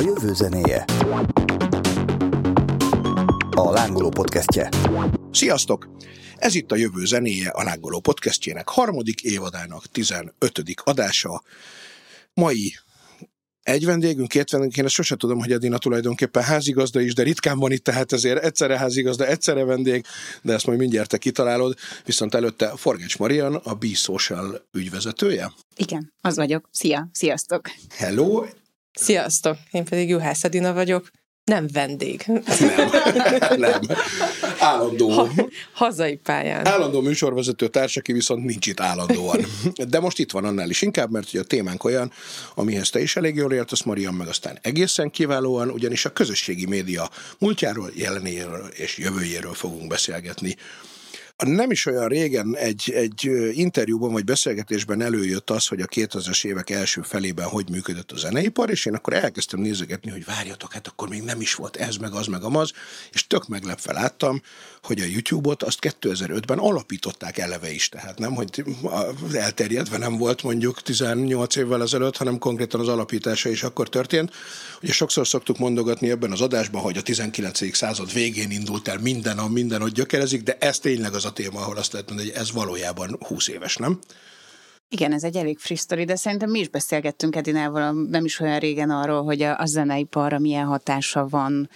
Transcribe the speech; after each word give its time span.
A 0.00 0.02
jövő 0.02 0.34
zenéje. 0.34 0.84
A 3.50 3.70
Lángoló 3.70 4.08
podcastje. 4.08 4.68
Sziasztok! 5.32 5.88
Ez 6.36 6.54
itt 6.54 6.72
a 6.72 6.76
Jövő 6.76 7.04
zenéje, 7.04 7.48
a 7.48 7.62
Lángoló 7.62 8.00
podcastjének 8.00 8.68
harmadik 8.68 9.22
évadának 9.22 9.86
15. 9.86 10.34
adása. 10.84 11.42
Mai 12.34 12.74
egy 13.62 13.84
vendégünk, 13.84 14.28
két 14.28 14.50
vendégünk, 14.50 14.78
én 14.78 14.84
ezt 14.84 14.94
sose 14.94 15.16
tudom, 15.16 15.38
hogy 15.38 15.52
Edina 15.52 15.78
tulajdonképpen 15.78 16.42
házigazda 16.42 17.00
is, 17.00 17.14
de 17.14 17.22
ritkán 17.22 17.58
van 17.58 17.72
itt, 17.72 17.84
tehát 17.84 18.12
ezért 18.12 18.44
egyszerre 18.44 18.78
házigazda, 18.78 19.26
egyszerre 19.26 19.64
vendég, 19.64 20.04
de 20.42 20.52
ezt 20.52 20.66
majd 20.66 20.78
mindjárt 20.78 21.08
te 21.08 21.18
kitalálod, 21.18 21.76
viszont 22.04 22.34
előtte 22.34 22.72
Forgács 22.76 23.18
Marian, 23.18 23.54
a 23.54 23.74
B-Social 23.74 24.66
ügyvezetője. 24.72 25.52
Igen, 25.76 26.12
az 26.20 26.36
vagyok. 26.36 26.68
Szia, 26.72 27.08
sziasztok! 27.12 27.70
Hello! 27.88 28.44
Sziasztok, 28.92 29.56
én 29.70 29.84
pedig 29.84 30.08
Juhász 30.08 30.44
Edina 30.44 30.72
vagyok, 30.72 31.10
nem 31.44 31.66
vendég. 31.72 32.22
Nem, 32.26 32.42
nem. 33.56 33.80
Állandó. 34.58 35.08
Ha, 35.08 35.28
hazai 35.72 36.16
pályán. 36.16 36.66
Állandó 36.66 37.00
műsorvezető 37.00 37.68
társ, 37.68 37.96
aki 37.96 38.12
viszont 38.12 38.44
nincs 38.44 38.66
itt 38.66 38.80
állandóan. 38.80 39.46
De 39.88 40.00
most 40.00 40.18
itt 40.18 40.30
van 40.30 40.44
annál 40.44 40.70
is 40.70 40.82
inkább, 40.82 41.10
mert 41.10 41.28
ugye 41.28 41.40
a 41.40 41.44
témánk 41.44 41.84
olyan, 41.84 42.12
amihez 42.54 42.90
te 42.90 43.00
is 43.00 43.16
elég 43.16 43.34
jól 43.34 43.52
értesz, 43.52 43.82
Marian, 43.82 44.14
meg 44.14 44.28
aztán 44.28 44.58
egészen 44.62 45.10
kiválóan, 45.10 45.70
ugyanis 45.70 46.04
a 46.04 46.12
közösségi 46.12 46.66
média 46.66 47.10
múltjáról, 47.38 47.90
jelenéről 47.94 48.66
és 48.66 48.98
jövőjéről 48.98 49.54
fogunk 49.54 49.86
beszélgetni. 49.86 50.56
Nem 51.46 51.70
is 51.70 51.86
olyan 51.86 52.08
régen 52.08 52.56
egy, 52.56 52.92
egy 52.94 53.30
interjúban 53.52 54.12
vagy 54.12 54.24
beszélgetésben 54.24 55.02
előjött 55.02 55.50
az, 55.50 55.66
hogy 55.66 55.80
a 55.80 55.86
2000-es 55.86 56.44
évek 56.44 56.70
első 56.70 57.02
felében 57.02 57.46
hogy 57.46 57.70
működött 57.70 58.12
a 58.12 58.16
zeneipar, 58.16 58.70
és 58.70 58.86
én 58.86 58.94
akkor 58.94 59.12
elkezdtem 59.12 59.60
nézegetni, 59.60 60.10
hogy 60.10 60.24
várjatok, 60.24 60.72
hát 60.72 60.86
akkor 60.86 61.08
még 61.08 61.22
nem 61.22 61.40
is 61.40 61.54
volt 61.54 61.76
ez, 61.76 61.96
meg 61.96 62.12
az, 62.12 62.26
meg 62.26 62.42
amaz, 62.42 62.72
és 63.12 63.26
tök 63.26 63.48
meglepve 63.48 63.92
láttam, 63.92 64.42
hogy 64.82 65.00
a 65.00 65.04
YouTube-ot 65.04 65.62
azt 65.62 65.78
2005-ben 66.00 66.58
alapították 66.58 67.38
eleve 67.38 67.72
is, 67.72 67.88
tehát 67.88 68.18
nem, 68.18 68.34
hogy 68.34 68.64
elterjedve 69.32 69.98
nem 69.98 70.16
volt 70.16 70.42
mondjuk 70.42 70.82
18 70.82 71.56
évvel 71.56 71.82
ezelőtt, 71.82 72.16
hanem 72.16 72.38
konkrétan 72.38 72.80
az 72.80 72.88
alapítása 72.88 73.48
is 73.48 73.62
akkor 73.62 73.88
történt. 73.88 74.32
Ugye 74.82 74.92
sokszor 74.92 75.28
szoktuk 75.28 75.58
mondogatni 75.58 76.10
ebben 76.10 76.32
az 76.32 76.40
adásban, 76.40 76.82
hogy 76.82 76.96
a 76.96 77.02
19. 77.02 77.76
század 77.76 78.12
végén 78.12 78.50
indult 78.50 78.88
el 78.88 78.98
minden, 78.98 79.38
a 79.38 79.48
minden 79.48 79.82
ott 79.82 79.94
gyökerezik, 79.94 80.42
de 80.42 80.56
ez 80.60 80.78
tényleg 80.78 81.14
az 81.14 81.24
a 81.24 81.29
téma, 81.32 81.60
ahol 81.60 81.76
azt 81.76 81.92
lehet 81.92 82.08
mondani, 82.08 82.30
hogy 82.30 82.38
ez 82.38 82.52
valójában 82.52 83.16
20 83.28 83.48
éves, 83.48 83.76
nem? 83.76 83.98
Igen, 84.88 85.12
ez 85.12 85.22
egy 85.22 85.36
elég 85.36 85.58
friss 85.58 85.80
sztori, 85.80 86.04
de 86.04 86.16
szerintem 86.16 86.50
mi 86.50 86.58
is 86.58 86.68
beszélgettünk 86.68 87.36
Edinával 87.36 87.92
nem 88.08 88.24
is 88.24 88.40
olyan 88.40 88.58
régen 88.58 88.90
arról, 88.90 89.22
hogy 89.22 89.42
a, 89.42 89.58
a 89.58 89.66
zeneiparra 89.66 90.38
milyen 90.38 90.66
hatása 90.66 91.26
van 91.28 91.70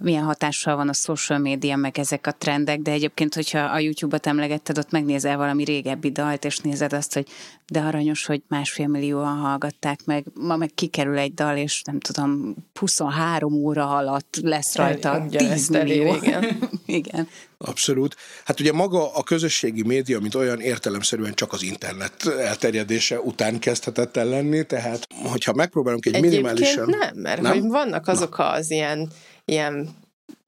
milyen 0.00 0.24
hatással 0.24 0.76
van 0.76 0.88
a 0.88 0.92
social 0.92 1.38
média, 1.38 1.76
meg 1.76 1.98
ezek 1.98 2.26
a 2.26 2.32
trendek, 2.38 2.80
de 2.80 2.90
egyébként, 2.90 3.34
hogyha 3.34 3.58
a 3.58 3.78
YouTube-ot 3.78 4.26
emlegetted, 4.26 4.78
ott 4.78 4.90
megnézel 4.90 5.36
valami 5.36 5.64
régebbi 5.64 6.10
dalt, 6.10 6.44
és 6.44 6.58
nézed 6.58 6.92
azt, 6.92 7.14
hogy 7.14 7.26
de 7.70 7.80
aranyos, 7.80 8.26
hogy 8.26 8.42
másfél 8.48 8.86
millióan 8.86 9.36
hallgatták 9.36 10.04
meg, 10.04 10.24
ma 10.34 10.56
meg 10.56 10.70
kikerül 10.74 11.18
egy 11.18 11.34
dal, 11.34 11.56
és 11.56 11.82
nem 11.82 12.00
tudom, 12.00 12.54
23 12.78 13.52
óra 13.52 13.96
alatt 13.96 14.38
lesz 14.42 14.76
rajta 14.76 15.26
10 15.30 15.68
millió. 15.68 16.14
Igen. 16.14 16.58
igen. 16.86 17.28
Abszolút. 17.58 18.16
Hát 18.44 18.60
ugye 18.60 18.72
maga 18.72 19.14
a 19.14 19.22
közösségi 19.22 19.82
média, 19.82 20.20
mint 20.20 20.34
olyan 20.34 20.60
értelemszerűen 20.60 21.34
csak 21.34 21.52
az 21.52 21.62
internet 21.62 22.26
elterjedése 22.26 23.20
után 23.20 23.58
kezdhetett 23.58 24.16
el 24.16 24.26
lenni, 24.26 24.64
tehát 24.64 25.06
hogyha 25.22 25.52
megpróbálunk 25.52 26.06
egy 26.06 26.14
Egyébként 26.14 26.42
minimálisan... 26.42 26.88
nem, 26.88 27.16
mert 27.16 27.40
nem? 27.40 27.52
hogy 27.52 27.68
vannak 27.68 28.08
azok 28.08 28.38
Na. 28.38 28.48
az 28.48 28.70
ilyen 28.70 29.10
ilyen 29.44 29.88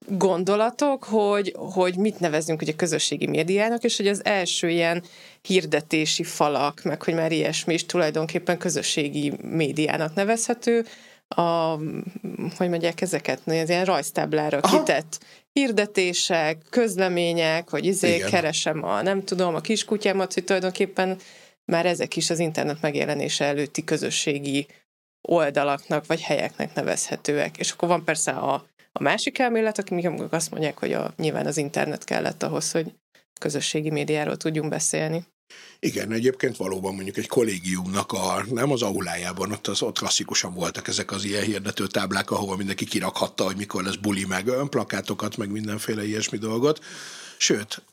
gondolatok, 0.07 1.03
hogy, 1.03 1.55
hogy 1.57 1.97
mit 1.97 2.19
nevezünk 2.19 2.61
ugye 2.61 2.73
közösségi 2.73 3.27
médiának, 3.27 3.83
és 3.83 3.97
hogy 3.97 4.07
az 4.07 4.25
első 4.25 4.69
ilyen 4.69 5.03
hirdetési 5.41 6.23
falak, 6.23 6.83
meg 6.83 7.03
hogy 7.03 7.13
már 7.13 7.31
ilyesmi 7.31 7.73
is 7.73 7.85
tulajdonképpen 7.85 8.57
közösségi 8.57 9.33
médiának 9.41 10.13
nevezhető, 10.13 10.85
a, 11.27 11.77
hogy 12.57 12.69
mondják 12.69 13.01
ezeket, 13.01 13.41
az 13.45 13.69
ilyen 13.69 13.85
rajztáblára 13.85 14.57
Aha. 14.61 14.77
kitett 14.77 15.19
hirdetések, 15.51 16.57
közlemények, 16.69 17.69
hogy 17.69 17.85
izé 17.85 18.15
Igen. 18.15 18.29
keresem 18.29 18.83
a, 18.83 19.01
nem 19.01 19.23
tudom, 19.23 19.55
a 19.55 19.61
kiskutyámat, 19.61 20.33
hogy 20.33 20.43
tulajdonképpen 20.43 21.17
már 21.65 21.85
ezek 21.85 22.15
is 22.15 22.29
az 22.29 22.39
internet 22.39 22.81
megjelenése 22.81 23.45
előtti 23.45 23.83
közösségi 23.83 24.67
oldalaknak 25.21 26.05
vagy 26.05 26.21
helyeknek 26.21 26.73
nevezhetőek. 26.73 27.57
És 27.57 27.71
akkor 27.71 27.87
van 27.87 28.03
persze 28.03 28.31
a 28.31 28.65
a 28.93 29.03
másik 29.03 29.39
elmélet, 29.39 29.79
akik 29.79 30.09
azt 30.29 30.51
mondják, 30.51 30.77
hogy 30.77 30.93
a, 30.93 31.13
nyilván 31.17 31.45
az 31.45 31.57
internet 31.57 32.03
kellett 32.03 32.43
ahhoz, 32.43 32.71
hogy 32.71 32.93
közösségi 33.39 33.89
médiáról 33.89 34.37
tudjunk 34.37 34.69
beszélni. 34.69 35.25
Igen, 35.79 36.11
egyébként 36.11 36.57
valóban 36.57 36.93
mondjuk 36.93 37.17
egy 37.17 37.27
kollégiumnak 37.27 38.11
a, 38.11 38.43
nem 38.49 38.71
az 38.71 38.81
aulájában, 38.81 39.51
ott, 39.51 39.67
az, 39.67 39.81
ott 39.81 39.97
klasszikusan 39.97 40.53
voltak 40.53 40.87
ezek 40.87 41.11
az 41.11 41.23
ilyen 41.23 41.43
hirdető 41.43 41.87
táblák, 41.87 42.31
ahova 42.31 42.55
mindenki 42.55 42.85
kirakhatta, 42.85 43.43
hogy 43.43 43.55
mikor 43.55 43.83
lesz 43.83 43.95
buli, 43.95 44.25
meg 44.25 44.51
plakátokat, 44.69 45.37
meg 45.37 45.51
mindenféle 45.51 46.05
ilyesmi 46.05 46.37
dolgot. 46.37 46.79
Sőt, 47.37 47.83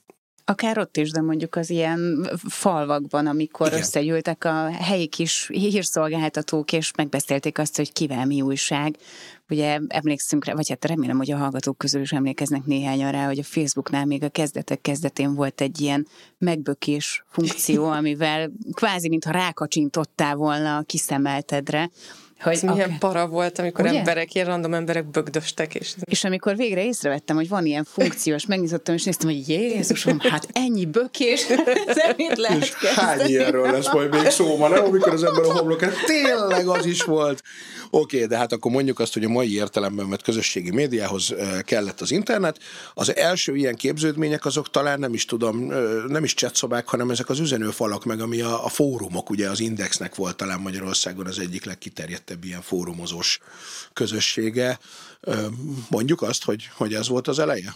Akár 0.45 0.79
ott 0.79 0.97
is, 0.97 1.11
de 1.11 1.21
mondjuk 1.21 1.57
az 1.57 1.71
ilyen 1.71 2.31
falvakban, 2.49 3.27
amikor 3.27 3.67
Igen. 3.67 3.79
összegyűltek 3.79 4.45
a 4.45 4.71
helyi 4.73 5.07
kis 5.07 5.49
hírszolgáltatók, 5.53 6.73
és 6.73 6.91
megbeszélték 6.97 7.59
azt, 7.59 7.77
hogy 7.77 7.93
kivel 7.93 8.27
mi 8.27 8.41
újság. 8.41 8.97
Ugye 9.51 9.81
emlékszünk 9.89 10.45
rá, 10.45 10.55
vagy 10.55 10.69
hát 10.69 10.85
remélem, 10.85 11.17
hogy 11.17 11.31
a 11.31 11.37
hallgatók 11.37 11.79
közül 11.79 12.01
is 12.01 12.13
emlékeznek 12.13 12.65
néhányan 12.65 13.13
rá, 13.13 13.27
hogy 13.27 13.39
a 13.39 13.43
Facebooknál 13.43 14.05
még 14.05 14.23
a 14.23 14.29
kezdetek 14.29 14.81
kezdetén 14.81 15.35
volt 15.35 15.61
egy 15.61 15.81
ilyen 15.81 16.07
megbökés 16.39 17.25
funkció, 17.29 17.85
amivel 17.99 18.51
kvázi, 18.73 19.09
mintha 19.09 19.31
rákacsintottál 19.31 20.35
volna 20.35 20.77
a 20.77 20.83
kiszemeltedre, 20.83 21.91
hogy 22.43 22.53
Ez 22.53 22.63
milyen 22.63 22.87
okay. 22.87 22.99
para 22.99 23.27
volt, 23.27 23.59
amikor 23.59 23.85
Ugye? 23.85 23.99
emberek, 23.99 24.35
ilyen 24.35 24.47
random 24.47 24.75
emberek 24.75 25.11
bögdöstek. 25.11 25.75
És... 25.75 25.95
és 26.05 26.25
amikor 26.25 26.57
végre 26.57 26.85
észrevettem, 26.85 27.37
hogy 27.37 27.49
van 27.49 27.67
ilyen 27.67 27.85
funkciós, 27.85 28.47
megnyitottam, 28.47 28.95
és 28.95 29.05
néztem, 29.05 29.29
hogy 29.29 29.49
Jézusom, 29.49 30.19
hát 30.19 30.49
ennyi 30.53 30.87
bökés, 30.87 31.47
mit 32.17 32.37
lehet 32.37 32.63
és 32.63 32.73
kezdeni? 32.81 33.09
hány 33.09 33.29
ilyenről 33.29 33.71
lesz 33.71 33.93
majd 33.93 34.11
még 34.11 34.29
szó 34.29 34.57
ma, 34.57 34.69
nem? 34.69 34.85
Amikor 34.85 35.13
az 35.13 35.25
ember 35.25 35.45
a 35.45 35.53
homlokát, 35.59 35.95
tényleg 36.07 36.67
az 36.67 36.87
is 36.87 37.03
volt. 37.03 37.43
Oké, 37.91 38.17
okay, 38.17 38.29
de 38.29 38.37
hát 38.37 38.53
akkor 38.53 38.73
mondjuk 38.73 38.99
azt, 38.99 39.13
hogy 39.13 39.25
a 39.25 39.29
mai 39.29 39.55
értelemben 39.55 40.07
mert 40.07 40.23
közösségi 40.23 40.71
médiához 40.71 41.35
kellett 41.65 42.01
az 42.01 42.11
internet. 42.11 42.59
Az 42.95 43.17
első 43.17 43.57
ilyen 43.57 43.75
képződmények 43.75 44.45
azok 44.45 44.71
talán 44.71 44.99
nem 44.99 45.15
is 45.15 45.25
tudom, 45.25 45.59
nem 46.09 46.25
is 46.25 46.35
csetszobák, 46.35 46.89
hanem 46.89 47.11
ezek 47.11 47.29
az 47.29 47.39
üzenőfalak, 47.39 48.05
meg 48.05 48.21
ami 48.21 48.41
a, 48.41 48.65
a 48.65 48.69
fórumok, 48.69 49.31
ugye 49.31 49.49
az 49.49 49.61
Indexnek 49.61 50.15
volt 50.15 50.37
talán 50.37 50.61
Magyarországon 50.61 51.27
az 51.27 51.39
egyik 51.39 51.65
legkiterjedtebb 51.65 52.30
ilyen 52.43 52.63
fórumozós 52.63 53.41
közössége. 53.93 54.79
Mondjuk 55.91 56.23
azt, 56.23 56.45
hogy, 56.45 56.69
hogy 56.75 56.95
ez 56.95 57.09
volt 57.09 57.29
az 57.29 57.39
eleje? 57.39 57.75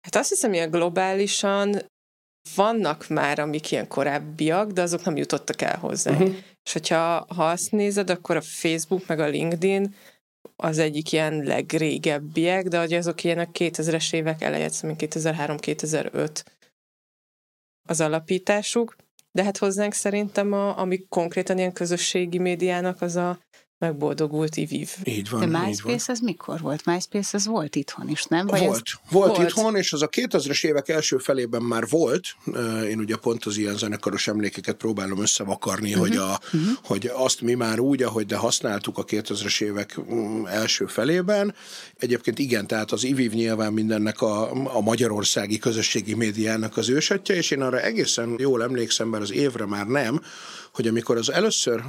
Hát 0.00 0.16
azt 0.16 0.28
hiszem, 0.28 0.52
hogy 0.52 0.70
globálisan 0.70 1.82
vannak 2.54 3.08
már, 3.08 3.38
amik 3.38 3.70
ilyen 3.70 3.88
korábbiak, 3.88 4.70
de 4.70 4.82
azok 4.82 5.04
nem 5.04 5.16
jutottak 5.16 5.62
el 5.62 5.78
hozzá. 5.78 6.10
Uh-huh. 6.10 6.34
És 6.64 6.72
hogyha 6.72 7.26
ha 7.34 7.48
azt 7.48 7.70
nézed, 7.70 8.10
akkor 8.10 8.36
a 8.36 8.40
Facebook 8.40 9.06
meg 9.06 9.20
a 9.20 9.26
LinkedIn 9.26 9.94
az 10.56 10.78
egyik 10.78 11.12
ilyen 11.12 11.42
legrégebbiek, 11.42 12.68
de 12.68 12.78
hogy 12.78 12.92
azok 12.92 13.24
ilyenek 13.24 13.48
2000-es 13.52 14.12
évek 14.12 14.42
elejét, 14.42 14.70
szóval 14.70 14.96
2003-2005 15.00 16.42
az 17.88 18.00
alapításuk, 18.00 18.96
de 19.32 19.44
hát 19.44 19.56
hozzánk 19.56 19.92
szerintem, 19.92 20.52
a, 20.52 20.78
ami 20.78 21.06
konkrétan 21.08 21.58
ilyen 21.58 21.72
közösségi 21.72 22.38
médiának, 22.38 23.02
az 23.02 23.16
a 23.16 23.38
megboldogult 23.78 24.56
iviv. 24.56 24.90
Így 25.04 25.30
van. 25.30 25.50
De 25.50 25.58
MySpace 25.58 26.12
az 26.12 26.20
mikor 26.20 26.60
volt? 26.60 26.84
MySpace 26.84 27.36
az 27.36 27.46
volt 27.46 27.76
itthon 27.76 28.08
is, 28.08 28.24
nem? 28.24 28.46
Vagy 28.46 28.60
volt. 28.60 28.82
Ez... 28.84 29.10
Volt, 29.10 29.36
volt 29.36 29.48
itthon, 29.48 29.76
és 29.76 29.92
az 29.92 30.02
a 30.02 30.08
2000-es 30.08 30.64
évek 30.64 30.88
első 30.88 31.18
felében 31.18 31.62
már 31.62 31.88
volt. 31.88 32.24
Én 32.88 32.98
ugye 32.98 33.16
pont 33.16 33.44
az 33.44 33.56
ilyen 33.56 33.76
zenekaros 33.76 34.28
emlékeket 34.28 34.76
próbálom 34.76 35.20
összevakarni, 35.20 35.88
uh-huh. 35.88 36.06
hogy, 36.06 36.16
a, 36.16 36.38
uh-huh. 36.44 36.70
hogy 36.84 37.10
azt 37.14 37.40
mi 37.40 37.54
már 37.54 37.78
úgy, 37.78 38.02
ahogy 38.02 38.26
de 38.26 38.36
használtuk 38.36 38.98
a 38.98 39.04
2000-es 39.04 39.62
évek 39.62 40.00
mm, 40.12 40.46
első 40.46 40.86
felében. 40.86 41.54
Egyébként 41.96 42.38
igen, 42.38 42.66
tehát 42.66 42.92
az 42.92 43.04
iviv 43.04 43.32
nyilván 43.32 43.72
mindennek 43.72 44.20
a, 44.20 44.50
a 44.76 44.80
magyarországi 44.80 45.58
közösségi 45.58 46.14
médiának 46.14 46.76
az 46.76 46.88
ősatja, 46.88 47.34
és 47.34 47.50
én 47.50 47.62
arra 47.62 47.80
egészen 47.80 48.34
jól 48.38 48.62
emlékszem, 48.62 49.08
mert 49.08 49.22
az 49.22 49.32
évre 49.32 49.66
már 49.66 49.86
nem, 49.86 50.20
hogy 50.72 50.86
amikor 50.86 51.16
az 51.16 51.30
először 51.32 51.82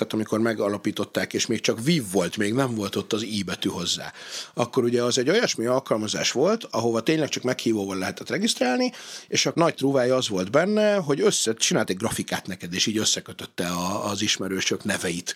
tehát 0.00 0.14
amikor 0.14 0.40
megalapították, 0.40 1.34
és 1.34 1.46
még 1.46 1.60
csak 1.60 1.84
Viv 1.84 2.04
volt, 2.12 2.36
még 2.36 2.52
nem 2.52 2.74
volt 2.74 2.96
ott 2.96 3.12
az 3.12 3.22
i 3.22 3.42
betű 3.42 3.68
hozzá, 3.68 4.12
akkor 4.54 4.84
ugye 4.84 5.02
az 5.02 5.18
egy 5.18 5.28
olyasmi 5.30 5.66
alkalmazás 5.66 6.32
volt, 6.32 6.64
ahova 6.70 7.00
tényleg 7.02 7.28
csak 7.28 7.42
meghívóval 7.42 7.96
lehetett 7.96 8.28
regisztrálni, 8.28 8.92
és 9.28 9.46
a 9.46 9.52
nagy 9.54 9.74
trúvája 9.74 10.16
az 10.16 10.28
volt 10.28 10.50
benne, 10.50 10.94
hogy 10.94 11.20
össze, 11.20 11.54
csinált 11.54 11.90
egy 11.90 11.96
grafikát 11.96 12.46
neked, 12.46 12.74
és 12.74 12.86
így 12.86 12.96
összekötötte 12.96 13.66
a, 13.66 14.10
az 14.10 14.22
ismerősök 14.22 14.84
neveit. 14.84 15.34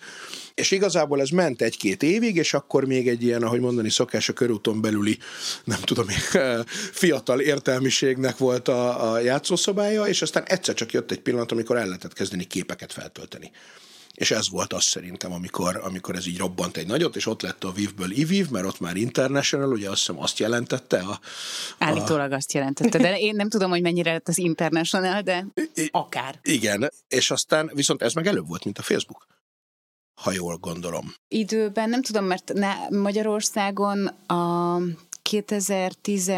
És 0.53 0.71
igazából 0.71 1.21
ez 1.21 1.29
ment 1.29 1.61
egy-két 1.61 2.03
évig, 2.03 2.35
és 2.35 2.53
akkor 2.53 2.85
még 2.85 3.07
egy 3.07 3.23
ilyen, 3.23 3.43
ahogy 3.43 3.59
mondani 3.59 3.89
szokás, 3.89 4.29
a 4.29 4.33
körúton 4.33 4.81
belüli, 4.81 5.17
nem 5.63 5.79
tudom, 5.81 6.05
fiatal 7.01 7.39
értelmiségnek 7.39 8.37
volt 8.37 8.67
a, 8.67 9.11
a 9.11 9.19
játszószobája, 9.19 10.05
és 10.05 10.21
aztán 10.21 10.43
egyszer 10.43 10.75
csak 10.75 10.91
jött 10.91 11.11
egy 11.11 11.21
pillanat, 11.21 11.51
amikor 11.51 11.77
el 11.77 11.85
lehetett 11.85 12.13
kezdeni 12.13 12.43
képeket 12.43 12.93
feltölteni. 12.93 13.51
És 14.15 14.31
ez 14.31 14.49
volt 14.49 14.73
az 14.73 14.83
szerintem, 14.83 15.33
amikor, 15.33 15.81
amikor 15.83 16.15
ez 16.15 16.27
így 16.27 16.37
robbant 16.37 16.77
egy 16.77 16.87
nagyot, 16.87 17.15
és 17.15 17.25
ott 17.25 17.41
lett 17.41 17.63
a 17.63 17.71
Vivből 17.71 18.11
IVIV, 18.11 18.49
mert 18.49 18.65
ott 18.65 18.79
már 18.79 18.95
international, 18.95 19.71
ugye 19.71 19.89
azt 19.89 19.99
hiszem 19.99 20.21
azt 20.21 20.39
jelentette. 20.39 20.97
A, 20.97 21.11
a... 21.11 21.19
Állítólag 21.77 22.31
azt 22.31 22.53
jelentette, 22.53 22.97
de 22.97 23.19
én 23.19 23.35
nem 23.35 23.49
tudom, 23.49 23.69
hogy 23.69 23.81
mennyire 23.81 24.11
lett 24.11 24.27
az 24.27 24.37
international, 24.37 25.21
de 25.21 25.45
akár. 25.91 26.39
Igen, 26.41 26.91
és 27.07 27.31
aztán 27.31 27.71
viszont 27.73 28.01
ez 28.01 28.13
meg 28.13 28.27
előbb 28.27 28.47
volt, 28.47 28.63
mint 28.63 28.77
a 28.77 28.81
Facebook 28.81 29.25
ha 30.21 30.31
jól 30.31 30.57
gondolom. 30.57 31.13
Időben, 31.27 31.89
nem 31.89 32.01
tudom, 32.01 32.25
mert 32.25 32.51
ne, 32.53 32.73
Magyarországon 32.89 34.07
a 34.27 34.77
2010 35.21 36.31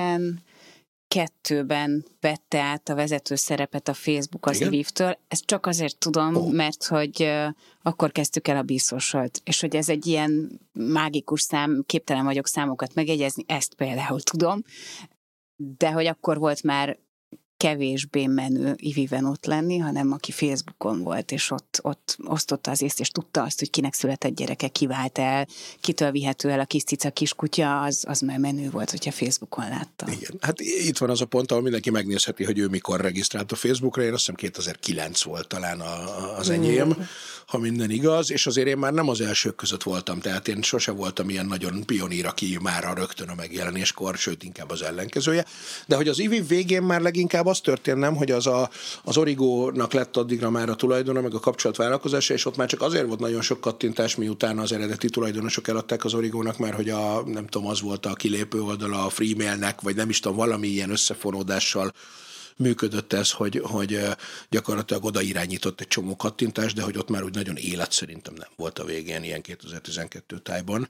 kettőben 1.07 2.05
vette 2.19 2.59
át 2.59 2.89
a 2.89 2.95
vezető 2.95 3.35
szerepet 3.35 3.87
a 3.87 3.93
Facebook 3.93 4.45
az 4.45 4.61
Ivivtől. 4.61 5.17
Ezt 5.27 5.45
csak 5.45 5.65
azért 5.65 5.97
tudom, 5.97 6.35
oh. 6.35 6.53
mert 6.53 6.85
hogy 6.85 7.33
akkor 7.81 8.11
kezdtük 8.11 8.47
el 8.47 8.57
a 8.57 8.61
bízósolt, 8.61 9.41
és 9.43 9.61
hogy 9.61 9.75
ez 9.75 9.89
egy 9.89 10.05
ilyen 10.05 10.59
mágikus 10.73 11.41
szám, 11.41 11.83
képtelen 11.85 12.25
vagyok 12.25 12.47
számokat 12.47 12.93
megegyezni, 12.93 13.43
ezt 13.47 13.73
például 13.73 14.21
tudom, 14.21 14.61
de 15.55 15.91
hogy 15.91 16.05
akkor 16.05 16.37
volt 16.37 16.63
már 16.63 16.99
kevésbé 17.57 18.25
menő 18.25 18.73
iviven 18.75 19.25
ott 19.25 19.45
lenni, 19.45 19.77
hanem 19.77 20.11
aki 20.11 20.31
Facebookon 20.31 21.03
volt, 21.03 21.31
és 21.31 21.51
ott, 21.51 21.79
ott 21.81 22.17
osztotta 22.23 22.71
az 22.71 22.81
észt, 22.81 22.99
és 22.99 23.09
tudta 23.09 23.43
azt, 23.43 23.59
hogy 23.59 23.69
kinek 23.69 23.93
született 23.93 24.35
gyereke, 24.35 24.67
kivált 24.67 25.17
el, 25.17 25.47
kitől 25.81 26.11
vihető 26.11 26.49
el 26.49 26.59
a 26.59 26.65
kis 26.65 26.83
cica 26.83 27.11
kiskutya, 27.11 27.81
az, 27.81 28.03
az 28.07 28.19
már 28.19 28.37
menő 28.37 28.69
volt, 28.69 28.89
hogyha 28.89 29.11
Facebookon 29.11 29.69
látta. 29.69 30.11
Igen, 30.11 30.37
hát 30.39 30.59
itt 30.59 30.97
van 30.97 31.09
az 31.09 31.21
a 31.21 31.25
pont, 31.25 31.51
ahol 31.51 31.63
mindenki 31.63 31.89
megnézheti, 31.89 32.43
hogy 32.43 32.59
ő 32.59 32.67
mikor 32.67 33.01
regisztrált 33.01 33.51
a 33.51 33.55
Facebookra, 33.55 34.03
én 34.03 34.13
azt 34.13 34.19
hiszem 34.19 34.35
2009 34.35 35.23
volt 35.23 35.47
talán 35.47 35.79
a, 35.79 36.37
az 36.37 36.49
enyém, 36.49 36.87
mm. 36.87 37.01
ha 37.47 37.57
minden 37.57 37.89
igaz, 37.89 38.31
és 38.31 38.47
azért 38.47 38.67
én 38.67 38.77
már 38.77 38.93
nem 38.93 39.09
az 39.09 39.21
elsők 39.21 39.55
között 39.55 39.83
voltam, 39.83 40.19
tehát 40.19 40.47
én 40.47 40.61
sose 40.61 40.91
voltam 40.91 41.29
ilyen 41.29 41.45
nagyon 41.45 41.85
pionír, 41.85 42.25
aki 42.25 42.57
már 42.61 42.85
a 42.85 42.93
rögtön 42.93 43.29
a 43.29 43.35
megjelenéskor, 43.35 44.15
sőt 44.15 44.43
inkább 44.43 44.69
az 44.69 44.81
ellenkezője, 44.81 45.45
de 45.85 45.95
hogy 45.95 46.07
az 46.07 46.19
IVI 46.19 46.41
végén 46.41 46.83
már 46.83 47.01
leginkább 47.01 47.46
az 47.47 47.59
történt 47.59 47.97
nem, 47.97 48.15
hogy 48.15 48.31
az, 48.31 48.47
a, 48.47 48.69
az 49.03 49.17
Origónak 49.17 49.93
lett 49.93 50.17
addigra 50.17 50.49
már 50.49 50.69
a 50.69 50.75
tulajdona, 50.75 51.21
meg 51.21 51.33
a 51.33 51.39
kapcsolatvállalkozása, 51.39 52.33
és 52.33 52.45
ott 52.45 52.57
már 52.57 52.67
csak 52.67 52.81
azért 52.81 53.07
volt 53.07 53.19
nagyon 53.19 53.41
sok 53.41 53.61
kattintás, 53.61 54.15
miután 54.15 54.59
az 54.59 54.71
eredeti 54.71 55.09
tulajdonosok 55.09 55.67
eladták 55.67 56.05
az 56.05 56.13
Origónak, 56.13 56.57
mert 56.57 56.75
hogy 56.75 56.89
a, 56.89 57.23
nem 57.25 57.47
tudom, 57.47 57.67
az 57.67 57.81
volt 57.81 58.05
a 58.05 58.13
kilépő 58.13 58.61
oldala 58.61 59.05
a 59.05 59.09
Freemailnek, 59.09 59.81
vagy 59.81 59.95
nem 59.95 60.09
is 60.09 60.19
tudom, 60.19 60.37
valami 60.37 60.67
ilyen 60.67 60.89
összefonódással 60.89 61.93
működött 62.57 63.13
ez, 63.13 63.31
hogy, 63.31 63.61
hogy 63.63 63.99
gyakorlatilag 64.49 65.05
oda 65.05 65.21
irányított 65.21 65.81
egy 65.81 65.87
csomó 65.87 66.15
kattintást, 66.15 66.75
de 66.75 66.81
hogy 66.81 66.97
ott 66.97 67.09
már 67.09 67.23
úgy 67.23 67.35
nagyon 67.35 67.55
élet 67.55 67.91
szerintem 67.91 68.33
nem 68.33 68.49
volt 68.55 68.79
a 68.79 68.85
végén 68.85 69.23
ilyen 69.23 69.41
2012 69.41 70.39
tájban. 70.39 70.89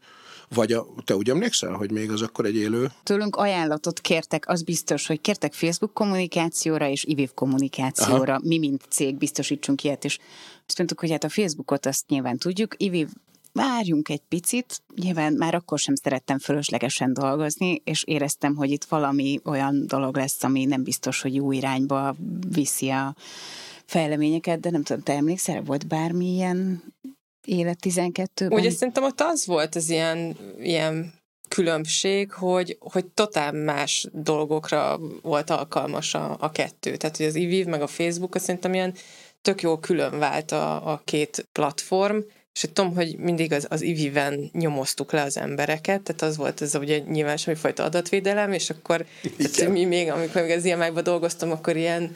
Vagy 0.49 0.73
a, 0.73 0.87
te 1.05 1.15
úgy 1.15 1.29
emlékszel, 1.29 1.73
hogy 1.73 1.91
még 1.91 2.11
az 2.11 2.21
akkor 2.21 2.45
egy 2.45 2.55
élő? 2.55 2.91
Tőlünk 3.03 3.35
ajánlatot 3.35 3.99
kértek, 3.99 4.49
az 4.49 4.61
biztos, 4.63 5.07
hogy 5.07 5.21
kértek 5.21 5.53
Facebook 5.53 5.93
kommunikációra 5.93 6.87
és 6.87 7.03
IVIV 7.03 7.33
kommunikációra. 7.33 8.33
Aha. 8.33 8.41
Mi, 8.43 8.57
mint 8.57 8.83
cég 8.89 9.17
biztosítsunk 9.17 9.83
ilyet, 9.83 10.05
és 10.05 10.19
azt 10.67 10.77
mondtuk, 10.77 10.99
hogy 10.99 11.11
hát 11.11 11.23
a 11.23 11.29
Facebookot 11.29 11.85
azt 11.85 12.07
nyilván 12.07 12.37
tudjuk, 12.37 12.75
IVIV 12.77 13.07
várjunk 13.57 14.09
egy 14.09 14.21
picit, 14.29 14.81
nyilván 14.95 15.33
már 15.33 15.55
akkor 15.55 15.79
sem 15.79 15.95
szerettem 15.95 16.39
fölöslegesen 16.39 17.13
dolgozni, 17.13 17.81
és 17.83 18.03
éreztem, 18.03 18.55
hogy 18.55 18.71
itt 18.71 18.83
valami 18.83 19.39
olyan 19.45 19.87
dolog 19.87 20.15
lesz, 20.15 20.43
ami 20.43 20.65
nem 20.65 20.83
biztos, 20.83 21.21
hogy 21.21 21.35
jó 21.35 21.51
irányba 21.51 22.15
viszi 22.49 22.89
a 22.89 23.15
fejleményeket, 23.85 24.59
de 24.59 24.69
nem 24.69 24.83
tudom, 24.83 25.01
te 25.01 25.13
emlékszel, 25.13 25.61
volt 25.61 25.87
bármilyen 25.87 26.83
élet 27.45 27.79
12-ben? 27.81 28.59
Ugye 28.59 28.69
szerintem 28.69 29.03
ott 29.03 29.21
az 29.21 29.45
volt 29.45 29.75
az 29.75 29.89
ilyen, 29.89 30.37
ilyen 30.59 31.13
különbség, 31.47 32.31
hogy, 32.31 32.77
hogy 32.79 33.05
totál 33.05 33.51
más 33.51 34.07
dolgokra 34.13 34.99
volt 35.21 35.49
alkalmas 35.49 36.13
a, 36.13 36.37
a 36.39 36.51
kettő. 36.51 36.95
Tehát, 36.95 37.17
hogy 37.17 37.25
az 37.25 37.35
IVIV 37.35 37.65
meg 37.65 37.81
a 37.81 37.87
Facebook, 37.87 38.35
azt 38.35 38.45
szerintem 38.45 38.73
ilyen 38.73 38.93
tök 39.41 39.61
jó 39.61 39.77
külön 39.77 40.19
vált 40.19 40.51
a, 40.51 40.91
a 40.91 41.01
két 41.03 41.47
platform, 41.51 42.17
és 42.57 42.69
tudom, 42.73 42.95
hogy 42.95 43.17
mindig 43.17 43.51
az, 43.53 43.65
az 43.69 43.81
IVI-ven 43.81 44.49
nyomoztuk 44.53 45.11
le 45.11 45.21
az 45.21 45.37
embereket, 45.37 46.01
tehát 46.01 46.21
az 46.21 46.37
volt 46.37 46.61
ez 46.61 46.75
ugye 46.75 46.97
nyilván 46.97 47.37
semmifajta 47.37 47.83
adatvédelem, 47.83 48.51
és 48.51 48.69
akkor 48.69 49.05
tehát 49.37 49.71
mi 49.71 49.85
még, 49.85 50.09
amikor 50.09 50.41
még 50.41 50.51
az 50.51 50.65
ilyemákban 50.65 51.03
dolgoztam, 51.03 51.51
akkor 51.51 51.75
ilyen 51.75 52.15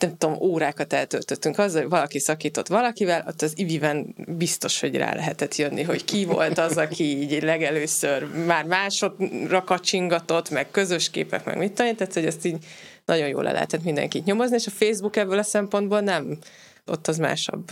nem 0.00 0.16
tudom, 0.16 0.36
órákat 0.40 0.92
eltöltöttünk 0.92 1.58
azzal, 1.58 1.80
hogy 1.80 1.90
valaki 1.90 2.18
szakított 2.18 2.66
valakivel, 2.66 3.24
ott 3.28 3.42
az 3.42 3.52
iviven 3.56 4.14
biztos, 4.28 4.80
hogy 4.80 4.96
rá 4.96 5.14
lehetett 5.14 5.56
jönni, 5.56 5.82
hogy 5.82 6.04
ki 6.04 6.24
volt 6.24 6.58
az, 6.58 6.76
aki 6.76 7.04
így 7.04 7.42
legelőször 7.42 8.26
már 8.46 8.64
másodra 8.64 9.64
kacsingatott, 9.64 10.50
meg 10.50 10.70
közös 10.70 11.10
képek, 11.10 11.44
meg 11.44 11.58
mit 11.58 11.72
tudom, 11.72 11.94
tehát 11.94 12.14
hogy 12.14 12.26
ezt 12.26 12.44
így 12.44 12.56
nagyon 13.04 13.28
jól 13.28 13.42
le 13.42 13.52
lehetett 13.52 13.84
mindenkit 13.84 14.24
nyomozni, 14.24 14.56
és 14.56 14.66
a 14.66 14.70
Facebook 14.70 15.16
ebből 15.16 15.38
a 15.38 15.42
szempontból 15.42 16.00
nem 16.00 16.38
ott 16.86 17.08
az 17.08 17.18
másabb 17.18 17.64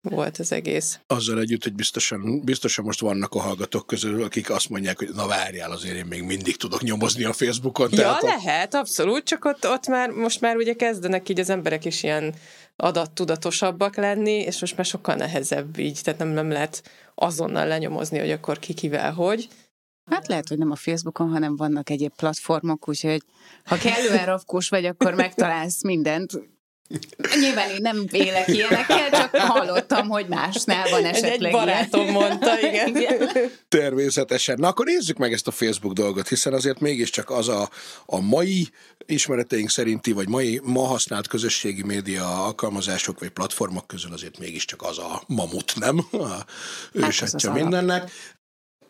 volt 0.00 0.38
az 0.38 0.52
egész. 0.52 1.00
Azzal 1.06 1.40
együtt, 1.40 1.62
hogy 1.62 1.74
biztosan, 1.74 2.40
biztosan 2.44 2.84
most 2.84 3.00
vannak 3.00 3.34
a 3.34 3.40
hallgatók 3.40 3.86
közül, 3.86 4.22
akik 4.22 4.50
azt 4.50 4.68
mondják, 4.68 4.98
hogy 4.98 5.08
na 5.14 5.26
várjál, 5.26 5.70
azért 5.70 5.96
én 5.96 6.06
még 6.06 6.22
mindig 6.22 6.56
tudok 6.56 6.82
nyomozni 6.82 7.24
a 7.24 7.32
Facebookon. 7.32 7.88
Ja, 7.90 7.96
tehát 7.96 8.22
lehet, 8.22 8.74
abszolút, 8.74 9.24
csak 9.24 9.44
ott, 9.44 9.68
ott 9.68 9.86
már 9.86 10.10
most 10.10 10.40
már 10.40 10.56
ugye 10.56 10.72
kezdenek 10.72 11.28
így 11.28 11.40
az 11.40 11.50
emberek 11.50 11.84
is 11.84 12.02
ilyen 12.02 12.34
adattudatosabbak 12.76 13.96
lenni, 13.96 14.32
és 14.32 14.60
most 14.60 14.76
már 14.76 14.86
sokkal 14.86 15.14
nehezebb 15.14 15.78
így, 15.78 16.00
tehát 16.02 16.18
nem, 16.18 16.28
nem 16.28 16.50
lehet 16.50 16.90
azonnal 17.14 17.66
lenyomozni, 17.66 18.18
hogy 18.18 18.30
akkor 18.30 18.58
ki 18.58 18.72
kivel 18.72 19.12
hogy. 19.12 19.48
Hát 20.10 20.26
lehet, 20.26 20.48
hogy 20.48 20.58
nem 20.58 20.70
a 20.70 20.76
Facebookon, 20.76 21.30
hanem 21.30 21.56
vannak 21.56 21.90
egyéb 21.90 22.12
platformok, 22.16 22.88
úgyhogy 22.88 23.22
ha 23.64 23.76
kellően 23.76 24.26
rafkós 24.32 24.68
vagy, 24.68 24.84
akkor 24.84 25.14
megtalálsz 25.14 25.82
mindent. 25.82 26.32
Nyilván 27.40 27.70
én 27.70 27.80
nem 27.80 28.06
élek 28.10 28.48
ilyenekkel, 28.48 29.10
csak 29.10 29.36
hallottam, 29.36 30.08
hogy 30.08 30.26
másnál 30.28 30.90
van 30.90 31.04
esetleg 31.04 31.42
Egy 31.42 31.50
barátom 31.50 32.00
ilyen. 32.00 32.12
mondta, 32.12 32.60
igen. 32.68 32.96
Természetesen. 33.68 34.56
Na 34.58 34.68
akkor 34.68 34.86
nézzük 34.86 35.16
meg 35.16 35.32
ezt 35.32 35.46
a 35.46 35.50
Facebook 35.50 35.92
dolgot, 35.92 36.28
hiszen 36.28 36.52
azért 36.52 36.80
mégiscsak 36.80 37.30
az 37.30 37.48
a, 37.48 37.70
a 38.06 38.20
mai 38.20 38.68
ismereteink 39.06 39.70
szerinti, 39.70 40.12
vagy 40.12 40.28
mai, 40.28 40.60
ma 40.64 40.86
használt 40.86 41.26
közösségi 41.26 41.82
média 41.82 42.44
alkalmazások 42.44 43.20
vagy 43.20 43.30
platformok 43.30 43.86
közül 43.86 44.12
azért 44.12 44.38
mégiscsak 44.38 44.82
az 44.82 44.98
a 44.98 45.22
mamut, 45.26 45.72
nem? 45.78 46.06
A 46.10 46.26
hát 46.26 46.46
ősatja 46.92 47.50
hát 47.50 47.60
mindennek. 47.60 48.10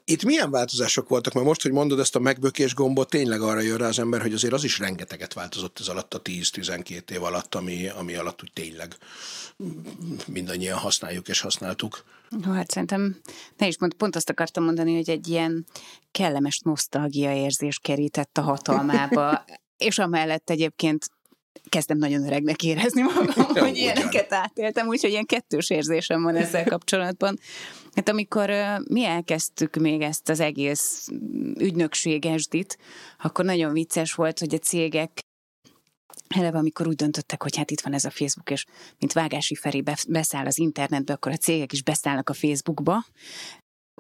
Itt 0.05 0.25
milyen 0.25 0.51
változások 0.51 1.09
voltak? 1.09 1.33
Mert 1.33 1.47
most, 1.47 1.63
hogy 1.63 1.73
mondod 1.73 1.99
ezt 1.99 2.17
a 2.17 2.19
megbökés 2.19 2.75
gombot, 2.75 3.11
tényleg 3.11 3.41
arra 3.41 3.61
jön 3.61 3.77
rá 3.77 3.87
az 3.87 3.99
ember, 3.99 4.21
hogy 4.21 4.33
azért 4.33 4.53
az 4.53 4.65
is 4.65 4.79
rengeteget 4.79 5.33
változott 5.33 5.79
ez 5.81 5.89
alatt 5.89 6.15
a 6.15 6.23
10-12 6.23 7.11
év 7.11 7.23
alatt, 7.23 7.55
ami, 7.55 7.89
ami 7.89 8.15
alatt 8.15 8.43
úgy 8.43 8.53
tényleg 8.53 8.97
mindannyian 10.27 10.79
használjuk 10.79 11.29
és 11.29 11.41
használtuk. 11.41 12.05
No, 12.29 12.53
hát 12.53 12.71
szerintem 12.71 13.21
ne 13.57 13.67
is 13.67 13.79
mond, 13.79 13.95
pont 13.95 14.17
azt 14.17 14.31
akartam 14.31 14.65
mondani, 14.65 14.95
hogy 14.95 15.11
egy 15.11 15.29
ilyen 15.29 15.67
kellemes 16.11 16.59
nosztalgia 16.65 17.35
érzés 17.35 17.79
kerített 17.79 18.39
a 18.39 18.43
hatalmába, 18.43 19.45
és 19.77 19.99
amellett 19.99 20.51
egyébként 20.51 21.07
kezdem 21.69 21.99
nagyon 21.99 22.25
öregnek 22.27 22.63
érezni 22.63 23.03
magam, 23.03 23.27
hogy 23.67 23.77
ilyeneket 23.77 24.33
átéltem, 24.33 24.87
úgyhogy 24.87 25.11
ilyen 25.11 25.27
kettős 25.27 25.71
érzésem 25.71 26.23
van 26.23 26.37
ezzel 26.37 26.65
kapcsolatban. 26.65 27.39
Hát 27.95 28.09
amikor 28.09 28.51
mi 28.89 29.05
elkezdtük 29.05 29.77
még 29.77 30.01
ezt 30.01 30.29
az 30.29 30.41
egész 30.41 31.09
ügynökségesdit, 31.59 32.79
akkor 33.19 33.45
nagyon 33.45 33.73
vicces 33.73 34.15
volt, 34.15 34.39
hogy 34.39 34.55
a 34.55 34.59
cégek 34.59 35.21
eleve 36.29 36.59
amikor 36.59 36.87
úgy 36.87 36.95
döntöttek, 36.95 37.43
hogy 37.43 37.57
hát 37.57 37.71
itt 37.71 37.81
van 37.81 37.93
ez 37.93 38.05
a 38.05 38.11
Facebook, 38.11 38.51
és 38.51 38.65
mint 38.99 39.13
Vágási 39.13 39.55
Feri 39.55 39.85
beszáll 40.09 40.47
az 40.47 40.59
internetbe, 40.59 41.13
akkor 41.13 41.33
a 41.33 41.37
cégek 41.37 41.73
is 41.73 41.83
beszállnak 41.83 42.31
a 42.31 42.35
Facebookba, 42.35 43.05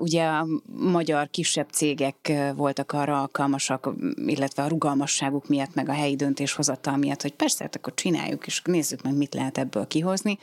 Ugye 0.01 0.25
a 0.25 0.47
magyar 0.67 1.31
kisebb 1.31 1.69
cégek 1.71 2.33
voltak 2.55 2.93
arra 2.93 3.21
alkalmasak, 3.21 3.91
illetve 4.27 4.63
a 4.63 4.69
rugalmasságuk 4.69 5.49
miatt, 5.49 5.75
meg 5.75 5.89
a 5.89 5.93
helyi 5.93 6.17
döntéshozatal 6.17 6.97
miatt, 6.97 7.23
hogy 7.23 7.35
persze, 7.35 7.65
hát 7.65 7.77
akkor 7.77 7.95
csináljuk, 7.95 8.47
és 8.47 8.63
nézzük 8.65 9.03
meg, 9.03 9.17
mit 9.17 9.35
lehet 9.35 9.59
ebből 9.59 9.87
kihozni. 9.87 10.39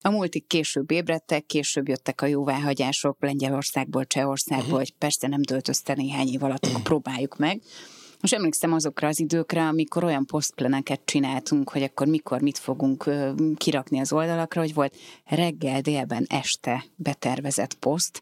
A 0.00 0.10
multik 0.10 0.46
később 0.46 0.90
ébredtek, 0.90 1.46
később 1.46 1.88
jöttek 1.88 2.20
a 2.20 2.26
jóváhagyások 2.26 3.16
Lengyelországból, 3.20 4.04
Csehországból, 4.04 4.64
uh-huh. 4.64 4.78
hogy 4.78 4.94
persze 4.98 5.28
nem 5.28 5.42
dölt 5.42 5.68
össze 5.68 5.94
néhány 5.94 6.28
év 6.28 6.42
alatt, 6.42 6.66
akkor 6.66 6.82
próbáljuk 6.82 7.36
meg. 7.36 7.62
Most 8.20 8.34
emlékszem 8.34 8.72
azokra 8.72 9.08
az 9.08 9.20
időkre, 9.20 9.66
amikor 9.66 10.04
olyan 10.04 10.26
posztpleneket 10.26 11.00
csináltunk, 11.04 11.70
hogy 11.70 11.82
akkor 11.82 12.06
mikor 12.06 12.40
mit 12.40 12.58
fogunk 12.58 13.10
kirakni 13.56 14.00
az 14.00 14.12
oldalakra, 14.12 14.60
hogy 14.60 14.74
volt 14.74 14.96
reggel, 15.24 15.80
délben, 15.80 16.24
este 16.28 16.84
betervezett 16.96 17.74
poszt, 17.74 18.20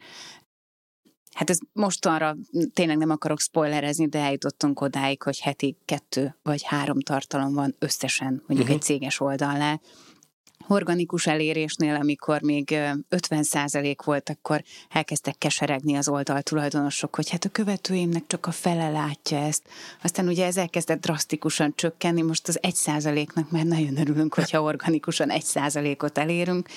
Hát 1.36 1.50
ez 1.50 1.58
mostanra 1.72 2.36
tényleg 2.72 2.96
nem 2.96 3.10
akarok 3.10 3.40
spoilerezni, 3.40 4.06
de 4.08 4.18
eljutottunk 4.18 4.80
odáig, 4.80 5.22
hogy 5.22 5.40
heti 5.40 5.76
kettő 5.84 6.36
vagy 6.42 6.62
három 6.62 7.00
tartalom 7.00 7.54
van 7.54 7.74
összesen 7.78 8.28
mondjuk 8.28 8.58
uh-huh. 8.58 8.74
egy 8.74 8.82
céges 8.82 9.20
oldalnál, 9.20 9.80
organikus 10.68 11.26
elérésnél, 11.26 11.94
amikor 11.94 12.42
még 12.42 12.74
50% 13.10 13.96
volt, 14.04 14.28
akkor 14.28 14.62
elkezdtek 14.90 15.38
keseregni 15.38 15.96
az 15.96 16.08
oldal 16.08 16.42
tulajdonosok, 16.42 17.16
hogy 17.16 17.30
hát 17.30 17.44
a 17.44 17.48
követőimnek 17.48 18.26
csak 18.26 18.46
a 18.46 18.50
fele 18.50 18.90
látja 18.90 19.38
ezt. 19.38 19.62
Aztán 20.02 20.28
ugye 20.28 20.46
ez 20.46 20.56
elkezdett 20.56 21.00
drasztikusan 21.00 21.72
csökkenni, 21.76 22.22
most 22.22 22.48
az 22.48 22.58
1%-nak 22.62 23.50
már 23.50 23.64
nagyon 23.64 23.98
örülünk, 23.98 24.34
hogyha 24.34 24.62
organikusan 24.62 25.28
1%-ot 25.32 26.18
elérünk, 26.18 26.68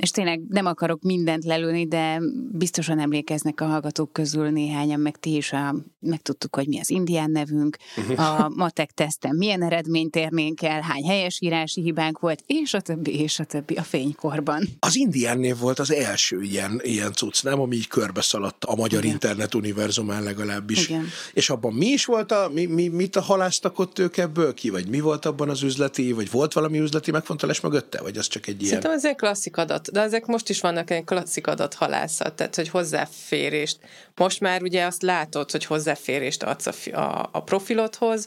és 0.00 0.10
tényleg 0.10 0.40
nem 0.48 0.66
akarok 0.66 1.02
mindent 1.02 1.44
lelőni, 1.44 1.86
de 1.86 2.20
biztosan 2.52 2.98
emlékeznek 2.98 3.60
a 3.60 3.64
hallgatók 3.64 4.12
közül 4.12 4.50
néhányan, 4.50 5.00
meg 5.00 5.16
ti 5.16 5.36
is 5.36 5.52
a, 5.52 5.74
megtudtuk, 5.98 6.54
hogy 6.54 6.68
mi 6.68 6.80
az 6.80 6.90
indián 6.90 7.30
nevünk, 7.30 7.76
a 8.16 8.48
matek 8.54 8.90
teszten 8.90 9.36
milyen 9.36 9.62
eredményt 9.62 10.16
érnénk 10.16 10.62
el, 10.62 10.80
hány 10.80 11.04
helyesírási 11.04 11.80
hibánk 11.80 12.18
volt, 12.18 12.42
és 12.46 12.74
a 12.74 12.80
többi, 12.80 13.20
és 13.20 13.38
a 13.38 13.44
többi 13.44 13.74
a 13.74 13.82
fénykorban. 13.82 14.68
Az 14.78 14.96
indián 14.96 15.38
név 15.38 15.58
volt 15.58 15.78
az 15.78 15.92
első 15.92 16.42
ilyen, 16.42 16.80
ilyen 16.82 17.12
cucc, 17.12 17.42
nem? 17.42 17.60
Ami 17.60 17.76
így 17.76 17.88
körbeszaladt 17.88 18.64
a 18.64 18.74
magyar 18.74 19.02
Igen. 19.02 19.14
internet 19.14 19.54
univerzumán 19.54 20.22
legalábbis. 20.22 20.88
Igen. 20.88 21.06
És 21.32 21.50
abban 21.50 21.72
mi 21.72 21.86
is 21.86 22.04
volt 22.04 22.32
a, 22.32 22.50
mi, 22.52 22.66
mi, 22.66 22.88
mit 22.88 23.16
a 23.16 23.20
haláztak 23.20 23.78
ott 23.78 23.98
ők 23.98 24.16
ebből 24.16 24.54
ki? 24.54 24.70
Vagy 24.70 24.88
mi 24.88 25.00
volt 25.00 25.24
abban 25.24 25.48
az 25.48 25.62
üzleti, 25.62 26.12
vagy 26.12 26.30
volt 26.30 26.52
valami 26.52 26.78
üzleti 26.78 27.10
megfontolás 27.10 27.60
mögötte? 27.60 28.02
Vagy 28.02 28.16
az 28.16 28.26
csak 28.26 28.46
egy 28.46 28.62
ilyen... 28.62 28.68
Szerintem 28.68 28.92
ez 28.92 29.04
egy 29.04 29.16
klasszik 29.16 29.56
adat 29.56 29.89
de 29.92 30.00
ezek 30.00 30.26
most 30.26 30.48
is 30.48 30.60
vannak 30.60 30.90
egy 30.90 31.04
klasszik 31.04 31.46
adathalászat, 31.46 32.34
tehát 32.34 32.56
hogy 32.56 32.68
hozzáférést. 32.68 33.78
Most 34.14 34.40
már 34.40 34.62
ugye 34.62 34.84
azt 34.84 35.02
látod, 35.02 35.50
hogy 35.50 35.64
hozzáférést 35.64 36.42
adsz 36.42 36.66
a, 36.66 36.96
a, 36.96 37.28
a 37.32 37.42
profilodhoz, 37.42 38.26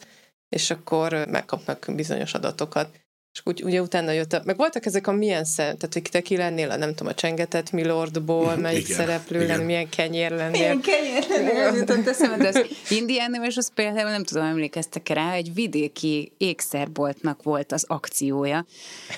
és 0.49 0.71
akkor 0.71 1.25
megkapnak 1.27 1.85
bizonyos 1.95 2.33
adatokat. 2.33 3.02
És 3.33 3.41
úgy, 3.43 3.63
ugye 3.63 3.81
utána 3.81 4.11
jött, 4.11 4.33
a, 4.33 4.41
meg 4.45 4.57
voltak 4.57 4.85
ezek 4.85 5.07
a 5.07 5.11
milyen 5.11 5.43
szem, 5.43 5.65
tehát 5.65 5.93
hogy 5.93 6.01
te 6.11 6.21
ki 6.21 6.37
lennél 6.37 6.71
a 6.71 6.75
nem 6.75 6.89
tudom, 6.89 7.07
a 7.07 7.13
csengetett 7.13 7.71
Milordból, 7.71 8.55
melyik 8.55 8.83
igen, 8.83 8.97
szereplő 8.97 9.47
lennél, 9.47 9.65
milyen 9.65 9.89
kenyér 9.89 10.31
lennél. 10.31 10.51
Milyen 10.51 10.81
kenyér 10.81 11.25
lennél, 11.29 11.61
ez 11.61 11.77
jutott 11.77 12.07
eszembe, 12.07 12.37
de 12.37 12.47
az 12.47 12.65
indián 12.89 13.43
és 13.43 13.57
az 13.57 13.71
például 13.73 14.09
nem 14.09 14.23
tudom, 14.23 14.43
emlékeztek 14.43 15.09
rá, 15.09 15.33
egy 15.33 15.53
vidéki 15.53 16.31
ékszerboltnak 16.37 17.43
volt 17.43 17.71
az 17.71 17.85
akciója, 17.87 18.65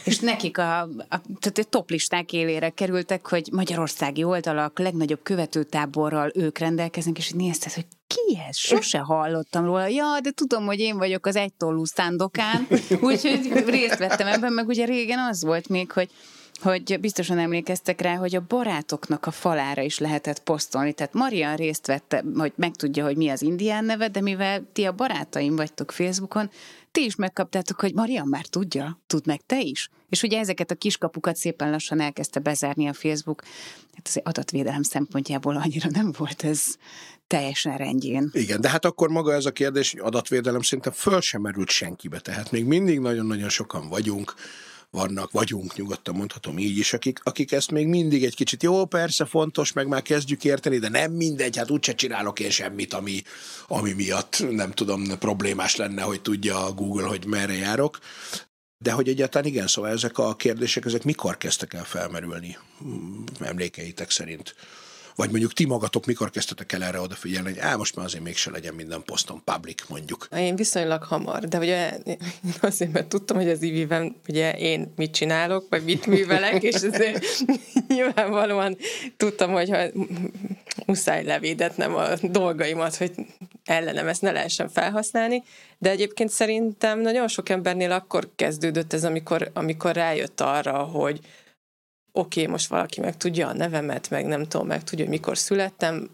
és 0.04 0.20
nekik 0.20 0.58
a, 0.58 0.82
a, 0.82 1.22
tehát 1.40 1.58
a 1.58 1.64
toplisták 1.64 2.34
élére 2.34 2.70
kerültek, 2.70 3.28
hogy 3.28 3.50
magyarországi 3.52 4.24
oldalak 4.24 4.80
legnagyobb 4.80 5.24
követőtáborral 5.24 6.32
ők 6.34 6.58
rendelkeznek, 6.58 7.18
és 7.18 7.28
így 7.28 7.36
nézted, 7.36 7.74
hogy 7.74 7.86
ki 8.16 8.40
ez? 8.48 8.58
Sose 8.58 8.98
hallottam 8.98 9.66
róla. 9.66 9.88
Ja, 9.88 10.20
de 10.24 10.32
tudom, 10.32 10.66
hogy 10.66 10.80
én 10.80 10.98
vagyok 10.98 11.26
az 11.26 11.36
egytollú 11.36 11.86
szándokán, 11.86 12.68
úgyhogy 13.02 13.64
részt 13.66 13.98
vettem 13.98 14.28
ebben, 14.28 14.54
meg 14.54 14.68
ugye 14.68 14.86
régen 14.86 15.20
az 15.20 15.44
volt 15.44 15.70
még, 15.70 15.92
hogy 15.92 16.10
hogy 16.62 17.00
biztosan 17.00 17.38
emlékeztek 17.38 18.02
rá, 18.02 18.16
hogy 18.16 18.36
a 18.36 18.46
barátoknak 18.48 19.26
a 19.26 19.32
falára 19.32 19.82
is 19.82 19.98
lehetett 19.98 20.40
posztolni. 20.40 20.94
Tehát 20.94 21.14
Marian 21.14 21.56
részt 21.56 21.88
vette, 21.88 22.24
hogy 22.36 22.54
megtudja, 22.56 23.04
hogy 23.04 23.18
mi 23.18 23.30
az 23.30 23.42
indián 23.42 23.86
neve, 23.86 24.08
de 24.08 24.22
mivel 24.22 24.64
ti 24.74 24.86
a 24.86 24.92
barátaim 24.92 25.56
vagytok 25.56 25.92
Facebookon, 25.92 26.50
ti 26.92 27.04
is 27.04 27.16
megkaptátok, 27.16 27.80
hogy 27.80 27.94
Marian 27.94 28.28
már 28.28 28.46
tudja, 28.46 29.00
tud 29.08 29.26
meg 29.26 29.42
te 29.46 29.60
is. 29.60 29.90
És 30.10 30.24
ugye 30.24 30.40
ezeket 30.40 30.72
a 30.72 30.76
kiskapukat 30.76 31.36
szépen 31.36 31.72
lassan 31.72 32.00
elkezdte 32.00 32.40
bezárni 32.40 32.88
a 32.88 32.94
Facebook. 32.94 33.44
Hát 33.94 34.08
az 34.08 34.20
adatvédelem 34.24 34.84
szempontjából 34.84 35.56
annyira 35.56 35.90
nem 35.90 36.14
volt 36.18 36.44
ez 36.44 36.64
teljesen 37.28 37.78
rendjén. 37.78 38.30
Igen, 38.34 38.62
de 38.62 38.70
hát 38.70 38.86
akkor 38.86 39.10
maga 39.10 39.34
ez 39.34 39.46
a 39.46 39.52
kérdés, 39.52 39.92
hogy 39.92 40.00
adatvédelem 40.00 40.62
szinte 40.62 40.92
föl 40.92 41.22
sem 41.22 41.42
merült 41.42 41.70
senkibe, 41.70 42.20
tehát 42.20 42.52
még 42.52 42.66
mindig 42.66 43.00
nagyon-nagyon 43.00 43.50
sokan 43.50 43.90
vagyunk, 43.90 44.34
vannak, 44.96 45.32
vagyunk, 45.32 45.76
nyugodtan 45.76 46.16
mondhatom 46.16 46.58
így 46.58 46.78
is, 46.78 46.94
akik, 46.94 47.20
akik 47.24 47.52
ezt 47.52 47.72
még 47.72 47.88
mindig 47.88 48.24
egy 48.24 48.36
kicsit, 48.36 48.64
jó, 48.64 48.86
persze 48.86 49.26
fontos, 49.26 49.74
meg 49.74 49.88
már 49.88 50.02
kezdjük 50.02 50.44
érteni, 50.44 50.78
de 50.78 50.90
nem 50.90 51.12
mindegy, 51.12 51.58
hát 51.58 51.72
úgyse 51.72 51.94
csinálok 51.94 52.40
én 52.40 52.50
semmit, 52.50 52.94
ami, 52.94 53.22
ami 53.68 53.94
miatt 53.94 54.46
nem 54.52 54.72
tudom, 54.72 55.04
problémás 55.20 55.76
lenne, 55.76 56.02
hogy 56.02 56.22
tudja 56.22 56.66
a 56.66 56.72
Google, 56.74 57.08
hogy 57.08 57.26
merre 57.26 57.54
járok. 57.54 58.00
De 58.78 58.92
hogy 58.92 59.08
egyáltalán 59.08 59.48
igen, 59.48 59.68
szóval 59.68 59.92
ezek 59.92 60.18
a 60.18 60.36
kérdések, 60.36 60.86
ezek 60.86 61.04
mikor 61.04 61.38
kezdtek 61.38 61.74
el 61.74 61.84
felmerülni 61.84 62.58
emlékeitek 63.40 64.12
szerint? 64.12 64.56
Vagy 65.16 65.30
mondjuk 65.30 65.54
ti 65.54 65.66
magatok 65.66 66.06
mikor 66.06 66.30
kezdtetek 66.30 66.72
el 66.72 66.84
erre 66.84 67.00
odafigyelni, 67.00 67.50
hogy 67.50 67.60
á, 67.60 67.76
most 67.76 67.96
már 67.96 68.06
azért 68.06 68.24
mégse 68.24 68.52
legyen 68.52 68.74
minden 68.74 69.04
poszton 69.06 69.42
public, 69.44 69.88
mondjuk. 69.88 70.28
Én 70.38 70.56
viszonylag 70.56 71.04
hamar, 71.04 71.44
de 71.44 71.58
ugye 71.58 71.98
azért, 72.62 72.92
mert 72.92 73.08
tudtam, 73.08 73.38
hogy 73.38 73.50
az 73.50 73.62
iviben 73.62 74.16
ugye 74.28 74.54
én 74.54 74.94
mit 74.96 75.12
csinálok, 75.12 75.66
vagy 75.70 75.84
mit 75.84 76.06
művelek, 76.06 76.64
és 76.64 76.76
azért 76.76 77.26
nyilvánvalóan 77.88 78.78
tudtam, 79.18 79.52
hogy 79.52 79.70
ha 79.70 79.78
muszáj 80.86 81.24
levédetnem 81.24 81.96
a 81.96 82.08
dolgaimat, 82.22 82.96
hogy 82.96 83.12
ellenem 83.66 84.08
ezt 84.08 84.22
ne 84.22 84.32
lehessen 84.32 84.70
felhasználni, 84.70 85.44
de 85.78 85.90
egyébként 85.90 86.30
szerintem 86.30 87.00
nagyon 87.00 87.28
sok 87.28 87.50
embernél 87.50 87.92
akkor 87.92 88.30
kezdődött 88.36 88.94
ez, 88.94 89.04
amikor, 89.04 89.52
amikor 89.54 89.96
rájött 89.96 90.42
arra, 90.42 90.78
hogy 90.78 91.20
oké, 92.16 92.42
okay, 92.42 92.52
most 92.52 92.68
valaki 92.68 93.00
meg 93.00 93.18
tudja 93.18 93.48
a 93.48 93.54
nevemet, 93.54 94.10
meg 94.10 94.26
nem 94.26 94.46
tudom, 94.48 94.68
meg 94.68 94.84
tudja, 94.84 95.06
hogy 95.06 95.14
mikor 95.14 95.38
születtem, 95.38 96.10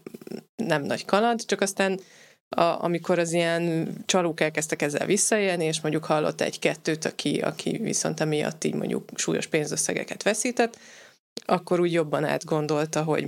nem 0.56 0.82
nagy 0.82 1.04
kaland, 1.04 1.44
csak 1.44 1.60
aztán 1.60 2.00
a, 2.48 2.62
amikor 2.62 3.18
az 3.18 3.32
ilyen 3.32 3.94
csalók 4.06 4.40
elkezdtek 4.40 4.82
ezzel 4.82 5.06
visszaélni, 5.06 5.64
és 5.64 5.80
mondjuk 5.80 6.04
hallott 6.04 6.40
egy-kettőt, 6.40 7.04
aki, 7.04 7.40
aki 7.40 7.76
viszont 7.76 8.20
emiatt 8.20 8.64
így 8.64 8.74
mondjuk 8.74 9.10
súlyos 9.14 9.46
pénzösszegeket 9.46 10.22
veszített, 10.22 10.78
akkor 11.44 11.80
úgy 11.80 11.92
jobban 11.92 12.24
átgondolta, 12.24 13.02
hogy 13.02 13.26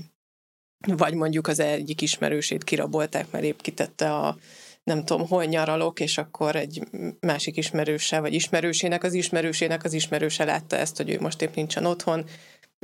vagy 0.87 1.15
mondjuk 1.15 1.47
az 1.47 1.61
egyik 1.61 2.01
ismerősét 2.01 2.65
kirabolták, 2.65 3.31
mert 3.31 3.45
épp 3.45 3.61
kitette 3.61 4.15
a 4.15 4.37
nem 4.85 5.05
tudom, 5.05 5.27
hol 5.27 5.45
nyaralok, 5.45 6.01
és 6.01 6.19
akkor 6.19 6.57
egy 6.57 6.83
másik 7.21 7.57
ismerőse, 7.57 8.21
vagy 8.21 8.35
ismerősének 8.35 9.05
az 9.05 9.15
ismerősének 9.15 9.85
az 9.85 9.93
ismerőse 9.93 10.45
látta 10.45 10.77
ezt, 10.77 10.97
hogy 10.97 11.11
ő 11.11 11.21
most 11.21 11.43
épp 11.43 11.55
nincsen 11.55 11.85
otthon, 11.85 12.25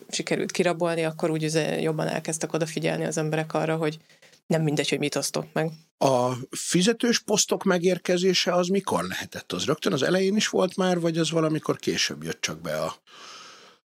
sikerült 0.08 0.50
kirabolni, 0.50 1.04
akkor 1.04 1.30
úgy 1.30 1.52
jobban 1.80 2.06
elkezdtek 2.06 2.52
odafigyelni 2.52 3.04
az 3.04 3.16
emberek 3.16 3.54
arra, 3.54 3.76
hogy 3.76 3.98
nem 4.46 4.62
mindegy, 4.62 4.88
hogy 4.88 4.98
mit 4.98 5.14
osztok 5.16 5.46
meg. 5.52 5.70
A 5.98 6.32
fizetős 6.50 7.18
posztok 7.18 7.64
megérkezése 7.64 8.52
az 8.52 8.68
mikor 8.68 9.04
lehetett? 9.04 9.52
Az 9.52 9.64
rögtön 9.64 9.92
az 9.92 10.02
elején 10.02 10.36
is 10.36 10.48
volt 10.48 10.76
már, 10.76 11.00
vagy 11.00 11.18
az 11.18 11.30
valamikor 11.30 11.78
később 11.78 12.22
jött 12.22 12.40
csak 12.40 12.60
be 12.60 12.82
a 12.82 12.94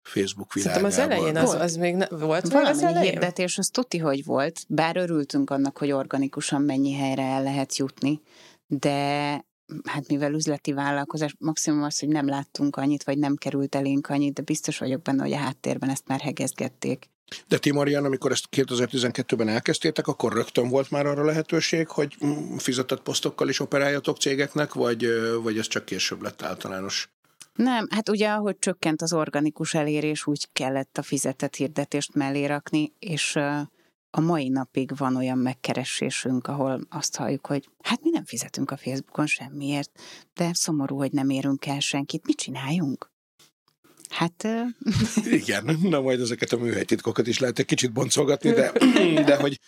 Facebook 0.02 0.52
világába? 0.52 0.90
Szerintem 0.90 1.16
az 1.16 1.20
elején 1.20 1.36
az, 1.36 1.54
az 1.54 1.76
még 1.76 1.94
ne, 1.94 2.06
volt 2.08 2.48
Valami 2.48 2.68
az 2.68 2.82
elején? 2.82 3.10
hirdetés, 3.10 3.58
az 3.58 3.68
tuti, 3.68 3.98
hogy 3.98 4.24
volt, 4.24 4.64
bár 4.68 4.96
örültünk 4.96 5.50
annak, 5.50 5.78
hogy 5.78 5.90
organikusan 5.92 6.62
mennyi 6.62 6.92
helyre 6.92 7.22
el 7.22 7.42
lehet 7.42 7.76
jutni, 7.76 8.20
de 8.66 9.44
hát 9.84 10.08
mivel 10.08 10.32
üzleti 10.32 10.72
vállalkozás, 10.72 11.34
maximum 11.38 11.82
az, 11.82 11.98
hogy 11.98 12.08
nem 12.08 12.28
láttunk 12.28 12.76
annyit, 12.76 13.04
vagy 13.04 13.18
nem 13.18 13.36
került 13.36 13.74
elénk 13.74 14.08
annyit, 14.08 14.32
de 14.32 14.42
biztos 14.42 14.78
vagyok 14.78 15.02
benne, 15.02 15.22
hogy 15.22 15.32
a 15.32 15.36
háttérben 15.36 15.90
ezt 15.90 16.06
már 16.06 16.20
hegezgették. 16.20 17.10
De 17.48 17.58
ti, 17.58 17.72
Marian, 17.72 18.04
amikor 18.04 18.30
ezt 18.30 18.48
2012-ben 18.50 19.48
elkezdtétek, 19.48 20.06
akkor 20.06 20.32
rögtön 20.32 20.68
volt 20.68 20.90
már 20.90 21.06
arra 21.06 21.24
lehetőség, 21.24 21.88
hogy 21.88 22.16
fizetett 22.56 23.02
posztokkal 23.02 23.48
is 23.48 23.60
operáljatok 23.60 24.16
cégeknek, 24.16 24.72
vagy, 24.74 25.06
vagy 25.42 25.58
ez 25.58 25.66
csak 25.66 25.84
később 25.84 26.22
lett 26.22 26.42
általános? 26.42 27.10
Nem, 27.54 27.86
hát 27.90 28.08
ugye 28.08 28.28
ahogy 28.28 28.58
csökkent 28.58 29.02
az 29.02 29.12
organikus 29.12 29.74
elérés, 29.74 30.26
úgy 30.26 30.48
kellett 30.52 30.98
a 30.98 31.02
fizetett 31.02 31.54
hirdetést 31.54 32.14
mellé 32.14 32.44
rakni, 32.44 32.92
és 32.98 33.38
a 34.14 34.20
mai 34.20 34.48
napig 34.48 34.96
van 34.96 35.16
olyan 35.16 35.38
megkeresésünk, 35.38 36.46
ahol 36.46 36.80
azt 36.90 37.16
halljuk, 37.16 37.46
hogy 37.46 37.68
hát 37.82 38.02
mi 38.02 38.10
nem 38.10 38.24
fizetünk 38.24 38.70
a 38.70 38.76
Facebookon 38.76 39.26
semmiért, 39.26 39.90
de 40.34 40.50
szomorú, 40.52 40.96
hogy 40.96 41.12
nem 41.12 41.30
érünk 41.30 41.66
el 41.66 41.80
senkit. 41.80 42.26
Mit 42.26 42.36
csináljunk? 42.36 43.10
Hát 44.08 44.48
Igen, 45.40 45.78
na 45.82 46.00
majd 46.00 46.20
ezeket 46.20 46.52
a 46.52 46.56
műhelytitkokat 46.56 47.26
is 47.26 47.38
lehet 47.38 47.58
egy 47.58 47.64
kicsit 47.64 47.92
boncolgatni, 47.92 48.50
de, 48.50 48.72
de, 49.30 49.36
hogy, 49.36 49.60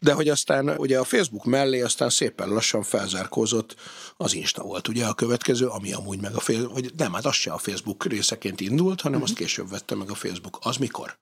de 0.00 0.12
hogy 0.12 0.28
aztán 0.28 0.68
ugye 0.68 0.98
a 0.98 1.04
Facebook 1.04 1.44
mellé 1.44 1.80
aztán 1.80 2.10
szépen 2.10 2.48
lassan 2.48 2.82
felzárkózott 2.82 3.74
az 4.16 4.34
Insta 4.34 4.62
volt 4.62 4.88
ugye 4.88 5.06
a 5.06 5.14
következő, 5.14 5.66
ami 5.66 5.92
amúgy 5.92 6.20
meg 6.20 6.34
a 6.34 6.40
Facebook, 6.40 6.72
vagy 6.72 6.92
nem, 6.96 7.12
hát 7.12 7.26
az 7.26 7.34
se 7.34 7.52
a 7.52 7.58
Facebook 7.58 8.04
részeként 8.04 8.60
indult, 8.60 9.00
hanem 9.00 9.20
uh-huh. 9.20 9.32
azt 9.32 9.44
később 9.46 9.70
vette 9.70 9.94
meg 9.94 10.10
a 10.10 10.14
Facebook. 10.14 10.58
Az 10.62 10.76
mikor? 10.76 11.18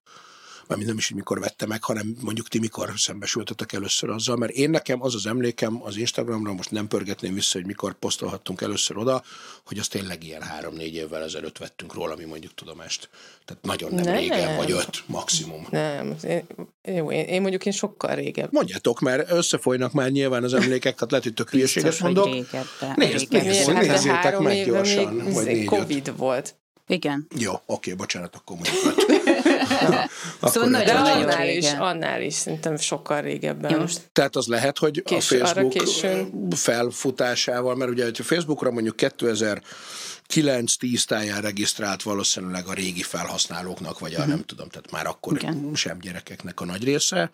Mert 0.76 0.86
nem 0.86 0.96
is, 0.96 1.08
hogy 1.08 1.16
mikor 1.16 1.40
vette 1.40 1.66
meg, 1.66 1.84
hanem 1.84 2.16
mondjuk 2.20 2.48
ti 2.48 2.58
mikor 2.58 2.92
szembesültetek 2.96 3.72
először 3.72 4.10
azzal, 4.10 4.36
mert 4.36 4.52
én 4.52 4.70
nekem 4.70 5.02
az 5.02 5.14
az 5.14 5.26
emlékem 5.26 5.82
az 5.82 5.96
Instagramra, 5.96 6.52
most 6.52 6.70
nem 6.70 6.88
pörgetném 6.88 7.34
vissza, 7.34 7.58
hogy 7.58 7.66
mikor 7.66 7.94
posztolhattunk 7.94 8.60
először 8.60 8.96
oda, 8.96 9.22
hogy 9.66 9.78
azt 9.78 9.90
tényleg 9.90 10.24
ilyen 10.24 10.42
három-négy 10.42 10.94
évvel 10.94 11.22
ezelőtt 11.22 11.58
vettünk 11.58 11.94
róla, 11.94 12.16
mi 12.16 12.24
mondjuk 12.24 12.54
tudomást. 12.54 13.08
Tehát 13.44 13.62
nagyon 13.62 13.94
nem, 13.94 14.04
Nem. 14.04 14.16
régen, 14.16 14.56
vagy 14.56 14.70
öt 14.70 15.02
maximum. 15.06 15.66
Nem, 15.70 16.16
én, 16.24 16.46
jó, 16.82 17.12
én, 17.12 17.24
én 17.24 17.40
mondjuk 17.40 17.66
én 17.66 17.72
sokkal 17.72 18.14
régebb. 18.14 18.52
Mondjátok, 18.52 19.00
mert 19.00 19.30
összefolynak 19.30 19.92
már 19.92 20.10
nyilván 20.10 20.44
az 20.44 20.54
emlékek, 20.54 20.94
tehát 20.94 21.10
lehet, 21.10 21.24
hogy 21.24 21.34
tök 21.34 21.50
hülyeséget 21.50 22.00
mondok. 22.00 22.24
régebben. 22.24 22.92
Nézd, 22.94 23.32
régebben. 23.32 23.44
nézd, 23.44 23.70
de 23.70 23.72
nézzétek 23.72 24.38
meg 24.38 24.64
gyorsan, 24.64 25.14
még 25.14 25.34
vagy 25.34 25.44
négy-öt. 25.44 25.64
Covid 25.64 26.16
volt. 26.16 26.54
Igen. 26.86 27.26
Jó, 27.38 27.52
oké, 27.66 27.94
bocsánat, 27.94 28.34
akkor 28.34 28.56
mondjuk 28.56 29.08
Akkor 29.70 30.50
Szóval 30.50 30.68
nagyon 30.68 30.96
annál 30.96 31.48
is, 31.48 31.72
annál 31.72 32.22
is 32.22 32.34
szerintem 32.34 32.76
sokkal 32.76 33.20
régebben. 33.20 33.80
Most 33.80 34.00
Tehát 34.12 34.36
az 34.36 34.46
lehet, 34.46 34.78
hogy 34.78 35.02
Késő- 35.02 35.40
a 35.40 35.46
Facebook 35.46 35.72
későn. 35.72 36.50
felfutásával, 36.50 37.74
mert 37.76 37.90
ugye, 37.90 38.04
hogyha 38.04 38.24
Facebookra 38.24 38.70
mondjuk 38.70 38.94
2009-10 38.96 41.04
táján 41.04 41.40
regisztrált 41.40 42.02
valószínűleg 42.02 42.66
a 42.66 42.72
régi 42.72 43.02
felhasználóknak, 43.02 43.98
vagy 43.98 44.14
a 44.14 44.26
nem 44.26 44.42
tudom, 44.46 44.68
tehát 44.68 44.90
már 44.90 45.06
akkor 45.06 45.36
Igen. 45.36 45.70
sem 45.74 45.98
gyerekeknek 46.00 46.60
a 46.60 46.64
nagy 46.64 46.84
része. 46.84 47.30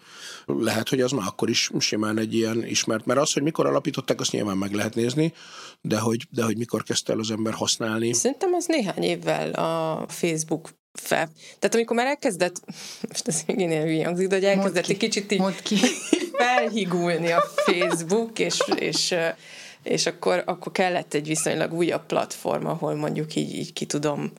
Lehet, 0.47 0.88
hogy 0.88 1.00
az 1.00 1.11
már 1.11 1.26
akkor 1.26 1.49
is 1.49 1.71
simán 1.78 2.19
egy 2.19 2.35
ilyen 2.35 2.64
ismert, 2.66 3.07
mert 3.07 3.21
az, 3.21 3.33
hogy 3.33 3.43
mikor 3.43 3.66
alapították, 3.66 4.21
azt 4.21 4.33
nyilván 4.33 4.57
meg 4.57 4.73
lehet 4.73 4.95
nézni, 4.95 5.33
de 5.81 5.99
hogy, 5.99 6.26
de 6.31 6.43
hogy 6.45 6.57
mikor 6.57 6.83
kezdte 6.83 7.12
el 7.12 7.19
az 7.19 7.31
ember 7.31 7.52
használni. 7.52 8.12
Szerintem 8.12 8.55
az 8.55 8.66
néhány 8.66 9.02
évvel 9.02 9.50
a 9.50 10.05
Facebook 10.09 10.69
fel. 11.00 11.29
Tehát 11.59 11.75
amikor 11.75 11.97
már 11.97 12.07
elkezdett, 12.07 12.61
most 13.09 13.29
ez 13.29 13.43
még 13.47 13.59
ilyen 13.59 13.83
hülye 13.83 14.05
hangzik, 14.05 14.26
de 14.29 14.35
hogy 14.35 14.45
elkezdett 14.45 14.85
ki. 14.85 14.93
egy 14.93 14.99
kicsit 14.99 15.33
így 15.33 15.62
ki. 15.62 15.76
felhigulni 16.38 17.31
a 17.31 17.41
Facebook, 17.41 18.38
és, 18.38 18.61
és, 18.76 19.15
és 19.83 20.07
akkor, 20.07 20.43
akkor 20.47 20.73
kellett 20.73 21.15
egy 21.15 21.26
viszonylag 21.26 21.73
újabb 21.73 22.07
platform, 22.07 22.67
ahol 22.67 22.95
mondjuk 22.95 23.35
így, 23.35 23.55
így 23.55 23.73
ki 23.73 23.87
tudom 23.87 24.33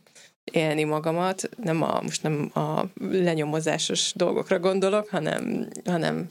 élni 0.51 0.83
magamat. 0.83 1.49
Nem 1.63 1.81
a, 1.81 2.01
most 2.01 2.23
nem 2.23 2.51
a 2.53 2.85
lenyomozásos 2.99 4.11
dolgokra 4.15 4.59
gondolok, 4.59 5.09
hanem, 5.09 5.67
hanem 5.85 6.29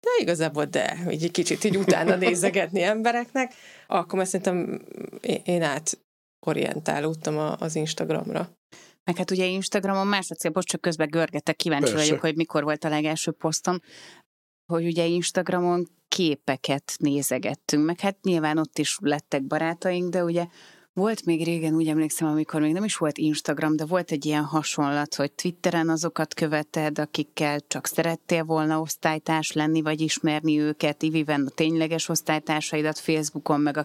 de 0.00 0.08
igazából 0.20 0.64
de, 0.64 0.96
hogy 1.04 1.22
egy 1.22 1.30
kicsit 1.30 1.64
így 1.64 1.76
utána 1.76 2.16
nézegetni 2.26 2.82
embereknek, 2.82 3.54
akkor 3.86 4.18
már 4.18 4.26
szerintem 4.26 4.82
én- 5.44 5.62
átorientálódtam 6.42 7.38
a- 7.38 7.56
az 7.58 7.76
Instagramra. 7.76 8.50
Meg 9.10 9.18
hát 9.18 9.30
ugye 9.30 9.46
Instagramon 9.46 10.06
másodszor, 10.06 10.50
most 10.54 10.68
csak 10.68 10.80
közben 10.80 11.08
görgetek, 11.10 11.56
kíváncsi 11.56 11.92
Persze. 11.92 12.06
vagyok, 12.06 12.20
hogy 12.20 12.36
mikor 12.36 12.62
volt 12.62 12.84
a 12.84 12.88
legelső 12.88 13.30
posztom, 13.30 13.80
hogy 14.66 14.86
ugye 14.86 15.06
Instagramon 15.06 15.88
képeket 16.08 16.92
nézegettünk, 16.98 17.84
meg 17.84 18.00
hát 18.00 18.16
nyilván 18.22 18.58
ott 18.58 18.78
is 18.78 18.96
lettek 19.00 19.42
barátaink, 19.42 20.10
de 20.10 20.24
ugye 20.24 20.46
volt 20.92 21.24
még 21.24 21.44
régen, 21.44 21.74
úgy 21.74 21.88
emlékszem, 21.88 22.28
amikor 22.28 22.60
még 22.60 22.72
nem 22.72 22.84
is 22.84 22.96
volt 22.96 23.18
Instagram, 23.18 23.76
de 23.76 23.84
volt 23.84 24.10
egy 24.10 24.26
ilyen 24.26 24.44
hasonlat, 24.44 25.14
hogy 25.14 25.32
Twitteren 25.32 25.88
azokat 25.88 26.34
követed, 26.34 26.98
akikkel 26.98 27.60
csak 27.66 27.86
szerettél 27.86 28.44
volna 28.44 28.80
osztálytárs 28.80 29.52
lenni, 29.52 29.82
vagy 29.82 30.00
ismerni 30.00 30.58
őket, 30.58 31.02
Iviven 31.02 31.46
a 31.46 31.50
tényleges 31.50 32.08
osztálytársaidat, 32.08 32.98
Facebookon 32.98 33.60
meg 33.60 33.76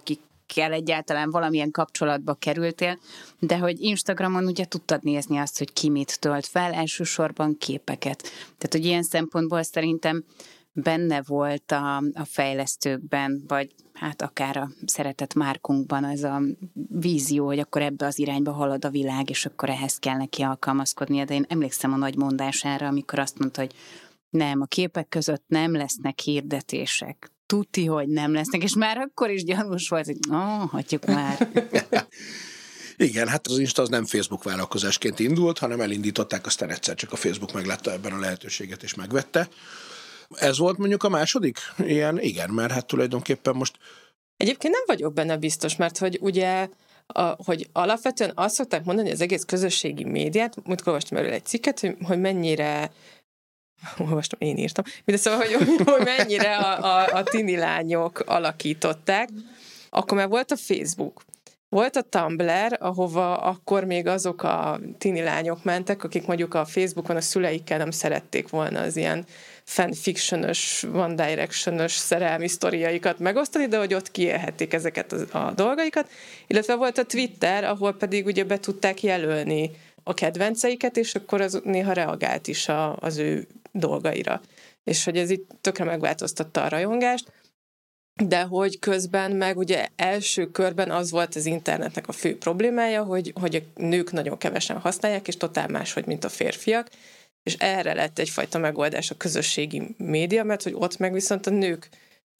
akikkel 0.48 0.72
egyáltalán 0.72 1.30
valamilyen 1.30 1.72
kapcsolatba 1.72 2.34
kerültél, 2.34 3.00
de 3.40 3.58
hogy 3.58 3.82
Instagramon 3.82 4.46
ugye 4.46 4.66
tudtad 4.66 5.04
nézni 5.04 5.38
azt, 5.38 5.58
hogy 5.58 5.74
ki 5.74 5.90
mit 5.90 6.20
tölt 6.20 6.46
fel, 6.46 6.74
elsősorban 6.74 7.58
képeket. 7.58 8.22
Tehát, 8.58 8.70
hogy 8.70 8.86
ilyen 8.86 9.04
szempontból 9.04 9.64
szerintem 9.64 10.24
benne 10.72 11.22
volt 11.22 11.72
a, 11.72 11.98
a 11.98 12.26
fejlesztőkben, 12.26 13.44
vagy 13.48 13.72
hát 13.94 14.22
akár 14.22 14.58
a 14.58 14.70
szeretett 14.86 15.34
márkunkban 15.34 16.04
ez 16.04 16.24
a 16.24 16.42
vízió, 16.90 17.46
hogy 17.46 17.60
akkor 17.60 17.82
ebbe 17.82 18.06
az 18.06 18.20
irányba 18.20 18.52
halad 18.52 18.86
a 18.86 18.90
világ, 18.90 19.30
és 19.30 19.46
akkor 19.46 19.70
ehhez 19.70 19.98
kell 20.00 20.18
neki 20.18 20.42
alkalmazkodnia. 20.42 21.26
De 21.26 21.34
én 21.34 21.46
emlékszem 21.48 21.94
a 21.94 21.98
nagy 21.98 22.16
mondására, 22.16 22.88
amikor 22.88 23.20
azt 23.20 23.40
mondta, 23.40 23.62
hogy 23.62 23.74
nem, 24.30 24.62
a 24.62 24.66
képek 24.66 25.08
között 25.08 25.44
nem 25.48 25.72
lesznek 25.72 26.20
hirdetések. 26.20 27.35
Tuti, 27.46 27.86
hogy 27.86 28.08
nem 28.08 28.34
lesznek, 28.34 28.64
és 28.64 28.76
már 28.76 28.98
akkor 28.98 29.30
is 29.30 29.44
gyanús 29.44 29.90
volt, 29.90 30.06
hogy 30.06 30.18
oh, 30.30 30.70
hagyjuk 30.70 31.06
már. 31.06 31.48
Igen, 32.98 33.28
hát 33.28 33.48
az 33.48 33.58
Insta 33.58 33.82
az 33.82 33.90
nem 33.90 34.06
Facebook 34.06 34.44
vállalkozásként 34.44 35.20
indult, 35.20 35.58
hanem 35.58 35.82
elindították, 35.82 36.46
aztán 36.46 36.70
egyszer 36.70 36.96
csak 36.96 37.12
a 37.12 37.16
Facebook 37.16 37.54
meglátta 37.54 37.92
ebben 37.92 38.12
a 38.12 38.20
lehetőséget 38.20 38.84
és 38.84 38.94
megvette. 38.94 39.48
Ez 40.30 40.58
volt 40.58 40.78
mondjuk 40.78 41.04
a 41.04 41.10
második? 41.10 41.58
Ilyen, 41.78 42.22
igen, 42.22 42.50
mert 42.50 42.72
hát 42.72 42.86
tulajdonképpen 42.86 43.56
most 43.56 43.78
Egyébként 44.38 44.74
nem 44.74 44.84
vagyok 44.86 45.14
benne 45.14 45.38
biztos, 45.38 45.76
mert 45.76 45.98
hogy 45.98 46.18
ugye 46.22 46.68
a, 47.08 47.22
hogy 47.22 47.70
alapvetően 47.72 48.32
azt 48.36 48.56
szokták 48.56 48.84
mondani, 48.84 49.08
hogy 49.08 49.18
az 49.18 49.24
egész 49.24 49.44
közösségi 49.44 50.04
médiát, 50.04 50.56
múltkor 50.64 50.88
olvastam 50.88 51.18
erről 51.18 51.32
egy 51.32 51.46
cikket, 51.46 51.80
hogy, 51.80 51.96
hogy 52.04 52.20
mennyire 52.20 52.92
olvastam, 53.98 54.40
én 54.42 54.58
írtam, 54.58 54.84
de 55.06 55.18
szóval, 55.18 55.40
hogy, 55.40 55.54
hogy 55.86 56.04
mennyire 56.18 56.58
a, 56.58 56.84
a, 56.84 57.18
a 57.18 57.24
tini 57.24 57.58
lányok 57.58 58.20
alakították, 58.20 59.30
akkor 59.90 60.18
már 60.18 60.28
volt 60.28 60.52
a 60.52 60.58
Facebook, 60.58 61.22
volt 61.70 61.96
a 61.96 62.02
Tumblr, 62.02 62.78
ahova 62.80 63.38
akkor 63.38 63.84
még 63.84 64.08
azok 64.08 64.44
a 64.44 64.80
tini 64.98 65.22
lányok 65.22 65.64
mentek, 65.64 66.04
akik 66.04 66.26
mondjuk 66.26 66.54
a 66.54 66.66
Facebookon 66.66 67.16
a 67.16 67.22
szüleikkel 67.22 67.78
nem 67.78 67.92
szerették 67.92 68.50
volna 68.50 68.80
az 68.82 68.98
ilyen 68.98 69.26
fanfictionös, 69.64 70.86
one 70.94 71.28
directionös 71.28 71.92
szerelmi 71.92 72.48
sztoriaikat 72.48 73.20
megosztani, 73.20 73.68
de 73.68 73.78
hogy 73.78 73.94
ott 73.94 74.12
kiélhették 74.12 74.74
ezeket 74.74 75.12
a, 75.12 75.38
a 75.38 75.52
dolgaikat. 75.52 76.10
Illetve 76.48 76.76
volt 76.76 76.98
a 76.98 77.06
Twitter, 77.06 77.64
ahol 77.64 77.94
pedig 77.94 78.26
ugye 78.26 78.44
be 78.44 78.60
tudták 78.60 79.04
jelölni 79.04 79.72
a 80.08 80.14
kedvenceiket, 80.14 80.98
és 80.98 81.16
akkor 81.16 81.42
az 81.42 81.62
néha 81.64 81.94
reagált 81.94 82.48
is 82.48 82.68
a, 82.68 82.96
az 82.96 83.18
ő 83.18 83.48
dolgaira. 83.72 84.42
És 84.84 85.04
hogy 85.04 85.18
ez 85.18 85.30
itt 85.30 85.50
tökre 85.62 85.84
megváltoztatta 85.84 86.64
a 86.64 86.68
rajongást. 86.68 87.32
De 88.24 88.42
hogy 88.42 88.80
közben 88.80 89.32
meg 89.32 89.58
ugye 89.58 89.88
első 89.96 90.52
körben 90.52 90.92
az 90.92 91.12
volt 91.12 91.36
az 91.36 91.46
internetnek 91.46 92.08
a 92.08 92.12
fő 92.12 92.38
problémája, 92.38 93.04
hogy, 93.04 93.34
hogy 93.40 93.56
a 93.56 93.82
nők 93.82 94.12
nagyon 94.12 94.38
kevesen 94.38 94.80
használják, 94.80 95.28
és 95.28 95.38
totál 95.38 95.68
máshogy, 95.68 96.06
mint 96.06 96.24
a 96.24 96.30
férfiak, 96.30 96.90
és 97.44 97.54
erre 97.54 97.94
lett 97.94 98.20
egyfajta 98.20 98.58
megoldás 98.58 99.12
a 99.12 99.18
közösségi 99.18 99.96
média, 99.98 100.44
mert 100.44 100.64
hogy 100.64 100.74
ott 100.76 100.98
meg 100.98 101.14
viszont 101.14 101.48
a 101.48 101.50
nők, 101.50 101.90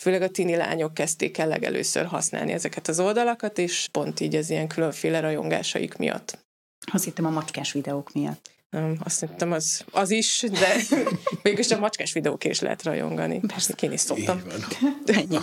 főleg 0.02 0.22
a 0.22 0.30
tini 0.30 0.56
lányok 0.56 0.94
kezdték 0.94 1.38
el 1.38 1.48
legelőször 1.48 2.06
használni 2.06 2.52
ezeket 2.52 2.88
az 2.88 3.00
oldalakat, 3.00 3.58
és 3.58 3.88
pont 3.92 4.20
így 4.20 4.36
az 4.36 4.50
ilyen 4.50 4.68
különféle 4.68 5.20
rajongásaik 5.20 5.98
miatt. 5.98 6.45
Azt 6.94 7.04
hittem 7.04 7.26
a 7.26 7.30
macskás 7.30 7.72
videók 7.72 8.14
miatt. 8.14 8.54
Nem, 8.70 8.98
azt 9.04 9.20
hittem 9.20 9.52
az, 9.52 9.84
az 9.92 10.12
is, 10.12 10.44
de 10.52 10.76
mégis 11.44 11.72
a 11.72 11.80
macskás 11.80 12.14
videók 12.14 12.44
is 12.44 12.60
lehet 12.60 12.84
rajongani. 12.84 13.40
Persze. 13.48 13.74
Én 13.82 13.92
is 13.92 14.00
szoktam. 14.00 14.42
Ennyi. 15.06 15.38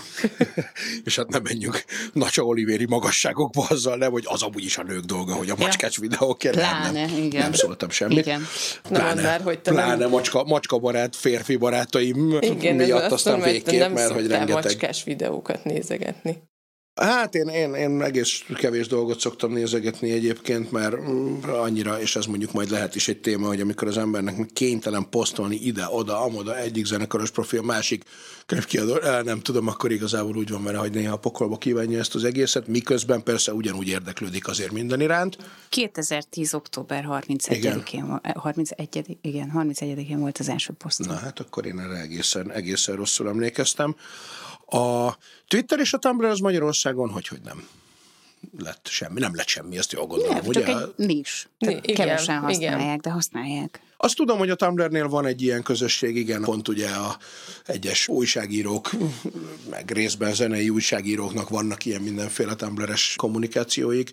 És 1.04 1.16
hát 1.16 1.28
nem 1.28 1.42
menjünk 1.42 1.84
Nacsa 2.12 2.42
Olivéri 2.42 2.86
magasságokba 2.86 3.66
azzal, 3.68 3.96
nem, 3.96 4.10
hogy 4.10 4.24
az 4.26 4.42
amúgy 4.42 4.64
is 4.64 4.78
a 4.78 4.82
nők 4.82 5.04
dolga, 5.04 5.34
hogy 5.34 5.50
a 5.50 5.54
macskás 5.58 5.96
videókért 5.96 6.54
nem, 6.54 6.64
Pláne, 6.64 7.06
nem, 7.06 7.16
igen. 7.22 7.40
nem 7.42 7.52
szóltam 7.52 7.90
semmit. 7.90 8.18
Igen. 8.18 8.46
Na, 8.88 9.02
mondd 9.02 9.20
már, 9.22 9.40
hogy 9.40 9.60
te 9.60 9.70
nem- 9.72 9.84
pláne 9.84 10.06
macska, 10.06 10.44
macska 10.44 10.78
barát, 10.78 11.16
férfi 11.16 11.56
barátaim 11.56 12.36
Igen, 12.40 12.76
miatt 12.76 13.12
aztán 13.12 13.40
végképp, 13.40 13.80
nem 13.80 13.92
mert 13.92 14.12
hogy 14.12 14.26
rengeteg. 14.26 14.54
macskás 14.64 15.04
videókat 15.04 15.64
nézegetni. 15.64 16.42
Hát 16.94 17.34
én, 17.34 17.48
én, 17.48 17.74
én 17.74 18.02
egész 18.02 18.44
kevés 18.54 18.86
dolgot 18.86 19.20
szoktam 19.20 19.52
nézegetni 19.52 20.10
egyébként, 20.10 20.70
mert 20.70 20.96
mm, 21.00 21.42
annyira, 21.42 22.00
és 22.00 22.16
ez 22.16 22.26
mondjuk 22.26 22.52
majd 22.52 22.70
lehet 22.70 22.94
is 22.94 23.08
egy 23.08 23.20
téma, 23.20 23.46
hogy 23.46 23.60
amikor 23.60 23.88
az 23.88 23.98
embernek 23.98 24.46
kénytelen 24.52 25.08
posztolni 25.10 25.56
ide, 25.56 25.86
oda, 25.90 26.20
amoda, 26.20 26.58
egyik 26.58 26.84
zenekaros 26.84 27.30
profil, 27.30 27.62
másik 27.62 28.04
könyvkiadó, 28.46 28.98
nem 29.24 29.40
tudom, 29.40 29.68
akkor 29.68 29.92
igazából 29.92 30.36
úgy 30.36 30.50
van 30.50 30.62
vele, 30.62 30.78
hogy 30.78 30.92
néha 30.92 31.12
a 31.12 31.18
pokolba 31.18 31.56
kívánja 31.56 31.98
ezt 31.98 32.14
az 32.14 32.24
egészet, 32.24 32.66
miközben 32.66 33.22
persze 33.22 33.52
ugyanúgy 33.52 33.88
érdeklődik 33.88 34.48
azért 34.48 34.72
minden 34.72 35.00
iránt. 35.00 35.36
2010. 35.68 36.54
október 36.54 37.04
31-én, 37.08 38.06
vo- 38.06 38.36
31 38.36 39.18
igen, 39.20 39.52
31-én 39.56 40.18
volt 40.18 40.38
az 40.38 40.48
első 40.48 40.72
posztom. 40.72 41.06
Na 41.06 41.14
hát 41.14 41.40
akkor 41.40 41.66
én 41.66 41.80
erre 41.80 42.00
egészen, 42.00 42.52
egészen 42.52 42.96
rosszul 42.96 43.28
emlékeztem. 43.28 43.96
A 44.72 45.16
Twitter 45.48 45.78
és 45.78 45.92
a 45.92 45.98
Tumblr 45.98 46.28
az 46.28 46.38
Magyarországon 46.38 47.10
hogy, 47.10 47.28
hogy 47.28 47.40
nem? 47.44 47.68
lett 48.58 48.86
semmi. 48.90 49.20
Nem 49.20 49.34
lett 49.34 49.46
semmi, 49.46 49.78
ezt 49.78 49.92
jól 49.92 50.06
gondolom, 50.06 50.34
Nem, 50.34 50.46
ugye? 50.46 50.64
csak 50.64 50.80
egy 50.82 51.06
nis. 51.06 51.48
Igen, 51.58 51.80
kevesen 51.80 52.34
igen. 52.34 52.42
használják, 52.42 53.00
de 53.00 53.10
használják. 53.10 53.80
Azt 53.96 54.16
tudom, 54.16 54.38
hogy 54.38 54.50
a 54.50 54.54
Tumblrnél 54.54 55.08
van 55.08 55.26
egy 55.26 55.42
ilyen 55.42 55.62
közösség, 55.62 56.16
igen, 56.16 56.42
pont 56.42 56.68
ugye 56.68 56.88
a 56.88 57.16
egyes 57.66 58.08
újságírók, 58.08 58.90
meg 59.70 59.90
részben 59.90 60.34
zenei 60.34 60.68
újságíróknak 60.68 61.48
vannak 61.48 61.84
ilyen 61.84 62.02
mindenféle 62.02 62.54
Tumblr-es 62.54 63.14
kommunikációik. 63.16 64.10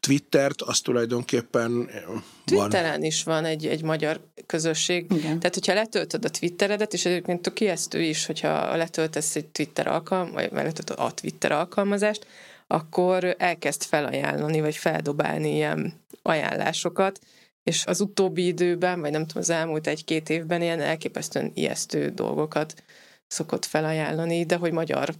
Twittert, 0.00 0.62
az 0.62 0.80
tulajdonképpen 0.80 1.90
van. 2.06 2.24
Twitteren 2.44 3.02
is 3.02 3.22
van 3.22 3.44
egy, 3.44 3.66
egy 3.66 3.82
magyar 3.82 4.20
közösség. 4.46 5.06
Igen. 5.10 5.38
Tehát, 5.38 5.54
hogyha 5.54 5.74
letöltöd 5.74 6.24
a 6.24 6.30
Twitteredet, 6.30 6.92
és 6.92 7.04
egyébként 7.04 7.42
tök 7.42 7.60
ijesztő 7.60 8.02
is, 8.02 8.26
hogyha 8.26 8.76
letöltesz 8.76 9.36
egy 9.36 9.46
Twitter 9.46 9.86
alkalm, 9.86 10.32
vagy 10.32 10.52
letöltöd 10.52 10.98
a 10.98 11.14
Twitter 11.14 11.52
alkalmazást, 11.52 12.26
akkor 12.66 13.34
elkezd 13.38 13.82
felajánlani, 13.82 14.60
vagy 14.60 14.76
feldobálni 14.76 15.54
ilyen 15.54 15.92
ajánlásokat, 16.22 17.20
és 17.62 17.86
az 17.86 18.00
utóbbi 18.00 18.46
időben, 18.46 19.00
vagy 19.00 19.10
nem 19.10 19.26
tudom, 19.26 19.42
az 19.42 19.50
elmúlt 19.50 19.86
egy-két 19.86 20.28
évben 20.28 20.62
ilyen 20.62 20.80
elképesztően 20.80 21.50
ijesztő 21.54 22.08
dolgokat 22.08 22.82
szokott 23.26 23.64
felajánlani, 23.64 24.44
de 24.44 24.56
hogy 24.56 24.72
magyar 24.72 25.14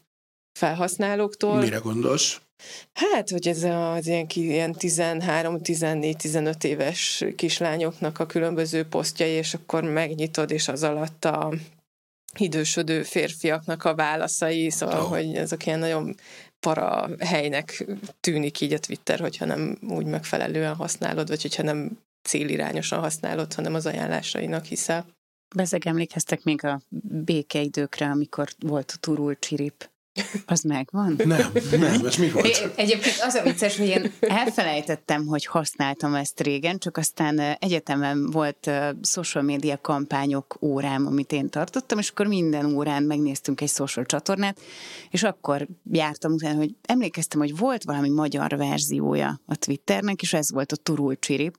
felhasználóktól. 0.59 1.61
Mire 1.61 1.79
gondolsz? 1.79 2.41
Hát, 2.93 3.31
hogy 3.31 3.49
ez 3.49 3.63
az 3.63 4.07
ilyen, 4.07 4.27
ilyen 4.35 4.75
13-14-15 4.79 6.65
éves 6.65 7.25
kislányoknak 7.37 8.19
a 8.19 8.27
különböző 8.27 8.85
posztjai, 8.85 9.31
és 9.31 9.55
akkor 9.55 9.83
megnyitod, 9.83 10.51
és 10.51 10.69
az 10.69 10.83
alatt 10.83 11.25
a 11.25 11.53
idősödő 12.39 13.03
férfiaknak 13.03 13.85
a 13.85 13.95
válaszai, 13.95 14.71
szóval, 14.71 15.03
oh. 15.03 15.09
hogy 15.09 15.35
ezek 15.35 15.67
ilyen 15.67 15.79
nagyon 15.79 16.17
para 16.61 17.09
helynek 17.19 17.87
tűnik 18.21 18.61
így 18.61 18.73
a 18.73 18.79
Twitter, 18.79 19.21
hogyha 19.21 19.45
nem 19.45 19.79
úgy 19.89 20.07
megfelelően 20.07 20.75
használod, 20.75 21.29
vagy 21.29 21.43
hogyha 21.43 21.63
nem 21.63 21.99
célirányosan 22.23 23.01
használod, 23.01 23.55
hanem 23.55 23.75
az 23.75 23.87
ajánlásainak 23.87 24.65
hiszel. 24.65 25.07
Bezeg 25.55 25.87
emlékeztek 25.87 26.43
még 26.43 26.65
a 26.65 26.81
békeidőkre, 27.25 28.07
amikor 28.07 28.49
volt 28.59 28.93
a 28.95 28.99
turul 29.01 29.39
csirip. 29.39 29.90
Az 30.47 30.63
megvan? 30.63 31.15
Nem, 31.25 31.53
nem, 31.71 32.07
ez 32.07 32.17
mi 32.17 32.31
volt? 32.31 32.47
É, 32.47 32.55
Egyébként 32.77 33.17
az 33.21 33.35
a 33.35 33.43
vicces, 33.43 33.77
hogy 33.77 33.87
én 33.87 34.13
elfelejtettem, 34.21 35.27
hogy 35.27 35.47
használtam 35.47 36.15
ezt 36.15 36.41
régen, 36.41 36.79
csak 36.79 36.97
aztán 36.97 37.39
egyetemen 37.39 38.31
volt 38.31 38.71
social 39.03 39.45
media 39.45 39.79
kampányok 39.81 40.57
órám, 40.61 41.07
amit 41.07 41.33
én 41.33 41.49
tartottam, 41.49 41.99
és 41.99 42.09
akkor 42.09 42.27
minden 42.27 42.75
órán 42.75 43.03
megnéztünk 43.03 43.61
egy 43.61 43.69
social 43.69 44.05
csatornát, 44.05 44.61
és 45.11 45.23
akkor 45.23 45.67
jártam 45.91 46.33
utána, 46.33 46.59
hogy 46.59 46.75
emlékeztem, 46.83 47.41
hogy 47.41 47.57
volt 47.57 47.85
valami 47.85 48.09
magyar 48.09 48.57
verziója 48.57 49.41
a 49.47 49.57
Twitternek, 49.57 50.23
és 50.23 50.33
ez 50.33 50.53
volt 50.53 50.73
a 50.73 50.77
Turul 50.77 51.19
Csirip, 51.19 51.57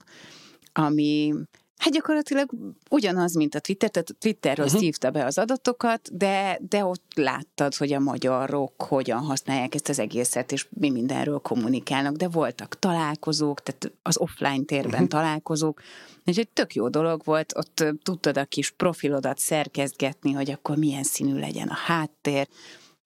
ami 0.74 1.34
Hát 1.82 1.94
gyakorlatilag 1.94 2.50
ugyanaz, 2.90 3.36
mint 3.36 3.56
a 3.56 3.60
Twitter, 3.60 3.90
tehát 3.90 4.10
a 4.10 4.14
Twitterről 4.20 4.66
uh-huh. 4.66 4.82
szívta 4.82 5.12
be 5.12 5.26
az 5.26 5.38
adatokat, 5.38 6.18
de, 6.18 6.60
de 6.70 6.86
ott 6.86 7.12
láttad, 7.16 7.76
hogy 7.76 7.94
a 7.94 8.00
magyarok 8.00 8.82
hogyan 8.82 9.20
használják 9.20 9.76
ezt 9.76 9.90
az 9.90 10.00
egészet, 10.00 10.52
és 10.52 10.68
mi 10.70 10.90
mindenről 10.90 11.40
kommunikálnak, 11.40 12.16
de 12.16 12.28
voltak 12.28 12.80
találkozók, 12.80 13.62
tehát 13.62 13.92
az 14.02 14.18
offline 14.18 14.64
térben 14.64 14.92
uh-huh. 14.92 15.08
találkozók, 15.08 15.82
Úgyhogy 16.26 16.50
tök 16.50 16.74
jó 16.76 16.90
dolog 16.90 17.22
volt, 17.24 17.54
ott 17.58 17.84
tudtad 18.04 18.38
a 18.38 18.46
kis 18.46 18.72
profilodat 18.72 19.38
szerkezgetni, 19.38 20.32
hogy 20.32 20.52
akkor 20.52 20.78
milyen 20.78 21.04
színű 21.04 21.40
legyen 21.40 21.68
a 21.68 21.76
háttér. 21.86 22.48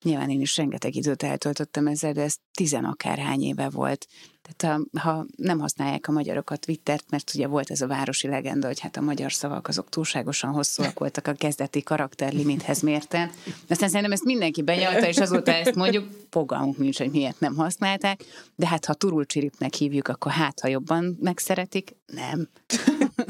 Nyilván 0.03 0.29
én 0.29 0.41
is 0.41 0.57
rengeteg 0.57 0.95
időt 0.95 1.23
eltöltöttem 1.23 1.87
ezzel, 1.87 2.13
de 2.13 2.21
ez 2.21 2.35
tizenakárhány 2.51 3.41
éve 3.41 3.69
volt. 3.69 4.07
Tehát 4.53 4.87
ha, 4.93 4.99
ha 4.99 5.25
nem 5.35 5.59
használják 5.59 6.07
a 6.07 6.11
magyarok 6.11 6.49
a 6.49 6.55
Twittert, 6.55 7.05
mert 7.09 7.31
ugye 7.35 7.47
volt 7.47 7.71
ez 7.71 7.81
a 7.81 7.87
városi 7.87 8.27
legenda, 8.27 8.67
hogy 8.67 8.79
hát 8.79 8.97
a 8.97 9.01
magyar 9.01 9.31
szavak 9.31 9.67
azok 9.67 9.89
túlságosan 9.89 10.51
hosszúak 10.51 10.99
voltak 10.99 11.27
a 11.27 11.33
kezdeti 11.33 11.83
karakterlimithez 11.83 12.81
mérten. 12.81 13.31
Aztán 13.69 13.89
szerintem 13.89 14.11
ezt 14.11 14.23
mindenki 14.23 14.61
benyalta, 14.61 15.07
és 15.07 15.17
azóta 15.17 15.51
ezt 15.51 15.75
mondjuk, 15.75 16.07
fogalmunk 16.29 16.77
nincs, 16.77 16.97
hogy 16.97 17.11
miért 17.11 17.39
nem 17.39 17.55
használták, 17.55 18.23
de 18.55 18.67
hát 18.67 18.85
ha 18.85 18.93
turulcsiripnek 18.93 19.73
hívjuk, 19.73 20.07
akkor 20.07 20.31
hát, 20.31 20.59
ha 20.59 20.67
jobban 20.67 21.17
megszeretik, 21.21 21.95
nem. 22.05 22.49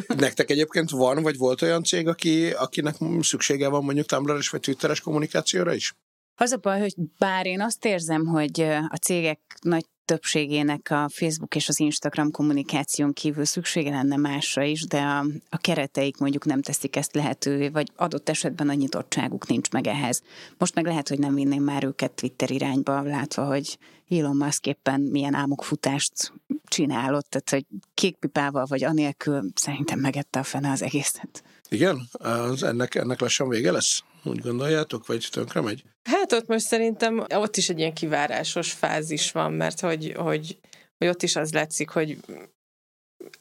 Nektek 0.18 0.50
egyébként 0.50 0.90
van, 0.90 1.24
vagy 1.24 1.38
volt 1.38 1.62
olyan 1.62 1.84
cég, 1.84 2.08
aki, 2.08 2.52
akinek 2.52 2.96
szüksége 3.22 3.68
van 3.68 3.84
mondjuk 3.84 4.06
Tumblr-es 4.06 4.50
vagy 4.50 4.60
Twitteres 4.60 5.00
kommunikációra 5.00 5.74
is? 5.74 5.94
Az 6.38 6.52
a 6.52 6.58
baj, 6.58 6.80
hogy 6.80 6.96
bár 7.18 7.46
én 7.46 7.62
azt 7.62 7.86
érzem, 7.86 8.26
hogy 8.26 8.62
a 8.90 8.98
cégek 9.02 9.40
nagy 9.62 9.86
többségének 10.06 10.92
a 10.92 11.10
Facebook 11.10 11.56
és 11.56 11.70
az 11.70 11.80
Instagram 11.80 12.32
kommunikáción 12.32 13.14
kívül 13.14 13.46
szüksége 13.46 13.90
lenne 13.90 14.16
másra 14.16 14.64
is, 14.64 14.82
de 14.82 14.98
a, 14.98 15.26
a 15.50 15.58
kereteik 15.58 16.18
mondjuk 16.18 16.46
nem 16.46 16.62
teszik 16.62 16.96
ezt 16.96 17.16
lehetővé, 17.16 17.70
vagy 17.70 17.92
adott 17.96 18.30
esetben 18.30 18.70
a 18.70 18.74
nyitottságuk 18.74 19.48
nincs 19.48 19.70
meg 19.70 19.88
ehhez. 19.88 20.22
Most 20.58 20.76
meg 20.76 20.86
lehet, 20.86 21.10
hogy 21.10 21.20
nem 21.20 21.36
vinném 21.36 21.64
már 21.64 21.84
őket 21.84 22.12
Twitter 22.12 22.52
irányba, 22.52 23.02
látva, 23.02 23.46
hogy 23.46 23.78
Elon 24.10 24.36
Musk 24.36 24.66
éppen 24.66 25.02
milyen 25.02 25.34
álmokfutást 25.34 26.34
csinálott, 26.68 27.30
tehát 27.30 27.50
hogy 27.50 27.80
kékpipával 27.94 28.66
vagy 28.66 28.84
anélkül 28.84 29.44
szerintem 29.56 30.00
megette 30.00 30.40
a 30.40 30.44
fene 30.44 30.72
az 30.72 30.82
egészet. 30.82 31.44
Igen? 31.70 32.10
Az 32.12 32.64
ennek, 32.64 32.96
ennek 32.96 33.20
lassan 33.20 33.50
vége 33.50 33.72
lesz? 33.72 34.04
Úgy 34.24 34.40
gondoljátok, 34.40 35.06
vagy 35.06 35.28
tönkre 35.32 35.62
megy? 35.62 35.84
Hát 36.04 36.32
ott 36.32 36.48
most 36.48 36.66
szerintem 36.66 37.26
ott 37.30 37.58
is 37.58 37.70
egy 37.70 37.80
ilyen 37.80 37.94
kivárásos 37.94 38.72
fázis 38.72 39.32
van, 39.32 39.54
mert 39.54 39.80
hogy, 39.80 40.14
hogy, 40.18 40.58
hogy 40.98 41.08
ott 41.08 41.24
is 41.24 41.36
az 41.36 41.54
látszik, 41.54 41.90
hogy 41.90 42.18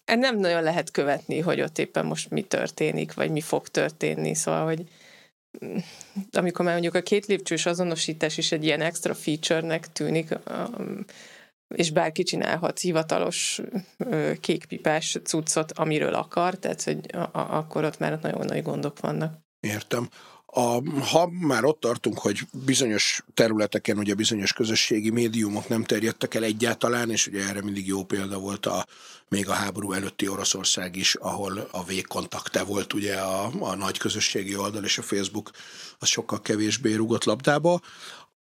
nem 0.05 0.39
nagyon 0.39 0.63
lehet 0.63 0.91
követni, 0.91 1.41
hogy 1.41 1.61
ott 1.61 1.79
éppen 1.79 2.07
most 2.07 2.31
mi 2.31 2.43
történik, 2.43 3.15
vagy 3.15 3.31
mi 3.31 3.41
fog 3.41 3.69
történni, 3.69 4.35
szóval, 4.35 4.65
hogy 4.65 4.83
mm, 5.65 5.77
amikor 6.33 6.65
már 6.65 6.73
mondjuk 6.73 6.95
a 6.95 7.03
két 7.03 7.27
lépcsős 7.27 7.67
azonosítás 7.67 8.39
is 8.39 8.53
egy 8.53 8.65
ilyen 8.65 8.81
extra 8.81 9.15
feature-nek 9.15 9.93
tűnik, 9.93 10.29
um, 10.79 11.05
és 11.75 11.91
bárki 11.91 12.23
csinálhat 12.23 12.79
hivatalos 12.79 13.61
kékpipás 14.41 15.19
cuccot, 15.25 15.73
amiről 15.73 16.15
akar, 16.15 16.55
tehát 16.55 16.83
hogy 16.83 16.99
a, 17.13 17.19
a, 17.19 17.57
akkor 17.57 17.85
ott 17.85 17.99
már 17.99 18.19
nagyon 18.23 18.47
nagy 18.47 18.63
gondok 18.63 19.01
vannak. 19.01 19.39
Értem. 19.61 20.09
A, 20.57 20.81
ha 21.01 21.29
már 21.31 21.65
ott 21.65 21.81
tartunk, 21.81 22.19
hogy 22.19 22.41
bizonyos 22.65 23.25
területeken, 23.35 23.99
ugye 23.99 24.15
bizonyos 24.15 24.53
közösségi 24.53 25.11
médiumok 25.11 25.69
nem 25.69 25.85
terjedtek 25.85 26.35
el 26.35 26.43
egyáltalán, 26.43 27.11
és 27.11 27.27
ugye 27.27 27.49
erre 27.49 27.63
mindig 27.63 27.87
jó 27.87 28.05
példa 28.05 28.39
volt 28.39 28.67
a, 28.67 28.87
még 29.29 29.49
a 29.49 29.53
háború 29.53 29.93
előtti 29.93 30.29
Oroszország 30.29 30.97
is, 30.97 31.15
ahol 31.15 31.69
a 31.71 31.85
végkontakte 31.85 32.63
volt 32.63 32.93
ugye 32.93 33.15
a, 33.15 33.51
a 33.61 33.75
nagy 33.75 33.99
közösségi 33.99 34.57
oldal, 34.57 34.85
és 34.85 34.99
a 34.99 35.03
Facebook 35.03 35.51
az 35.99 36.09
sokkal 36.09 36.41
kevésbé 36.41 36.95
rugott 36.95 37.25
labdába. 37.25 37.81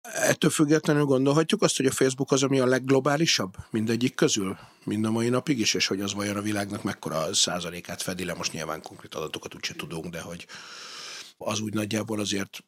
Ettől 0.02 0.50
függetlenül 0.50 1.04
gondolhatjuk 1.04 1.62
azt, 1.62 1.76
hogy 1.76 1.86
a 1.86 1.90
Facebook 1.90 2.32
az, 2.32 2.42
ami 2.42 2.60
a 2.60 2.66
legglobálisabb 2.66 3.56
mindegyik 3.70 4.14
közül, 4.14 4.58
mind 4.84 5.04
a 5.04 5.10
mai 5.10 5.28
napig 5.28 5.58
is, 5.58 5.74
és 5.74 5.86
hogy 5.86 6.00
az 6.00 6.14
vajon 6.14 6.36
a 6.36 6.42
világnak 6.42 6.82
mekkora 6.82 7.34
százalékát 7.34 8.02
fedi 8.02 8.24
le, 8.24 8.34
most 8.34 8.52
nyilván 8.52 8.82
konkrét 8.82 9.14
adatokat 9.14 9.54
úgyse 9.54 9.74
tudunk, 9.74 10.06
de 10.06 10.20
hogy 10.20 10.46
az 11.38 11.60
úgy 11.60 11.74
nagyjából 11.74 12.20
azért, 12.20 12.64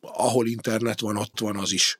ahol 0.00 0.46
internet 0.46 1.00
van, 1.00 1.16
ott 1.16 1.38
van 1.38 1.56
az 1.56 1.72
is. 1.72 1.98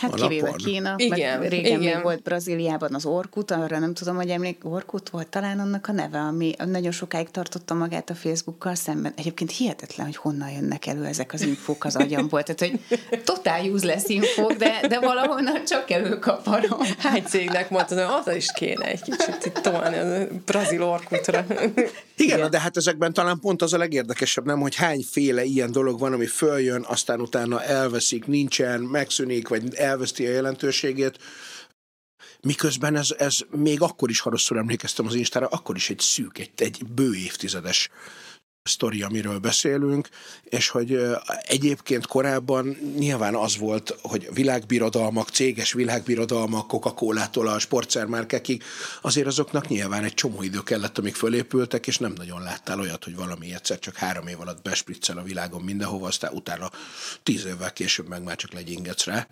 Hát 0.00 0.12
A 0.12 0.14
kivéve 0.14 0.46
napon. 0.46 0.56
Kína, 0.56 0.94
Igen, 0.96 1.38
meg 1.38 1.48
régen 1.48 1.80
igen. 1.80 1.94
még 1.94 2.02
volt 2.02 2.22
Brazíliában 2.22 2.94
az 2.94 3.06
Orkut, 3.06 3.50
arra 3.50 3.78
nem 3.78 3.94
tudom, 3.94 4.16
hogy 4.16 4.28
emlék, 4.28 4.58
Orkut 4.62 5.10
volt 5.10 5.26
talán 5.26 5.58
annak 5.58 5.88
a 5.88 5.92
neve, 5.92 6.18
ami 6.18 6.54
nagyon 6.64 6.92
sokáig 6.92 7.30
tartotta 7.30 7.74
magát 7.74 8.10
a 8.10 8.14
Facebookkal 8.14 8.74
szemben. 8.74 9.12
Egyébként 9.16 9.50
hihetetlen, 9.50 10.06
hogy 10.06 10.16
honnan 10.16 10.50
jönnek 10.50 10.86
elő 10.86 11.04
ezek 11.04 11.32
az 11.32 11.42
infók 11.42 11.84
az 11.84 11.96
agyamból. 11.96 12.42
Tehát, 12.42 12.60
hogy 12.60 12.98
totál 13.24 13.64
useless 13.64 14.04
infók, 14.06 14.52
de, 14.52 14.80
de 14.88 15.00
valahonnan 15.00 15.64
csak 15.64 15.90
előkaparom. 15.90 16.80
Hány 16.98 17.22
cégnek 17.22 17.70
mondtad, 17.70 17.98
hogy 17.98 18.22
az 18.26 18.36
is 18.36 18.52
kéne 18.52 18.84
egy 18.84 19.02
kicsit 19.02 19.44
itt 19.44 19.58
tolni 19.58 19.96
a 19.96 20.26
brazil 20.44 20.82
orkutra. 20.82 21.44
Igen, 22.16 22.36
Igen, 22.36 22.50
de 22.50 22.60
hát 22.60 22.76
ezekben 22.76 23.12
talán 23.12 23.38
pont 23.40 23.62
az 23.62 23.72
a 23.72 23.78
legérdekesebb, 23.78 24.44
nem, 24.44 24.60
hogy 24.60 24.74
hányféle 24.74 25.44
ilyen 25.44 25.72
dolog 25.72 25.98
van, 25.98 26.12
ami 26.12 26.26
följön, 26.26 26.84
aztán 26.88 27.20
utána 27.20 27.62
elveszik, 27.62 28.26
nincsen, 28.26 28.80
megszűnik, 28.80 29.48
vagy 29.48 29.74
elveszti 29.90 30.26
a 30.26 30.30
jelentőségét. 30.30 31.18
Miközben 32.40 32.96
ez, 32.96 33.08
ez 33.18 33.38
még 33.50 33.80
akkor 33.80 34.10
is, 34.10 34.20
ha 34.20 34.30
rosszul 34.30 34.58
emlékeztem 34.58 35.06
az 35.06 35.14
Instára, 35.14 35.46
akkor 35.46 35.76
is 35.76 35.90
egy 35.90 36.00
szűk, 36.00 36.38
egy, 36.38 36.50
egy 36.56 36.84
bő 36.94 37.14
évtizedes 37.14 37.90
sztori, 38.62 39.02
amiről 39.02 39.38
beszélünk, 39.38 40.08
és 40.44 40.68
hogy 40.68 41.00
egyébként 41.40 42.06
korábban 42.06 42.76
nyilván 42.98 43.34
az 43.34 43.56
volt, 43.56 43.98
hogy 44.02 44.28
világbirodalmak, 44.32 45.28
céges 45.28 45.72
világbirodalmak, 45.72 46.66
Coca-Cola-tól 46.66 47.48
a 47.48 47.58
sportszermárkekig, 47.58 48.62
azért 49.02 49.26
azoknak 49.26 49.68
nyilván 49.68 50.04
egy 50.04 50.14
csomó 50.14 50.42
idő 50.42 50.62
kellett, 50.62 50.98
amíg 50.98 51.14
fölépültek, 51.14 51.86
és 51.86 51.98
nem 51.98 52.12
nagyon 52.16 52.42
láttál 52.42 52.80
olyat, 52.80 53.04
hogy 53.04 53.16
valami 53.16 53.54
egyszer 53.54 53.78
csak 53.78 53.94
három 53.94 54.26
év 54.26 54.40
alatt 54.40 54.62
bespriccel 54.62 55.18
a 55.18 55.22
világon 55.22 55.62
mindenhova, 55.62 56.06
aztán 56.06 56.32
utána 56.32 56.70
tíz 57.22 57.44
évvel 57.44 57.72
később 57.72 58.08
meg 58.08 58.22
már 58.22 58.36
csak 58.36 58.52
legyingetsz 58.52 59.04
rá. 59.04 59.28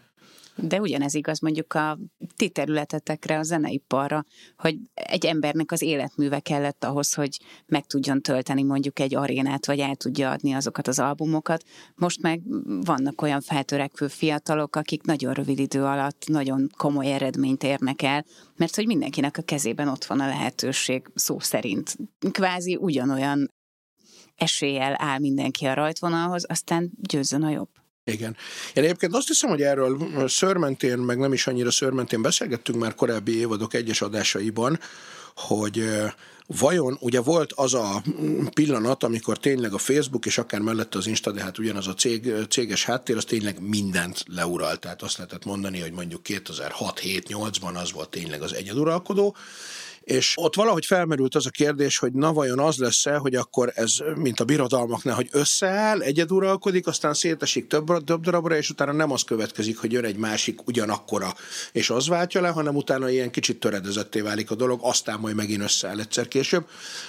De 0.63 0.81
ugyanez 0.81 1.15
igaz 1.15 1.41
mondjuk 1.41 1.75
a 1.75 1.99
ti 2.37 2.49
területetekre, 2.49 3.39
a 3.39 3.43
zeneiparra, 3.43 4.25
hogy 4.57 4.79
egy 4.95 5.27
embernek 5.27 5.73
az 5.73 5.83
életműve 5.83 6.41
kellett 6.41 6.85
ahhoz, 6.85 7.15
hogy 7.15 7.39
meg 7.67 7.87
tudjon 7.87 8.23
tölteni 8.23 8.63
mondjuk 8.63 8.99
egy 8.99 9.15
arénát, 9.15 9.67
vagy 9.67 9.79
el 9.79 9.97
tudja 9.97 10.31
adni 10.31 10.53
azokat 10.53 10.89
az 10.89 10.99
albumokat. 10.99 11.65
Most 11.95 12.23
meg 12.23 12.41
vannak 12.85 13.23
olyan 13.23 13.41
feltörekvő 13.41 14.09
fiatalok, 14.09 14.77
akik 14.77 15.03
nagyon 15.03 15.33
rövid 15.33 15.59
idő 15.59 15.85
alatt 15.85 16.25
nagyon 16.27 16.69
komoly 16.77 17.13
eredményt 17.13 17.63
érnek 17.63 18.03
el, 18.03 18.25
mert 18.57 18.75
hogy 18.75 18.87
mindenkinek 18.87 19.37
a 19.37 19.43
kezében 19.43 19.89
ott 19.89 20.05
van 20.05 20.21
a 20.21 20.27
lehetőség 20.27 21.11
szó 21.15 21.39
szerint. 21.39 21.97
Kvázi 22.31 22.77
ugyanolyan 22.77 23.53
eséllyel 24.35 24.95
áll 24.99 25.19
mindenki 25.19 25.67
a 25.67 25.75
rajtvonalhoz, 25.75 26.45
aztán 26.49 26.91
győzzön 27.01 27.43
a 27.43 27.51
jobb. 27.51 27.78
Igen. 28.13 28.37
Én 28.75 28.85
egyébként 28.85 29.15
azt 29.15 29.27
hiszem, 29.27 29.51
hogy 29.51 29.63
erről 29.63 29.99
szörmentén, 30.29 30.99
meg 30.99 31.19
nem 31.19 31.33
is 31.33 31.47
annyira 31.47 31.71
szörmentén 31.71 32.23
beszélgettünk 32.23 32.79
már 32.79 32.95
korábbi 32.95 33.39
évadok 33.39 33.75
egyes 33.75 34.03
adásaiban, 34.03 34.81
hogy 35.35 35.85
vajon 36.47 36.97
ugye 37.01 37.21
volt 37.21 37.53
az 37.53 37.75
a 37.75 38.03
pillanat, 38.55 39.05
amikor 39.05 39.39
tényleg 39.39 39.73
a 39.73 39.79
Facebook 39.79 40.27
és 40.27 40.39
akár 40.39 40.61
mellette 40.61 40.99
az 40.99 41.07
Insta, 41.07 41.31
de 41.31 41.43
hát 41.43 41.59
ugyanaz 41.59 41.87
a 41.87 41.95
cég, 41.95 42.33
céges 42.49 42.85
háttér, 42.85 43.17
az 43.17 43.25
tényleg 43.25 43.61
mindent 43.61 44.25
leuralt. 44.27 44.81
Tehát 44.81 45.03
azt 45.03 45.17
lehetett 45.17 45.45
mondani, 45.45 45.81
hogy 45.81 45.93
mondjuk 45.93 46.21
2006-7-8-ban 46.25 47.75
az 47.75 47.93
volt 47.93 48.09
tényleg 48.09 48.43
az 48.43 48.55
egyeduralkodó, 48.55 49.37
és 50.09 50.33
ott 50.37 50.55
valahogy 50.55 50.87
felmerült 50.87 51.35
az 51.35 51.47
a 51.47 51.51
kérdés, 51.51 51.99
hogy 51.99 52.13
na 52.13 52.33
vajon 52.33 52.59
az 52.59 52.77
lesz-e, 52.77 53.17
hogy 53.17 53.35
akkor 53.35 53.73
ez, 53.75 53.97
mint 54.15 54.41
a 54.41 54.45
birodalmaknál, 54.45 55.15
hogy 55.15 55.29
összeáll, 55.31 56.01
egyeduralkodik, 56.01 56.87
aztán 56.87 57.15
szétesik 57.15 57.67
több, 57.67 58.05
több 58.05 58.21
darabra, 58.21 58.57
és 58.57 58.71
utána 58.71 58.93
nem 58.93 59.13
az 59.13 59.23
következik, 59.23 59.79
hogy 59.79 59.93
jön 59.93 60.05
egy 60.05 60.17
másik 60.17 60.67
ugyanakkora, 60.67 61.35
és 61.73 61.91
az 61.91 62.09
váltja 62.09 62.41
le, 62.41 62.49
hanem 62.49 62.77
utána 62.77 63.11
ilyen 63.11 63.31
kicsit 63.31 63.61
töredezetté 63.61 64.21
válik 64.21 64.51
a 64.51 64.55
dolog, 64.55 64.81
aztán 64.83 65.21
majd 65.21 65.35
megint 65.35 65.63
összeáll 65.63 65.99
egyszer 65.99 66.29
később. 66.29 66.67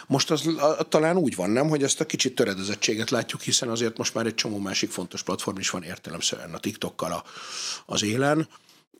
Most 0.07 0.31
az 0.31 0.49
talán 0.89 1.17
úgy 1.17 1.35
van, 1.35 1.49
nem, 1.49 1.67
hogy 1.69 1.83
ezt 1.83 2.01
a 2.01 2.05
kicsit 2.05 2.35
töredezettséget 2.35 3.09
látjuk, 3.09 3.41
hiszen 3.41 3.69
azért 3.69 3.97
most 3.97 4.13
már 4.13 4.25
egy 4.25 4.35
csomó 4.35 4.57
másik 4.57 4.91
fontos 4.91 5.23
platform 5.23 5.57
is 5.57 5.69
van 5.69 5.83
értelemszerűen 5.83 6.53
a 6.53 6.59
TikTokkal 6.59 7.11
a, 7.11 7.23
az 7.85 8.03
élen. 8.03 8.47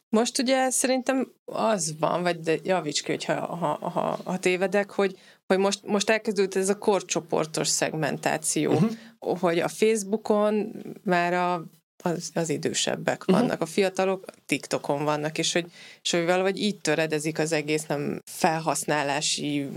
Most 0.09 0.39
ugye 0.39 0.69
szerintem 0.69 1.31
az 1.45 1.95
van, 1.99 2.21
vagy 2.21 2.39
de 2.39 2.57
javíts 2.63 3.03
ki, 3.03 3.11
hogyha, 3.11 3.33
ha, 3.33 3.89
ha, 3.89 4.19
ha 4.23 4.37
tévedek, 4.37 4.91
hogy, 4.91 5.17
hogy 5.47 5.57
most, 5.57 5.85
most 5.85 6.09
elkezdődött 6.09 6.55
ez 6.55 6.69
a 6.69 6.77
korcsoportos 6.77 7.67
szegmentáció, 7.67 8.71
uh-huh. 8.71 9.39
hogy 9.39 9.59
a 9.59 9.67
Facebookon 9.67 10.71
már 11.03 11.33
a, 11.33 11.63
az, 12.03 12.29
az 12.33 12.49
idősebbek 12.49 13.21
uh-huh. 13.21 13.39
vannak, 13.39 13.61
a 13.61 13.65
fiatalok 13.65 14.25
TikTokon 14.45 15.03
vannak, 15.03 15.37
és 15.37 15.53
hogy, 15.53 15.65
és 16.01 16.11
hogy 16.11 16.25
valahogy 16.25 16.61
így 16.61 16.77
töredezik 16.77 17.39
az 17.39 17.51
egész 17.51 17.85
nem 17.85 18.21
felhasználási, 18.31 19.67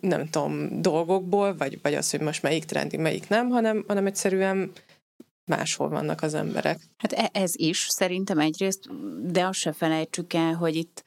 nem 0.00 0.30
tudom, 0.30 0.82
dolgokból, 0.82 1.56
vagy, 1.56 1.78
vagy 1.82 1.94
az, 1.94 2.10
hogy 2.10 2.20
most 2.20 2.42
melyik 2.42 2.64
trendi, 2.64 2.96
melyik 2.96 3.28
nem, 3.28 3.48
hanem, 3.48 3.84
hanem 3.86 4.06
egyszerűen 4.06 4.72
máshol 5.48 5.88
vannak 5.88 6.22
az 6.22 6.34
emberek. 6.34 6.80
Hát 6.96 7.12
e- 7.12 7.30
ez 7.32 7.52
is 7.54 7.86
szerintem 7.88 8.38
egyrészt, 8.38 8.88
de 9.30 9.46
azt 9.46 9.58
se 9.58 9.72
felejtsük 9.72 10.32
el, 10.32 10.54
hogy 10.54 10.76
itt 10.76 11.04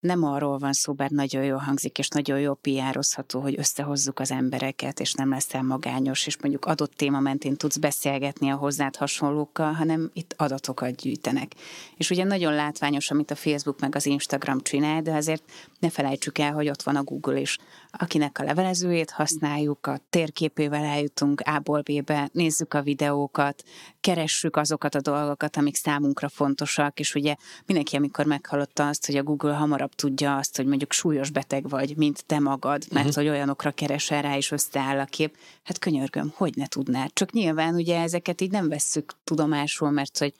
nem 0.00 0.24
arról 0.24 0.58
van 0.58 0.72
szó, 0.72 0.92
bár 0.92 1.10
nagyon 1.10 1.44
jól 1.44 1.58
hangzik, 1.58 1.98
és 1.98 2.08
nagyon 2.08 2.40
jó 2.40 2.54
piározható, 2.54 3.40
hogy 3.40 3.58
összehozzuk 3.58 4.18
az 4.20 4.30
embereket, 4.30 5.00
és 5.00 5.12
nem 5.12 5.30
leszel 5.30 5.62
magányos, 5.62 6.26
és 6.26 6.40
mondjuk 6.40 6.64
adott 6.64 6.94
téma 6.94 7.20
mentén 7.20 7.56
tudsz 7.56 7.76
beszélgetni 7.76 8.50
a 8.50 8.56
hozzád 8.56 8.96
hasonlókkal, 8.96 9.72
hanem 9.72 10.10
itt 10.12 10.34
adatokat 10.36 10.96
gyűjtenek. 10.96 11.54
És 11.96 12.10
ugye 12.10 12.24
nagyon 12.24 12.54
látványos, 12.54 13.10
amit 13.10 13.30
a 13.30 13.34
Facebook 13.34 13.80
meg 13.80 13.94
az 13.94 14.06
Instagram 14.06 14.60
csinál, 14.60 15.02
de 15.02 15.14
azért 15.14 15.42
ne 15.78 15.90
felejtsük 15.90 16.38
el, 16.38 16.52
hogy 16.52 16.68
ott 16.68 16.82
van 16.82 16.96
a 16.96 17.02
Google 17.02 17.40
is, 17.40 17.58
akinek 17.90 18.38
a 18.38 18.42
levelezőjét 18.42 19.10
használjuk, 19.10 19.86
a 19.86 20.00
térképével 20.10 20.84
eljutunk 20.84 21.40
A-ból 21.40 21.80
B-be, 21.80 22.28
nézzük 22.32 22.74
a 22.74 22.82
videókat, 22.82 23.62
keressük 24.00 24.56
azokat 24.56 24.94
a 24.94 25.00
dolgokat, 25.00 25.56
amik 25.56 25.76
számunkra 25.76 26.28
fontosak, 26.28 27.00
és 27.00 27.14
ugye 27.14 27.34
mindenki, 27.66 27.96
amikor 27.96 28.26
meghallotta 28.26 28.88
azt, 28.88 29.06
hogy 29.06 29.16
a 29.16 29.22
Google 29.22 29.54
hamarabb 29.54 29.94
tudja 29.94 30.36
azt, 30.36 30.56
hogy 30.56 30.66
mondjuk 30.66 30.92
súlyos 30.92 31.30
beteg 31.30 31.68
vagy, 31.68 31.96
mint 31.96 32.26
te 32.26 32.38
magad, 32.38 32.84
mert 32.90 33.06
uh-huh. 33.06 33.22
hogy 33.22 33.28
olyanokkal 33.28 33.72
keresel 33.72 34.22
rá, 34.22 34.36
és 34.36 34.50
összeáll 34.50 34.98
a 34.98 35.04
kép, 35.04 35.36
hát 35.62 35.78
könyörgöm, 35.78 36.32
hogy 36.36 36.56
ne 36.56 36.66
tudnád. 36.66 37.12
Csak 37.12 37.32
nyilván 37.32 37.74
ugye 37.74 38.00
ezeket 38.00 38.40
így 38.40 38.50
nem 38.50 38.68
vesszük 38.68 39.12
tudomásul, 39.24 39.90
mert 39.90 40.18
hogy 40.18 40.34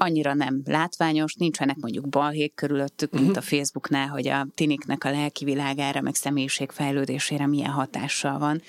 annyira 0.00 0.34
nem 0.34 0.62
látványos, 0.64 1.34
nincsenek 1.34 1.76
mondjuk 1.76 2.08
balhék 2.08 2.54
körülöttük, 2.54 3.12
mint 3.12 3.24
uh-huh. 3.24 3.38
a 3.38 3.46
Facebooknál, 3.46 4.08
hogy 4.08 4.28
a 4.28 4.46
tiniknek 4.54 5.04
a 5.04 5.10
lelki 5.10 5.44
világára, 5.44 6.00
meg 6.00 6.14
személyiségfejlődésére 6.14 7.46
milyen 7.46 7.70
hatással 7.70 8.38
van. 8.38 8.62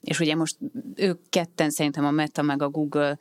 És 0.00 0.20
ugye 0.20 0.34
most 0.34 0.56
ők 0.94 1.20
ketten 1.28 1.70
szerintem 1.70 2.04
a 2.04 2.10
Meta 2.10 2.42
meg 2.42 2.62
a 2.62 2.68
Google 2.68 3.18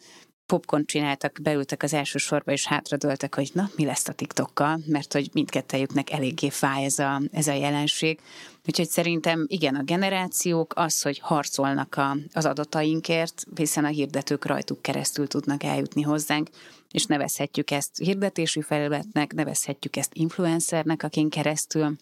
popcorn 0.51 0.85
csináltak, 0.85 1.39
beültek 1.41 1.83
az 1.83 1.93
első 1.93 2.17
sorba, 2.17 2.51
és 2.51 2.65
hátradőltek, 2.65 3.35
hogy 3.35 3.51
na, 3.53 3.69
mi 3.75 3.85
lesz 3.85 4.07
a 4.07 4.13
TikTokkal, 4.13 4.79
mert 4.85 5.13
hogy 5.13 5.29
mindkettejüknek 5.33 6.11
eléggé 6.11 6.49
fáj 6.49 6.83
ez 6.83 6.99
a, 6.99 7.21
ez 7.31 7.47
a 7.47 7.53
jelenség. 7.53 8.19
Úgyhogy 8.67 8.89
szerintem 8.89 9.45
igen, 9.47 9.75
a 9.75 9.83
generációk 9.83 10.73
az, 10.75 11.01
hogy 11.01 11.19
harcolnak 11.19 11.95
a, 11.95 12.17
az 12.33 12.45
adatainkért, 12.45 13.43
hiszen 13.55 13.85
a 13.85 13.87
hirdetők 13.87 14.45
rajtuk 14.45 14.81
keresztül 14.81 15.27
tudnak 15.27 15.63
eljutni 15.63 16.01
hozzánk, 16.01 16.49
és 16.91 17.05
nevezhetjük 17.05 17.71
ezt 17.71 17.97
hirdetési 17.97 18.61
felületnek, 18.61 19.33
nevezhetjük 19.33 19.95
ezt 19.95 20.13
influencernek, 20.13 21.03
akin 21.03 21.29
keresztül 21.29 21.95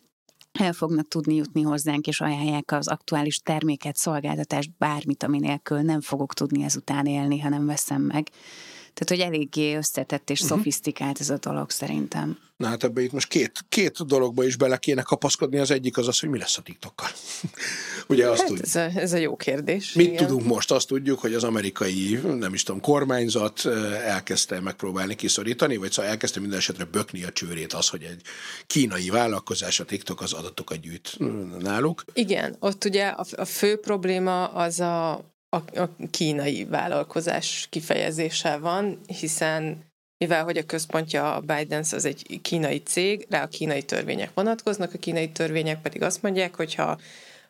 el 0.59 0.73
fognak 0.73 1.07
tudni 1.07 1.35
jutni 1.35 1.61
hozzánk, 1.61 2.07
és 2.07 2.21
ajánlják 2.21 2.71
az 2.71 2.87
aktuális 2.87 3.37
terméket, 3.37 3.95
szolgáltatást, 3.95 4.71
bármit, 4.77 5.23
ami 5.23 5.39
nélkül 5.39 5.81
nem 5.81 6.01
fogok 6.01 6.33
tudni 6.33 6.63
ezután 6.63 7.05
élni, 7.05 7.39
ha 7.39 7.49
nem 7.49 7.65
veszem 7.65 8.01
meg. 8.01 8.29
Tehát, 8.99 9.23
hogy 9.23 9.33
eléggé 9.33 9.75
összetett 9.75 10.29
és 10.29 10.41
uh-huh. 10.41 10.57
szofisztikált 10.57 11.19
ez 11.19 11.29
a 11.29 11.37
dolog 11.37 11.69
szerintem. 11.69 12.37
Na 12.57 12.67
hát 12.67 12.83
ebbe 12.83 13.01
itt 13.01 13.11
most 13.11 13.27
két, 13.27 13.65
két 13.69 14.05
dologba 14.05 14.45
is 14.45 14.55
bele 14.55 14.77
kéne 14.77 15.01
kapaszkodni. 15.01 15.57
Az 15.57 15.71
egyik 15.71 15.97
az 15.97 16.07
az, 16.07 16.19
hogy 16.19 16.29
mi 16.29 16.37
lesz 16.37 16.57
a 16.57 16.61
TikTokkal. 16.61 17.07
Ugye 18.07 18.29
azt 18.29 18.39
hát 18.39 18.47
tudjuk. 18.47 18.65
Ez 18.65 18.75
a, 18.75 18.99
ez 18.99 19.13
a 19.13 19.17
jó 19.17 19.35
kérdés. 19.35 19.93
Mit 19.93 20.07
igen. 20.07 20.27
tudunk 20.27 20.45
most? 20.45 20.71
Azt 20.71 20.87
tudjuk, 20.87 21.19
hogy 21.19 21.33
az 21.33 21.43
amerikai, 21.43 22.19
nem 22.39 22.53
is 22.53 22.63
tudom, 22.63 22.81
kormányzat 22.81 23.65
elkezdte 24.05 24.59
megpróbálni 24.59 25.15
kiszorítani, 25.15 25.77
vagy 25.77 25.91
szóval 25.91 26.11
elkezdte 26.11 26.39
minden 26.39 26.59
esetre 26.59 26.83
bökni 26.83 27.23
a 27.23 27.31
csőrét 27.31 27.73
az, 27.73 27.87
hogy 27.87 28.03
egy 28.03 28.21
kínai 28.67 29.09
vállalkozás, 29.09 29.79
a 29.79 29.85
TikTok 29.85 30.21
az 30.21 30.33
adatokat 30.33 30.79
gyűjt 30.79 31.17
náluk. 31.59 32.03
Igen, 32.13 32.55
ott 32.59 32.85
ugye 32.85 33.07
a, 33.07 33.25
a 33.35 33.45
fő 33.45 33.79
probléma 33.79 34.47
az 34.47 34.79
a, 34.79 35.23
a, 35.49 35.83
kínai 36.11 36.65
vállalkozás 36.65 37.67
kifejezése 37.69 38.57
van, 38.57 38.99
hiszen 39.19 39.87
mivel 40.17 40.43
hogy 40.43 40.57
a 40.57 40.65
központja 40.65 41.35
a 41.35 41.39
Biden 41.39 41.85
az 41.91 42.05
egy 42.05 42.39
kínai 42.41 42.83
cég, 42.83 43.25
rá 43.29 43.43
a 43.43 43.47
kínai 43.47 43.83
törvények 43.83 44.31
vonatkoznak, 44.33 44.93
a 44.93 44.97
kínai 44.97 45.29
törvények 45.29 45.81
pedig 45.81 46.01
azt 46.01 46.21
mondják, 46.21 46.55
hogy 46.55 46.75
ha 46.75 46.99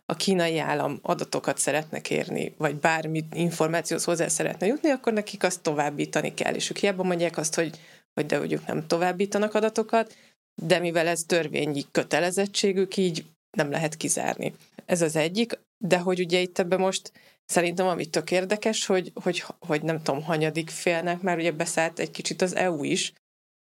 a 0.05 0.15
kínai 0.15 0.57
állam 0.57 0.99
adatokat 1.01 1.57
szeretne 1.57 2.01
kérni, 2.01 2.53
vagy 2.57 2.75
bármi 2.75 3.25
információhoz 3.33 4.05
hozzá 4.05 4.27
szeretne 4.27 4.65
jutni, 4.65 4.89
akkor 4.89 5.13
nekik 5.13 5.43
azt 5.43 5.61
továbbítani 5.61 6.33
kell. 6.33 6.53
És 6.53 6.69
ők 6.69 6.77
hiába 6.77 7.03
mondják 7.03 7.37
azt, 7.37 7.55
hogy, 7.55 7.79
hogy 8.13 8.25
de 8.25 8.37
hogy 8.37 8.53
ők 8.53 8.65
nem 8.65 8.87
továbbítanak 8.87 9.53
adatokat, 9.53 10.15
de 10.61 10.79
mivel 10.79 11.07
ez 11.07 11.23
törvényi 11.23 11.85
kötelezettségük, 11.91 12.97
így 12.97 13.25
nem 13.57 13.71
lehet 13.71 13.95
kizárni. 13.95 14.53
Ez 14.85 15.01
az 15.01 15.15
egyik, 15.15 15.59
de 15.77 15.97
hogy 15.97 16.19
ugye 16.19 16.39
itt 16.39 16.59
ebbe 16.59 16.77
most 16.77 17.11
Szerintem 17.51 17.87
ami 17.87 18.05
tök 18.05 18.31
érdekes, 18.31 18.85
hogy, 18.85 19.11
hogy, 19.23 19.43
hogy 19.59 19.81
nem 19.81 20.01
tudom, 20.01 20.23
hanyadik 20.23 20.69
félnek 20.69 21.21
már 21.21 21.37
ugye 21.37 21.51
beszállt 21.51 21.99
egy 21.99 22.11
kicsit 22.11 22.41
az 22.41 22.55
EU 22.55 22.83
is, 22.83 23.13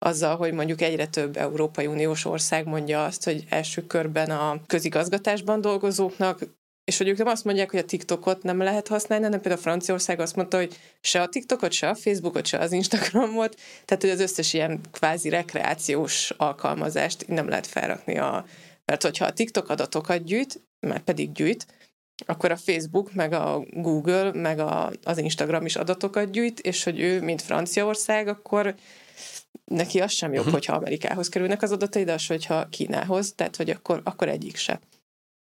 azzal, 0.05 0.35
hogy 0.35 0.53
mondjuk 0.53 0.81
egyre 0.81 1.07
több 1.07 1.37
Európai 1.37 1.85
Uniós 1.85 2.25
ország 2.25 2.65
mondja 2.65 3.05
azt, 3.05 3.23
hogy 3.23 3.45
első 3.49 3.87
körben 3.87 4.29
a 4.29 4.61
közigazgatásban 4.67 5.61
dolgozóknak, 5.61 6.39
és 6.83 6.97
hogy 6.97 7.07
ők 7.07 7.17
nem 7.17 7.27
azt 7.27 7.43
mondják, 7.43 7.71
hogy 7.71 7.79
a 7.79 7.85
TikTokot 7.85 8.43
nem 8.43 8.57
lehet 8.57 8.87
használni, 8.87 9.23
hanem 9.23 9.41
például 9.41 9.61
Franciaország 9.61 10.19
azt 10.19 10.35
mondta, 10.35 10.57
hogy 10.57 10.79
se 11.01 11.21
a 11.21 11.29
TikTokot, 11.29 11.71
se 11.71 11.89
a 11.89 11.95
Facebookot, 11.95 12.45
se 12.45 12.57
az 12.57 12.71
Instagramot, 12.71 13.55
tehát 13.85 14.03
hogy 14.03 14.11
az 14.11 14.19
összes 14.19 14.53
ilyen 14.53 14.81
kvázi 14.91 15.29
rekreációs 15.29 16.29
alkalmazást 16.37 17.27
nem 17.27 17.49
lehet 17.49 17.67
felrakni 17.67 18.17
a... 18.17 18.45
Mert 18.85 19.01
hogyha 19.01 19.25
a 19.25 19.33
TikTok 19.33 19.69
adatokat 19.69 20.23
gyűjt, 20.23 20.61
már 20.87 20.99
pedig 20.99 21.31
gyűjt, 21.31 21.65
akkor 22.25 22.51
a 22.51 22.57
Facebook, 22.57 23.13
meg 23.13 23.33
a 23.33 23.63
Google, 23.71 24.31
meg 24.33 24.59
a, 24.59 24.91
az 25.03 25.17
Instagram 25.17 25.65
is 25.65 25.75
adatokat 25.75 26.31
gyűjt, 26.31 26.59
és 26.59 26.83
hogy 26.83 26.99
ő, 26.99 27.21
mint 27.21 27.41
Franciaország, 27.41 28.27
akkor 28.27 28.75
neki 29.65 29.99
az 29.99 30.11
sem 30.11 30.29
jobb, 30.29 30.39
uh-huh. 30.39 30.53
hogyha 30.53 30.75
Amerikához 30.75 31.29
kerülnek 31.29 31.61
az 31.61 31.71
adatai, 31.71 32.03
de 32.03 32.13
az, 32.13 32.27
hogyha 32.27 32.69
Kínához, 32.69 33.33
tehát 33.35 33.55
hogy 33.55 33.69
akkor, 33.69 34.01
akkor 34.03 34.29
egyik 34.29 34.55
se. 34.55 34.79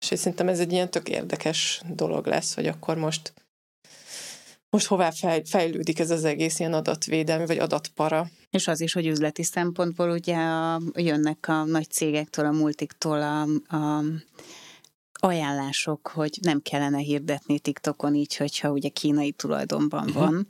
És 0.01 0.19
szerintem 0.19 0.49
ez 0.49 0.61
egy 0.61 0.73
ilyen 0.73 0.91
tök 0.91 1.09
érdekes 1.09 1.81
dolog 1.95 2.27
lesz, 2.27 2.55
hogy 2.55 2.67
akkor 2.67 2.97
most 2.97 3.33
most 4.71 4.87
hová 4.87 5.11
fejlődik 5.45 5.99
ez 5.99 6.11
az 6.11 6.25
egész 6.25 6.59
ilyen 6.59 6.73
adatvédelmi, 6.73 7.47
vagy 7.47 7.59
adatpara. 7.59 8.31
És 8.51 8.69
az 8.69 8.81
is, 8.81 8.93
hogy 8.93 9.07
üzleti 9.07 9.43
szempontból 9.43 10.11
ugye 10.11 10.37
a, 10.37 10.81
jönnek 10.95 11.49
a 11.49 11.65
nagy 11.65 11.91
cégektől, 11.91 12.47
a 12.47 12.51
multiktól 12.51 13.23
a, 13.23 13.43
a 13.77 14.03
ajánlások, 15.19 16.09
hogy 16.09 16.39
nem 16.43 16.61
kellene 16.61 16.99
hirdetni 16.99 17.59
TikTokon 17.59 18.15
így, 18.15 18.37
hogyha 18.37 18.71
ugye 18.71 18.89
kínai 18.89 19.33
tulajdonban 19.33 20.09
uh-huh. 20.09 20.23
van, 20.23 20.49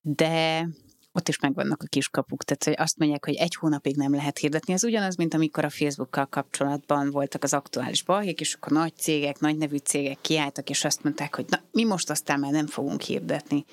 de 0.00 0.68
ott 1.12 1.28
is 1.28 1.38
megvannak 1.38 1.82
a 1.82 1.86
kiskapuk, 1.86 2.44
tehát 2.44 2.64
hogy 2.64 2.86
azt 2.86 2.98
mondják, 2.98 3.24
hogy 3.24 3.34
egy 3.34 3.54
hónapig 3.54 3.96
nem 3.96 4.14
lehet 4.14 4.38
hirdetni. 4.38 4.72
Ez 4.72 4.84
ugyanaz, 4.84 5.16
mint 5.16 5.34
amikor 5.34 5.64
a 5.64 5.70
Facebookkal 5.70 6.26
kapcsolatban 6.26 7.10
voltak 7.10 7.42
az 7.42 7.52
aktuális 7.52 8.02
balhék, 8.02 8.40
és 8.40 8.54
akkor 8.54 8.72
nagy 8.72 8.96
cégek, 8.96 9.38
nagy 9.38 9.56
nevű 9.56 9.76
cégek 9.76 10.20
kiálltak, 10.20 10.70
és 10.70 10.84
azt 10.84 11.02
mondták, 11.02 11.34
hogy 11.34 11.44
na, 11.48 11.60
mi 11.70 11.84
most 11.84 12.10
aztán 12.10 12.40
már 12.40 12.52
nem 12.52 12.66
fogunk 12.66 13.00
hirdetni. 13.00 13.64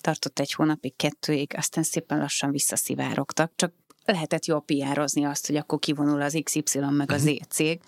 Tartott 0.00 0.38
egy 0.38 0.52
hónapig, 0.52 0.96
kettőig, 0.96 1.52
aztán 1.56 1.84
szépen 1.84 2.18
lassan 2.18 2.50
visszaszivárogtak, 2.50 3.52
csak 3.56 3.72
lehetett 4.04 4.44
jól 4.44 4.62
piározni 4.62 5.24
azt, 5.24 5.46
hogy 5.46 5.56
akkor 5.56 5.78
kivonul 5.78 6.22
az 6.22 6.40
XY 6.42 6.78
meg 6.78 7.12
az 7.12 7.20
Z 7.20 7.24
mhm. 7.24 7.34
cég. 7.48 7.80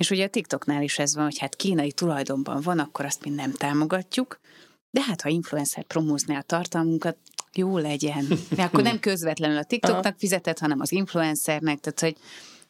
És 0.00 0.10
ugye 0.10 0.24
a 0.24 0.28
TikToknál 0.28 0.82
is 0.82 0.98
ez 0.98 1.14
van, 1.14 1.24
hogy 1.24 1.38
hát 1.38 1.56
kínai 1.56 1.92
tulajdonban 1.92 2.60
van, 2.60 2.78
akkor 2.78 3.04
azt 3.04 3.24
mi 3.24 3.30
nem 3.30 3.52
támogatjuk, 3.52 4.40
de 4.90 5.02
hát 5.02 5.20
ha 5.20 5.28
influencer 5.28 5.84
promózná 5.84 6.38
a 6.38 6.42
tartalmunkat, 6.42 7.16
jó 7.52 7.78
legyen. 7.78 8.26
Mert 8.56 8.72
akkor 8.72 8.82
nem 8.82 9.00
közvetlenül 9.00 9.56
a 9.56 9.64
TikToknak 9.64 10.18
fizetett, 10.18 10.58
hanem 10.58 10.80
az 10.80 10.92
influencernek, 10.92 11.80
tehát 11.80 12.00
hogy 12.00 12.16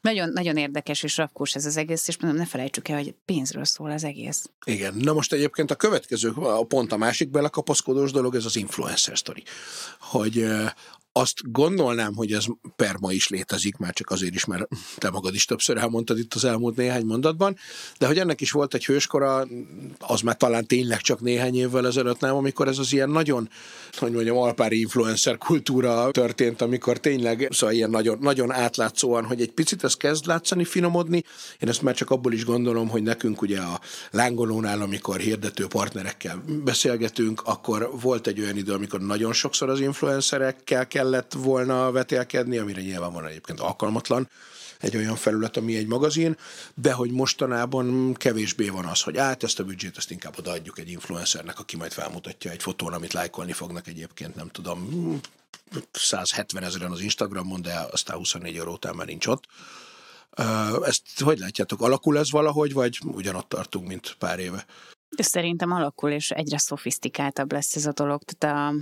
nagyon, 0.00 0.28
nagyon 0.28 0.56
érdekes 0.56 1.02
és 1.02 1.16
rakós 1.16 1.54
ez 1.54 1.66
az 1.66 1.76
egész, 1.76 2.08
és 2.08 2.18
mondom, 2.18 2.40
ne 2.40 2.46
felejtsük 2.46 2.88
el, 2.88 2.96
hogy 2.96 3.14
pénzről 3.24 3.64
szól 3.64 3.90
az 3.90 4.04
egész. 4.04 4.50
Igen, 4.64 4.94
na 4.94 5.12
most 5.12 5.32
egyébként 5.32 5.70
a 5.70 5.74
következő, 5.74 6.30
a 6.30 6.64
pont 6.64 6.92
a 6.92 6.96
másik 6.96 7.30
belekapaszkodós 7.30 8.12
dolog, 8.12 8.34
ez 8.34 8.44
az 8.44 8.56
influencer 8.56 9.16
story. 9.16 9.42
Hogy 10.00 10.46
azt 11.12 11.52
gondolnám, 11.52 12.14
hogy 12.14 12.32
ez 12.32 12.44
per 12.76 12.96
ma 13.00 13.12
is 13.12 13.28
létezik, 13.28 13.76
már 13.76 13.92
csak 13.92 14.10
azért 14.10 14.34
is, 14.34 14.44
mert 14.44 14.68
te 14.96 15.10
magad 15.10 15.34
is 15.34 15.44
többször 15.44 15.76
elmondtad 15.76 16.18
itt 16.18 16.34
az 16.34 16.44
elmúlt 16.44 16.76
néhány 16.76 17.04
mondatban, 17.04 17.56
de 17.98 18.06
hogy 18.06 18.18
ennek 18.18 18.40
is 18.40 18.50
volt 18.50 18.74
egy 18.74 18.84
hőskora, 18.84 19.46
az 19.98 20.20
már 20.20 20.36
talán 20.36 20.66
tényleg 20.66 21.00
csak 21.00 21.20
néhány 21.20 21.56
évvel 21.56 21.86
ezelőtt 21.86 22.20
nem, 22.20 22.34
amikor 22.36 22.68
ez 22.68 22.78
az 22.78 22.92
ilyen 22.92 23.10
nagyon, 23.10 23.48
hogy 23.96 24.12
mondjam, 24.12 24.36
alpári 24.36 24.80
influencer 24.80 25.38
kultúra 25.38 26.10
történt, 26.10 26.62
amikor 26.62 26.98
tényleg, 26.98 27.48
szóval 27.50 27.74
ilyen 27.74 27.90
nagyon, 27.90 28.18
nagyon 28.20 28.52
átlátszóan, 28.52 29.24
hogy 29.24 29.40
egy 29.40 29.52
picit 29.52 29.84
ez 29.84 29.94
kezd 29.94 30.26
látszani, 30.26 30.64
finomodni. 30.64 31.22
Én 31.58 31.68
ezt 31.68 31.82
már 31.82 31.94
csak 31.94 32.10
abból 32.10 32.32
is 32.32 32.44
gondolom, 32.44 32.88
hogy 32.88 33.02
nekünk 33.02 33.42
ugye 33.42 33.60
a 33.60 33.80
lángolónál, 34.10 34.80
amikor 34.80 35.20
hirdető 35.20 35.66
partnerekkel 35.66 36.42
beszélgetünk, 36.64 37.42
akkor 37.44 37.90
volt 38.00 38.26
egy 38.26 38.40
olyan 38.40 38.56
idő, 38.56 38.72
amikor 38.72 39.00
nagyon 39.00 39.32
sokszor 39.32 39.68
az 39.68 39.80
influencerekkel 39.80 40.86
kell 40.86 40.99
kellett 41.00 41.32
volna 41.32 41.90
vetélkedni, 41.90 42.58
amire 42.58 42.80
nyilván 42.80 43.12
van 43.12 43.26
egyébként 43.26 43.60
alkalmatlan 43.60 44.28
egy 44.80 44.96
olyan 44.96 45.16
felület, 45.16 45.56
ami 45.56 45.76
egy 45.76 45.86
magazin, 45.86 46.36
de 46.74 46.92
hogy 46.92 47.10
mostanában 47.10 48.14
kevésbé 48.14 48.68
van 48.68 48.84
az, 48.84 49.02
hogy 49.02 49.16
át 49.16 49.42
ezt 49.42 49.58
a 49.58 49.64
büdzsét, 49.64 49.96
ezt 49.96 50.10
inkább 50.10 50.38
odaadjuk 50.38 50.78
egy 50.78 50.90
influencernek, 50.90 51.58
aki 51.58 51.76
majd 51.76 51.92
felmutatja 51.92 52.50
egy 52.50 52.62
fotón, 52.62 52.92
amit 52.92 53.12
lájkolni 53.12 53.52
fognak 53.52 53.86
egyébként, 53.86 54.34
nem 54.34 54.48
tudom, 54.48 55.20
170 55.92 56.62
ezeren 56.62 56.90
az 56.90 57.00
Instagramon, 57.00 57.62
de 57.62 57.86
aztán 57.90 58.16
24 58.16 58.56
euró 58.56 58.72
után 58.72 58.94
már 58.94 59.06
nincs 59.06 59.26
ott. 59.26 59.44
Ezt 60.82 61.20
hogy 61.20 61.38
látjátok, 61.38 61.82
alakul 61.82 62.18
ez 62.18 62.30
valahogy, 62.30 62.72
vagy 62.72 62.98
ugyanott 63.04 63.48
tartunk, 63.48 63.86
mint 63.86 64.16
pár 64.18 64.38
éve? 64.38 64.66
Szerintem 65.16 65.70
alakul, 65.70 66.10
és 66.10 66.30
egyre 66.30 66.58
szofisztikáltabb 66.58 67.52
lesz 67.52 67.76
ez 67.76 67.86
a 67.86 67.92
dolog. 67.92 68.22
Tehát 68.22 68.72
a, 68.72 68.74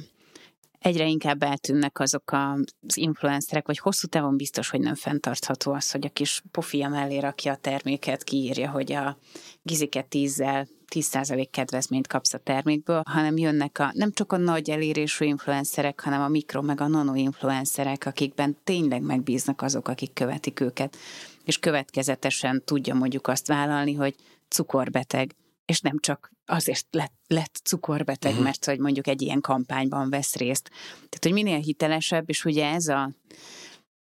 egyre 0.78 1.06
inkább 1.06 1.42
eltűnnek 1.42 1.98
azok 1.98 2.32
az 2.32 2.96
influencerek, 2.96 3.66
vagy 3.66 3.78
hosszú 3.78 4.06
távon 4.06 4.36
biztos, 4.36 4.70
hogy 4.70 4.80
nem 4.80 4.94
fenntartható 4.94 5.72
az, 5.72 5.90
hogy 5.90 6.06
a 6.06 6.10
kis 6.10 6.42
pofia 6.50 6.88
mellé 6.88 7.18
rakja 7.18 7.52
a 7.52 7.56
terméket, 7.56 8.24
kiírja, 8.24 8.70
hogy 8.70 8.92
a 8.92 9.18
giziket 9.62 10.06
tízzel 10.06 10.68
10% 10.94 11.46
kedvezményt 11.50 12.06
kapsz 12.06 12.34
a 12.34 12.38
termékből, 12.38 13.02
hanem 13.04 13.36
jönnek 13.36 13.78
a, 13.78 13.90
nem 13.94 14.12
csak 14.12 14.32
a 14.32 14.36
nagy 14.36 14.70
elérésű 14.70 15.24
influencerek, 15.24 16.00
hanem 16.00 16.20
a 16.20 16.28
mikro 16.28 16.62
meg 16.62 16.80
a 16.80 16.86
nano 16.86 17.14
influencerek, 17.14 18.06
akikben 18.06 18.56
tényleg 18.64 19.02
megbíznak 19.02 19.62
azok, 19.62 19.88
akik 19.88 20.12
követik 20.12 20.60
őket, 20.60 20.96
és 21.44 21.58
következetesen 21.58 22.62
tudja 22.64 22.94
mondjuk 22.94 23.26
azt 23.26 23.46
vállalni, 23.46 23.94
hogy 23.94 24.14
cukorbeteg, 24.48 25.34
és 25.68 25.80
nem 25.80 25.98
csak 25.98 26.32
azért 26.46 26.86
lett, 26.90 27.14
lett 27.26 27.60
cukorbeteg, 27.64 28.30
uh-huh. 28.30 28.46
mert 28.46 28.64
hogy 28.64 28.78
mondjuk 28.78 29.06
egy 29.06 29.22
ilyen 29.22 29.40
kampányban 29.40 30.10
vesz 30.10 30.36
részt. 30.36 30.70
Tehát, 30.94 31.20
hogy 31.22 31.32
minél 31.32 31.58
hitelesebb, 31.58 32.28
és 32.28 32.44
ugye 32.44 32.66
ez 32.66 32.86
a 32.86 33.12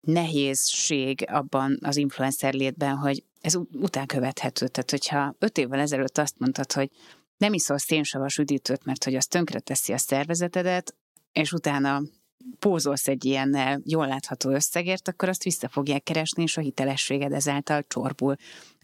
nehézség 0.08 1.26
abban 1.30 1.78
az 1.82 1.98
influencer 1.98 2.54
létben, 2.54 2.96
hogy 2.96 3.24
ez 3.42 3.56
után 3.72 4.06
követhető. 4.06 4.68
Tehát, 4.68 4.92
hogyha 4.92 5.36
öt 5.40 5.58
évvel 5.58 5.80
ezelőtt 5.80 6.18
azt 6.18 6.40
mondtad, 6.40 6.72
hogy 6.72 6.92
nem 7.38 7.54
iszol 7.54 7.78
szénsavas 7.78 8.38
üdítőt, 8.38 8.86
mert 8.86 9.04
hogy 9.04 9.16
az 9.16 9.26
tönkre 9.26 9.60
teszi 9.60 9.94
a 9.94 9.98
szervezetedet, 9.98 10.96
és 11.32 11.52
utána 11.52 12.02
pózolsz 12.60 13.08
egy 13.08 13.26
ilyen 13.26 13.82
jól 13.86 14.08
látható 14.08 14.50
összegért, 14.50 15.08
akkor 15.08 15.30
azt 15.30 15.44
vissza 15.44 15.70
fogják 15.70 16.04
keresni, 16.04 16.44
és 16.44 16.58
a 16.58 16.62
hitelességed 16.62 17.32
ezáltal 17.32 17.84
csorbul. 17.88 18.36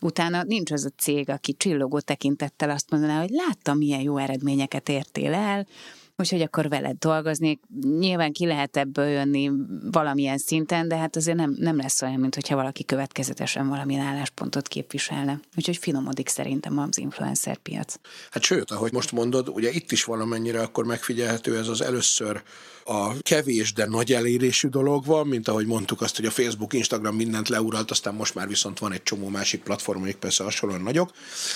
Utána 0.02 0.44
nincs 0.44 0.72
az 0.72 0.86
a 0.86 1.02
cég, 1.02 1.30
aki 1.30 1.54
csillogó 1.54 2.00
tekintettel 2.00 2.70
azt 2.70 2.92
mondaná, 2.92 3.20
hogy 3.20 3.30
láttam, 3.30 3.78
milyen 3.78 4.02
jó 4.02 4.18
eredményeket 4.18 4.90
értél 4.90 5.34
el, 5.34 5.68
úgyhogy 6.16 6.42
akkor 6.42 6.70
veled 6.70 6.98
dolgozni. 6.98 7.60
Nyilván 8.00 8.32
ki 8.32 8.46
lehet 8.46 8.78
ebből 8.78 9.08
jönni 9.08 9.52
valamilyen 9.92 10.38
szinten, 10.38 10.88
de 10.88 10.98
hát 10.98 11.16
azért 11.16 11.38
nem, 11.38 11.56
nem 11.58 11.78
lesz 11.78 12.02
olyan, 12.02 12.20
mint 12.20 12.36
hogyha 12.36 12.56
valaki 12.56 12.86
következetesen 12.86 13.68
valamilyen 13.68 14.06
álláspontot 14.06 14.68
képviselne. 14.68 15.40
Úgyhogy 15.58 15.78
finomodik 15.78 16.28
szerintem 16.28 16.78
az 16.78 16.98
influencer 16.98 17.58
piac. 17.58 17.96
Hát 18.32 18.44
sőt, 18.44 18.72
ahogy 18.72 18.92
most 18.92 19.12
mondod, 19.12 19.50
ugye 19.50 19.72
itt 19.72 19.92
is 19.92 20.04
valamennyire 20.04 20.62
akkor 20.62 20.86
megfigyelhető 20.86 21.58
ez 21.58 21.68
az 21.68 21.82
először 21.82 22.44
a 22.86 23.22
kevés, 23.22 23.74
de 23.74 23.86
nagy 23.86 24.14
elérésű 24.14 24.68
dolog 24.68 25.06
van, 25.06 25.28
mint 25.28 25.48
ahogy 25.48 25.66
mondtuk 25.66 26.02
azt, 26.02 26.16
hogy 26.16 26.26
a 26.26 26.32
Facebook, 26.32 26.74
Instagram 26.74 27.16
mindent 27.16 27.50
leuralt, 27.50 27.92
aztán 27.92 28.14
most 28.14 28.36
már 28.36 28.48
viszont 28.48 28.80
van 28.80 28.92
egy 28.92 29.04
csomó 29.04 29.28
másik 29.28 29.64
platform, 29.64 30.02
amik 30.02 30.16
persze 30.16 30.44
hasonlóan 30.44 30.82
nagyok, 30.82 31.12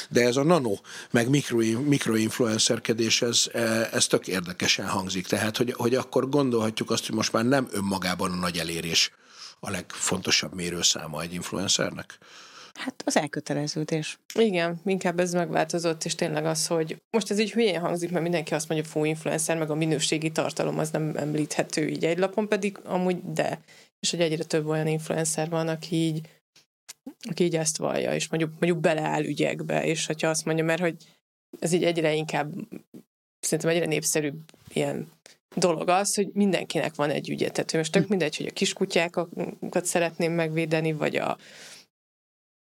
de 0.10 0.22
ez 0.22 0.36
a 0.36 0.44
nano, 0.44 0.74
meg 1.12 1.30
mikro, 1.30 1.58
mikroinfluencerkedés, 1.82 3.22
ez, 3.22 3.46
ez 3.92 4.08
tök 4.08 4.28
érdekesen 4.48 4.88
hangzik. 4.88 5.28
Tehát, 5.28 5.58
hogy, 5.58 5.74
hogy 5.74 5.96
akkor 5.96 6.30
gondolhatjuk 6.30 6.92
azt, 6.92 7.06
hogy 7.06 7.16
most 7.16 7.32
már 7.32 7.46
nem 7.46 7.68
önmagában 7.72 8.32
a 8.32 8.36
nagy 8.36 8.58
elérés 8.58 9.12
a 9.60 9.70
legfontosabb 9.70 10.54
mérőszáma 10.54 11.22
egy 11.22 11.34
influencernek. 11.34 12.18
Hát 12.74 13.04
az 13.06 13.18
elköteleződés. 13.18 14.20
Igen, 14.34 14.82
inkább 14.86 15.20
ez 15.20 15.34
megváltozott, 15.34 16.04
és 16.04 16.16
tényleg 16.16 16.46
az, 16.46 16.68
hogy 16.68 17.02
most 17.12 17.32
ez 17.32 17.40
így 17.40 17.52
hülyén 17.52 17.80
hangzik, 17.80 18.12
mert 18.12 18.24
mindenki 18.24 18.54
azt 18.54 18.70
mondja, 18.70 18.90
fú, 18.90 19.06
influencer, 19.06 19.58
meg 19.58 19.70
a 19.70 19.76
minőségi 19.76 20.32
tartalom 20.32 20.80
az 20.80 20.90
nem 20.90 21.12
említhető 21.16 21.88
így 21.88 22.06
egy 22.06 22.18
lapon, 22.18 22.48
pedig 22.48 22.78
amúgy 22.84 23.32
de. 23.34 23.60
És 24.00 24.10
hogy 24.10 24.22
egyre 24.22 24.44
több 24.44 24.66
olyan 24.66 24.88
influencer 24.88 25.50
van, 25.50 25.68
aki 25.68 25.96
így, 25.96 26.22
aki 27.30 27.44
így 27.44 27.56
ezt 27.56 27.78
vallja, 27.78 28.14
és 28.14 28.30
mondjuk, 28.30 28.52
mondjuk 28.52 28.80
beleáll 28.80 29.24
ügyekbe, 29.24 29.86
és 29.86 30.06
hogyha 30.06 30.30
azt 30.30 30.46
mondja, 30.46 30.64
mert 30.64 30.82
hogy 30.82 30.96
ez 31.60 31.72
így 31.72 31.84
egyre 31.84 32.14
inkább, 32.14 32.54
szerintem 33.48 33.70
egyre 33.76 33.86
népszerűbb 33.86 34.40
ilyen 34.74 35.12
dolog 35.56 35.90
az, 35.90 36.16
hogy 36.16 36.30
mindenkinek 36.34 36.96
van 36.96 37.10
egy 37.10 37.30
ügye. 37.30 37.50
Tehát 37.50 37.74
most 37.74 37.92
tök 37.92 38.08
mindegy, 38.08 38.38
hogy 38.38 38.46
a 38.46 38.54
kiskutyákat 38.54 39.86
szeretném 39.86 40.32
megvédeni, 40.32 40.94
vagy 40.94 41.16
a, 41.16 41.38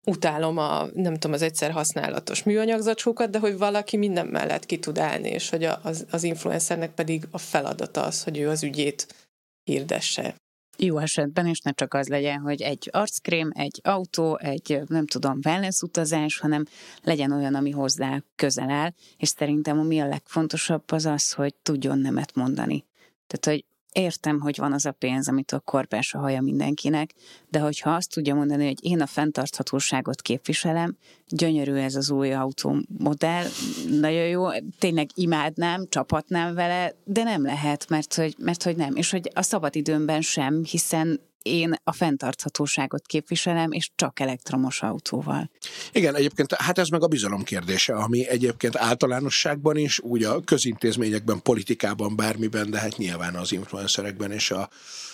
utálom 0.05 0.57
a, 0.57 0.85
nem 0.93 1.13
tudom, 1.13 1.33
az 1.33 1.41
egyszer 1.41 1.71
használatos 1.71 2.43
műanyagzacskókat, 2.43 3.29
de 3.29 3.39
hogy 3.39 3.57
valaki 3.57 3.97
minden 3.97 4.27
mellett 4.27 4.65
ki 4.65 4.79
tud 4.79 4.97
állni, 4.97 5.29
és 5.29 5.49
hogy 5.49 5.63
az, 5.63 6.05
az 6.11 6.23
influencernek 6.23 6.93
pedig 6.93 7.27
a 7.31 7.37
feladata 7.37 8.03
az, 8.03 8.23
hogy 8.23 8.37
ő 8.37 8.49
az 8.49 8.63
ügyét 8.63 9.29
hirdesse. 9.63 10.35
Jó 10.83 10.97
esetben, 10.97 11.47
és 11.47 11.59
ne 11.59 11.71
csak 11.71 11.93
az 11.93 12.07
legyen, 12.07 12.39
hogy 12.39 12.61
egy 12.61 12.89
arckrém, 12.91 13.51
egy 13.53 13.79
autó, 13.83 14.37
egy 14.37 14.81
nem 14.87 15.05
tudom, 15.05 15.39
wellness 15.45 15.81
utazás, 15.81 16.39
hanem 16.39 16.65
legyen 17.03 17.31
olyan, 17.31 17.55
ami 17.55 17.71
hozzá 17.71 18.23
közel 18.35 18.69
áll, 18.69 18.93
és 19.17 19.27
szerintem 19.27 19.79
ami 19.79 19.99
a 19.99 20.07
legfontosabb 20.07 20.91
az 20.91 21.05
az, 21.05 21.31
hogy 21.31 21.55
tudjon 21.55 21.99
nemet 21.99 22.35
mondani. 22.35 22.85
Tehát, 23.27 23.45
hogy 23.45 23.70
Értem, 23.91 24.39
hogy 24.39 24.57
van 24.57 24.73
az 24.73 24.85
a 24.85 24.91
pénz, 24.91 25.27
amit 25.27 25.51
a 25.51 25.59
korpás 25.59 26.13
a 26.13 26.19
haja 26.19 26.41
mindenkinek, 26.41 27.13
de 27.49 27.59
hogyha 27.59 27.89
azt 27.89 28.13
tudja 28.13 28.35
mondani, 28.35 28.65
hogy 28.65 28.85
én 28.85 29.01
a 29.01 29.05
fenntarthatóságot 29.05 30.21
képviselem, 30.21 30.97
gyönyörű 31.27 31.73
ez 31.73 31.95
az 31.95 32.11
új 32.11 32.33
autómodell, 32.33 33.45
nagyon 33.89 34.27
jó, 34.27 34.47
tényleg 34.79 35.09
imádnám, 35.13 35.85
csapatnám 35.89 36.53
vele, 36.53 36.93
de 37.03 37.23
nem 37.23 37.43
lehet, 37.43 37.89
mert 37.89 38.13
hogy, 38.13 38.35
mert 38.37 38.63
hogy 38.63 38.75
nem. 38.75 38.95
És 38.95 39.11
hogy 39.11 39.31
a 39.33 39.41
szabadidőmben 39.41 40.21
sem, 40.21 40.63
hiszen 40.63 41.19
én 41.41 41.73
a 41.83 41.93
fenntarthatóságot 41.93 43.05
képviselem, 43.05 43.71
és 43.71 43.89
csak 43.95 44.19
elektromos 44.19 44.81
autóval. 44.81 45.49
Igen, 45.91 46.15
egyébként 46.15 46.53
hát 46.53 46.77
ez 46.77 46.87
meg 46.87 47.03
a 47.03 47.07
bizalom 47.07 47.43
kérdése, 47.43 47.93
ami 47.93 48.27
egyébként 48.27 48.77
általánosságban 48.77 49.77
is, 49.77 49.99
úgy 49.99 50.23
a 50.23 50.41
közintézményekben, 50.41 51.41
politikában, 51.41 52.15
bármiben, 52.15 52.69
de 52.69 52.79
hát 52.79 52.97
nyilván 52.97 53.35
az 53.35 53.51
influencerekben 53.51 54.31
és 54.31 54.51
a, 54.51 54.69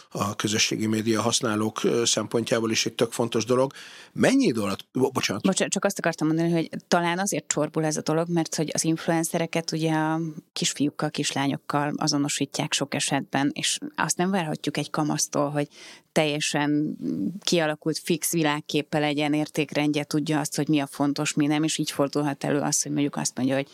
a 0.10 0.36
közösségi 0.36 0.86
média 0.86 1.22
használók 1.22 1.82
szempontjából 2.04 2.72
is 2.72 2.86
egy 2.86 2.94
tök 2.94 3.12
fontos 3.12 3.46
dolog. 3.46 3.74
Mennyi 4.14 4.46
idő 4.46 4.62
alatt, 4.62 4.86
bocsánat. 4.92 5.44
Bocsánat, 5.44 5.74
csak 5.74 5.86
azt 5.86 6.00
akartam 6.00 6.28
mondani, 6.28 6.52
hogy 6.52 6.70
talán 6.88 7.20
azért 7.20 7.48
csorbul 7.48 7.86
ez 7.86 7.98
a 7.98 8.02
dolog, 8.02 8.30
mert 8.30 8.56
hogy 8.56 8.70
az 8.74 8.84
influencereket 8.84 9.72
ugye 9.72 9.94
a 9.94 10.20
kisfiúkkal, 10.54 11.10
kislányokkal 11.10 11.94
azonosítják 11.96 12.74
sok 12.74 12.94
esetben, 12.94 13.52
és 13.54 13.78
azt 13.96 14.18
nem 14.18 14.32
várhatjuk 14.32 14.78
egy 14.78 14.90
kamasztól, 14.90 15.50
hogy 15.50 15.68
teljesen 16.12 16.98
kialakult 17.42 17.98
fix 17.98 18.32
világképpel 18.32 19.02
legyen 19.02 19.34
értékrendje, 19.34 20.04
tudja 20.04 20.40
azt, 20.40 20.56
hogy 20.56 20.68
mi 20.68 20.80
a 20.80 20.88
fontos, 20.88 21.34
mi 21.34 21.46
nem, 21.46 21.64
és 21.64 21.78
így 21.78 21.92
fordulhat 21.92 22.44
elő 22.44 22.60
az, 22.60 22.82
hogy 22.82 22.92
mondjuk 22.92 23.16
azt 23.16 23.38
mondja, 23.38 23.56
hogy 23.56 23.68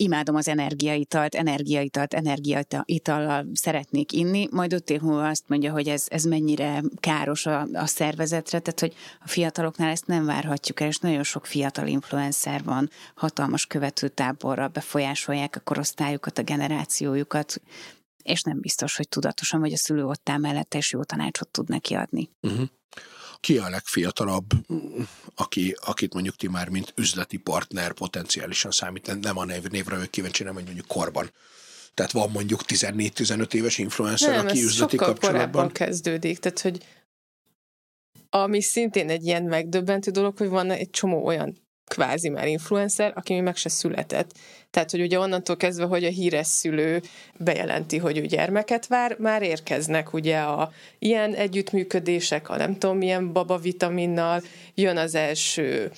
imádom 0.00 0.34
az 0.34 0.48
energiaitalt, 0.48 1.34
energiaitalt, 1.34 2.14
energiaitallal 2.14 3.46
szeretnék 3.52 4.12
inni, 4.12 4.48
majd 4.50 4.72
öt 4.72 4.90
év 4.90 5.08
azt 5.08 5.44
mondja, 5.46 5.72
hogy 5.72 5.88
ez, 5.88 6.04
ez 6.08 6.24
mennyire 6.24 6.82
káros 7.00 7.46
a, 7.46 7.66
a 7.72 7.86
szervezetre, 7.86 8.58
tehát 8.58 8.80
hogy 8.80 8.94
a 9.20 9.28
fiataloknál 9.28 9.90
ezt 9.90 10.06
nem 10.06 10.24
várhatjuk 10.24 10.80
el, 10.80 10.88
és 10.88 10.98
nagyon 10.98 11.22
sok 11.22 11.46
fiatal 11.46 11.86
influencer 11.86 12.64
van, 12.64 12.90
hatalmas 13.14 13.66
követőtáborra 13.66 14.68
befolyásolják 14.68 15.56
a 15.56 15.60
korosztályukat, 15.60 16.38
a 16.38 16.42
generációjukat, 16.42 17.60
és 18.22 18.42
nem 18.42 18.60
biztos, 18.60 18.96
hogy 18.96 19.08
tudatosan 19.08 19.60
vagy 19.60 19.72
a 19.72 19.76
szülő 19.76 20.04
ott 20.04 20.28
áll 20.28 20.38
mellette, 20.38 20.78
és 20.78 20.92
jó 20.92 21.02
tanácsot 21.02 21.48
tud 21.48 21.68
neki 21.68 21.94
adni. 21.94 22.30
Uh-huh 22.42 22.68
ki 23.40 23.58
a 23.58 23.68
legfiatalabb, 23.68 24.50
aki, 25.34 25.76
akit 25.84 26.14
mondjuk 26.14 26.36
ti 26.36 26.48
már 26.48 26.68
mint 26.68 26.92
üzleti 26.96 27.36
partner 27.36 27.92
potenciálisan 27.92 28.70
számít, 28.70 29.20
nem 29.20 29.38
a 29.38 29.44
név, 29.44 29.62
névre 29.62 29.94
vagyok 29.94 30.10
kíváncsi, 30.10 30.42
nem 30.42 30.52
mondjuk 30.52 30.86
korban. 30.86 31.30
Tehát 31.94 32.12
van 32.12 32.30
mondjuk 32.30 32.60
14-15 32.66 33.52
éves 33.52 33.78
influencer, 33.78 34.36
nem, 34.36 34.46
aki 34.46 34.62
üzleti 34.62 34.96
sokkal 34.96 35.12
kapcsolatban. 35.12 35.72
kezdődik, 35.72 36.38
tehát 36.38 36.60
hogy 36.60 36.84
ami 38.30 38.62
szintén 38.62 39.10
egy 39.10 39.24
ilyen 39.24 39.42
megdöbbentő 39.42 40.10
dolog, 40.10 40.36
hogy 40.38 40.48
van 40.48 40.70
egy 40.70 40.90
csomó 40.90 41.24
olyan 41.24 41.56
kvázi 41.90 42.28
már 42.28 42.48
influencer, 42.48 43.12
aki 43.14 43.32
még 43.32 43.42
meg 43.42 43.56
se 43.56 43.68
született. 43.68 44.30
Tehát, 44.70 44.90
hogy 44.90 45.00
ugye 45.00 45.18
onnantól 45.18 45.56
kezdve, 45.56 45.84
hogy 45.84 46.04
a 46.04 46.08
híres 46.08 46.46
szülő 46.46 47.02
bejelenti, 47.38 47.98
hogy 47.98 48.18
ő 48.18 48.26
gyermeket 48.26 48.86
vár, 48.86 49.16
már 49.18 49.42
érkeznek 49.42 50.12
ugye 50.12 50.38
a 50.38 50.72
ilyen 50.98 51.34
együttműködések, 51.34 52.48
a 52.48 52.56
nem 52.56 52.78
tudom 52.78 52.96
milyen 52.96 53.32
babavitaminnal, 53.32 54.42
jön 54.74 54.96
az 54.96 55.14
első 55.14 55.90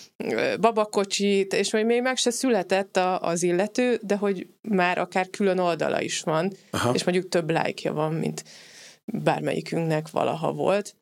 babakocsit, 0.60 1.54
és 1.54 1.70
még 1.70 2.02
meg 2.02 2.16
se 2.16 2.30
született 2.30 2.96
a, 2.96 3.20
az 3.20 3.42
illető, 3.42 3.98
de 4.02 4.16
hogy 4.16 4.46
már 4.60 4.98
akár 4.98 5.30
külön 5.30 5.58
oldala 5.58 6.00
is 6.00 6.20
van, 6.20 6.52
Aha. 6.70 6.94
és 6.94 7.04
mondjuk 7.04 7.28
több 7.28 7.50
lájkja 7.50 7.92
van, 7.92 8.14
mint 8.14 8.44
bármelyikünknek 9.04 10.10
valaha 10.10 10.52
volt, 10.52 10.94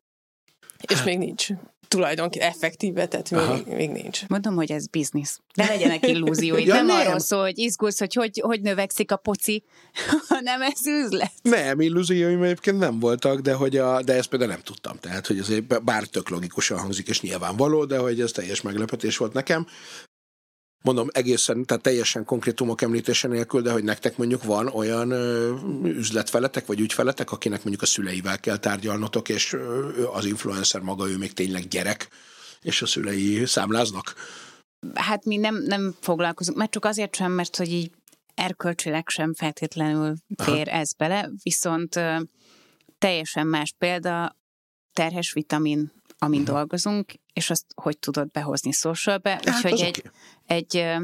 és 0.87 0.95
hát. 0.95 1.05
még 1.05 1.17
nincs 1.17 1.47
tulajdonképpen 1.91 2.47
effektíve, 2.47 3.05
tehát 3.05 3.29
még, 3.31 3.75
még 3.75 3.89
nincs. 3.89 4.27
Mondom, 4.27 4.55
hogy 4.55 4.71
ez 4.71 4.87
biznisz. 4.87 5.39
De 5.55 5.65
legyenek 5.65 6.07
illúzióid. 6.07 6.67
ja, 6.67 6.73
nem, 6.73 6.85
nem 6.85 7.07
arról 7.07 7.19
szól, 7.19 7.41
hogy 7.41 7.57
izgulsz, 7.57 7.99
hogy, 7.99 8.13
hogy 8.13 8.41
hogy 8.43 8.61
növekszik 8.61 9.11
a 9.11 9.15
poci, 9.15 9.63
hanem 10.29 10.61
ez 10.61 10.85
üzlet. 10.85 11.31
Nem, 11.41 11.79
illúzióim 11.81 12.43
egyébként 12.43 12.79
nem 12.79 12.99
voltak, 12.99 13.39
de, 13.39 13.53
hogy 13.53 13.77
a, 13.77 14.01
de 14.01 14.13
ezt 14.13 14.29
például 14.29 14.51
nem 14.51 14.61
tudtam. 14.61 14.97
Tehát, 14.99 15.27
hogy 15.27 15.37
ez 15.37 15.49
bár 15.83 16.03
tök 16.03 16.29
logikusan 16.29 16.79
hangzik, 16.79 17.07
és 17.07 17.21
nyilvánvaló, 17.21 17.85
de 17.85 17.97
hogy 17.97 18.21
ez 18.21 18.31
teljes 18.31 18.61
meglepetés 18.61 19.17
volt 19.17 19.33
nekem 19.33 19.67
mondom 20.81 21.07
egészen, 21.11 21.65
tehát 21.65 21.83
teljesen 21.83 22.25
konkrétumok 22.25 22.81
említése 22.81 23.27
nélkül, 23.27 23.61
de 23.61 23.71
hogy 23.71 23.83
nektek 23.83 24.17
mondjuk 24.17 24.43
van 24.43 24.67
olyan 24.67 25.11
ö, 25.11 25.55
üzletveletek, 25.83 26.65
vagy 26.65 26.79
ügyfeletek, 26.79 27.31
akinek 27.31 27.59
mondjuk 27.63 27.81
a 27.81 27.85
szüleivel 27.85 28.39
kell 28.39 28.57
tárgyalnotok, 28.57 29.29
és 29.29 29.57
az 30.13 30.25
influencer 30.25 30.81
maga, 30.81 31.09
ő 31.09 31.17
még 31.17 31.33
tényleg 31.33 31.67
gyerek, 31.67 32.07
és 32.61 32.81
a 32.81 32.85
szülei 32.85 33.45
számláznak? 33.45 34.13
Hát 34.93 35.25
mi 35.25 35.37
nem, 35.37 35.55
nem 35.55 35.95
foglalkozunk, 35.99 36.57
mert 36.57 36.71
csak 36.71 36.85
azért 36.85 37.15
sem, 37.15 37.31
mert 37.31 37.55
hogy 37.55 37.71
így 37.71 37.91
erkölcsileg 38.35 39.09
sem 39.09 39.33
feltétlenül 39.33 40.15
fér 40.43 40.67
Aha. 40.67 40.77
ez 40.77 40.93
bele, 40.93 41.29
viszont 41.43 41.99
teljesen 42.97 43.47
más 43.47 43.73
példa, 43.77 44.37
terhes 44.93 45.33
vitamin 45.33 45.91
amin 46.23 46.41
uh-huh. 46.41 46.55
dolgozunk, 46.55 47.13
és 47.33 47.49
azt 47.49 47.65
hogy 47.75 47.97
tudod 47.97 48.31
behozni 48.31 48.71
socialbe. 48.71 49.29
Hát 49.29 49.47
Úgyhogy 49.47 49.81
egy, 49.81 50.03
okay. 50.05 50.57
egy 50.57 51.01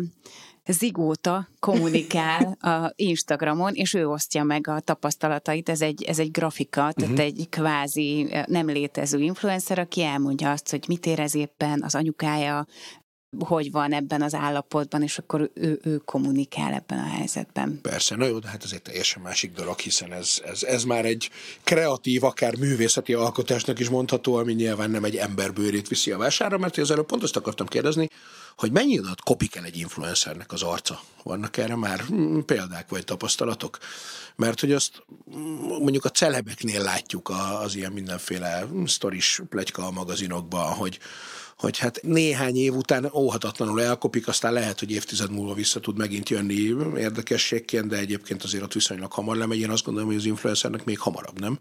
zigóta 0.74 1.48
kommunikál 1.60 2.58
a 2.60 2.92
Instagramon, 2.96 3.74
és 3.74 3.94
ő 3.94 4.08
osztja 4.08 4.44
meg 4.44 4.68
a 4.68 4.80
tapasztalatait. 4.80 5.70
Ez 5.70 5.82
egy, 5.82 6.04
ez 6.04 6.20
egy 6.20 6.32
grafika, 6.32 6.92
tehát 6.92 7.02
uh-huh. 7.02 7.20
egy 7.20 7.48
kvázi 7.50 8.30
nem 8.46 8.68
létező 8.68 9.20
influencer, 9.20 9.80
aki 9.80 10.04
elmondja 10.04 10.52
azt, 10.52 10.70
hogy 10.70 10.86
mit 10.88 11.06
érez 11.06 11.36
éppen 11.36 11.84
az 11.84 11.96
anyukája, 11.96 12.66
hogy 13.40 13.72
van 13.72 13.94
ebben 13.94 14.22
az 14.22 14.34
állapotban, 14.34 15.04
és 15.04 15.18
akkor 15.18 15.50
ő, 15.54 15.80
ő 15.84 15.98
kommunikál 15.98 16.74
ebben 16.74 17.00
a 17.00 17.08
helyzetben. 17.08 17.80
Persze, 17.82 18.16
na 18.16 18.26
jó, 18.26 18.40
de 18.40 18.48
hát 18.48 18.64
ez 18.64 18.72
egy 18.72 18.82
teljesen 18.82 19.22
másik 19.22 19.52
dolog, 19.54 19.80
hiszen 19.80 20.14
ez, 20.14 20.42
ez, 20.46 20.64
ez 20.64 20.84
már 20.84 21.06
egy 21.06 21.30
kreatív, 21.64 22.24
akár 22.24 22.56
művészeti 22.56 23.14
alkotásnak 23.14 23.80
is 23.80 23.90
mondható, 23.90 24.36
ami 24.36 24.54
nyilván 24.54 24.92
nem 24.92 25.04
egy 25.04 25.16
emberbőrét 25.16 25.88
viszi 25.88 26.12
a 26.12 26.18
vására, 26.18 26.58
mert 26.58 26.78
az 26.78 26.92
előbb 26.92 27.06
pont 27.06 27.24
azt 27.24 27.36
akartam 27.36 27.68
kérdezni, 27.68 28.10
hogy 28.58 28.72
mennyi 28.72 28.98
adat 28.98 29.22
kopik 29.22 29.56
el 29.56 29.64
egy 29.64 29.78
influencernek 29.78 30.52
az 30.52 30.62
arca? 30.62 31.02
Vannak 31.24 31.58
erre 31.58 31.76
már 31.76 32.04
mm, 32.14 32.40
példák 32.40 32.90
vagy 32.90 33.04
tapasztalatok? 33.04 33.78
Mert 34.36 34.60
hogy 34.60 34.72
azt 34.72 35.04
mondjuk 35.80 36.06
a 36.06 36.10
celebeknél 36.10 36.82
látjuk 36.82 37.32
az 37.62 37.76
ilyen 37.76 37.92
mindenféle 37.92 38.68
sztoris 38.86 39.42
plegyka 39.50 39.86
a 39.86 39.92
magazinokban, 39.92 40.74
hogy 40.74 41.00
hogy 41.58 41.78
hát 41.78 42.00
néhány 42.02 42.56
év 42.56 42.76
után 42.76 43.10
óhatatlanul 43.14 43.82
elkopik, 43.82 44.28
aztán 44.28 44.54
lehet, 44.54 44.80
hogy 44.80 44.92
évtized 44.92 45.32
múlva 45.32 45.54
vissza 45.54 45.80
tud 45.80 45.98
megint 45.98 46.30
jönni 46.30 46.76
érdekességként, 46.98 47.88
de 47.88 47.98
egyébként 47.98 48.44
azért 48.44 48.64
ott 48.64 48.74
viszonylag 48.74 49.12
hamar 49.12 49.36
lemegy. 49.36 49.60
Én 49.60 49.70
azt 49.70 49.84
gondolom, 49.84 50.10
hogy 50.10 50.18
az 50.18 50.26
influencernek 50.26 50.84
még 50.84 51.00
hamarabb, 51.00 51.40
nem? 51.40 51.60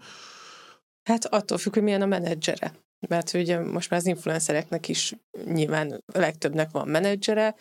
Hát 1.02 1.24
attól 1.24 1.58
függ, 1.58 1.74
hogy 1.74 1.82
milyen 1.82 2.02
a 2.02 2.06
menedzsere. 2.06 2.74
Mert 3.08 3.34
ugye 3.34 3.60
most 3.60 3.90
már 3.90 4.00
az 4.00 4.06
influencereknek 4.06 4.88
is 4.88 5.14
nyilván 5.44 6.02
a 6.12 6.18
legtöbbnek 6.18 6.70
van 6.70 6.88
menedzsere, 6.88 7.54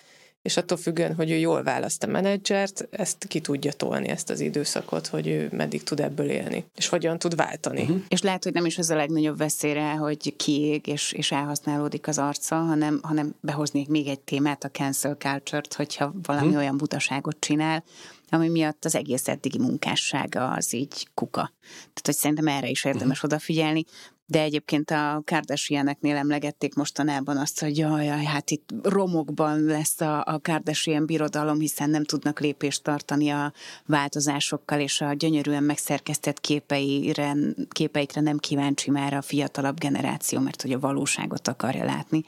és 0.45 0.57
attól 0.57 0.77
függően, 0.77 1.15
hogy 1.15 1.31
ő 1.31 1.35
jól 1.35 1.63
választ 1.63 2.03
a 2.03 2.07
menedzsert, 2.07 2.87
ezt 2.91 3.25
ki 3.27 3.39
tudja 3.39 3.71
tolni, 3.71 4.07
ezt 4.07 4.29
az 4.29 4.39
időszakot, 4.39 5.07
hogy 5.07 5.27
ő 5.27 5.49
meddig 5.51 5.83
tud 5.83 5.99
ebből 5.99 6.29
élni, 6.29 6.65
és 6.75 6.87
hogyan 6.87 7.19
tud 7.19 7.35
váltani. 7.35 7.81
Uh-huh. 7.81 8.01
És 8.07 8.21
lehet, 8.21 8.43
hogy 8.43 8.53
nem 8.53 8.65
is 8.65 8.77
az 8.77 8.89
a 8.89 8.95
legnagyobb 8.95 9.37
veszélyre, 9.37 9.91
hogy 9.91 10.35
kiég 10.35 10.87
és, 10.87 11.11
és 11.11 11.31
elhasználódik 11.31 12.07
az 12.07 12.17
arca, 12.17 12.55
hanem, 12.55 12.99
hanem 13.03 13.35
behoznék 13.39 13.87
még 13.87 14.07
egy 14.07 14.19
témát, 14.19 14.63
a 14.63 14.69
cancel 14.69 15.15
culture-t, 15.15 15.73
hogyha 15.73 16.13
valami 16.23 16.45
uh-huh. 16.45 16.61
olyan 16.61 16.77
butaságot 16.77 17.37
csinál, 17.39 17.83
ami 18.29 18.49
miatt 18.49 18.85
az 18.85 18.95
egész 18.95 19.27
eddigi 19.27 19.57
munkássága 19.57 20.51
az 20.51 20.73
így 20.73 21.07
kuka. 21.13 21.51
Tehát, 21.61 22.01
hogy 22.03 22.15
szerintem 22.15 22.47
erre 22.47 22.69
is 22.69 22.85
érdemes 22.85 23.17
uh-huh. 23.17 23.31
odafigyelni 23.31 23.85
de 24.25 24.41
egyébként 24.41 24.91
a 24.91 25.21
Kardashianeknél 25.25 26.15
emlegették 26.15 26.75
mostanában 26.75 27.37
azt, 27.37 27.59
hogy 27.59 27.77
jaj, 27.77 28.05
jaj 28.05 28.23
hát 28.23 28.51
itt 28.51 28.69
romokban 28.83 29.63
lesz 29.63 30.01
a, 30.01 30.23
a 30.25 30.39
Kardashian 30.41 31.05
birodalom, 31.05 31.59
hiszen 31.59 31.89
nem 31.89 32.03
tudnak 32.03 32.39
lépést 32.39 32.83
tartani 32.83 33.29
a 33.29 33.53
változásokkal, 33.85 34.79
és 34.79 35.01
a 35.01 35.13
gyönyörűen 35.13 35.63
megszerkesztett 35.63 36.39
képeire, 36.39 37.35
képeikre 37.69 38.21
nem 38.21 38.37
kíváncsi 38.37 38.91
már 38.91 39.13
a 39.13 39.21
fiatalabb 39.21 39.79
generáció, 39.79 40.39
mert 40.39 40.61
hogy 40.61 40.71
a 40.71 40.79
valóságot 40.79 41.47
akarja 41.47 41.83
látni. 41.83 42.23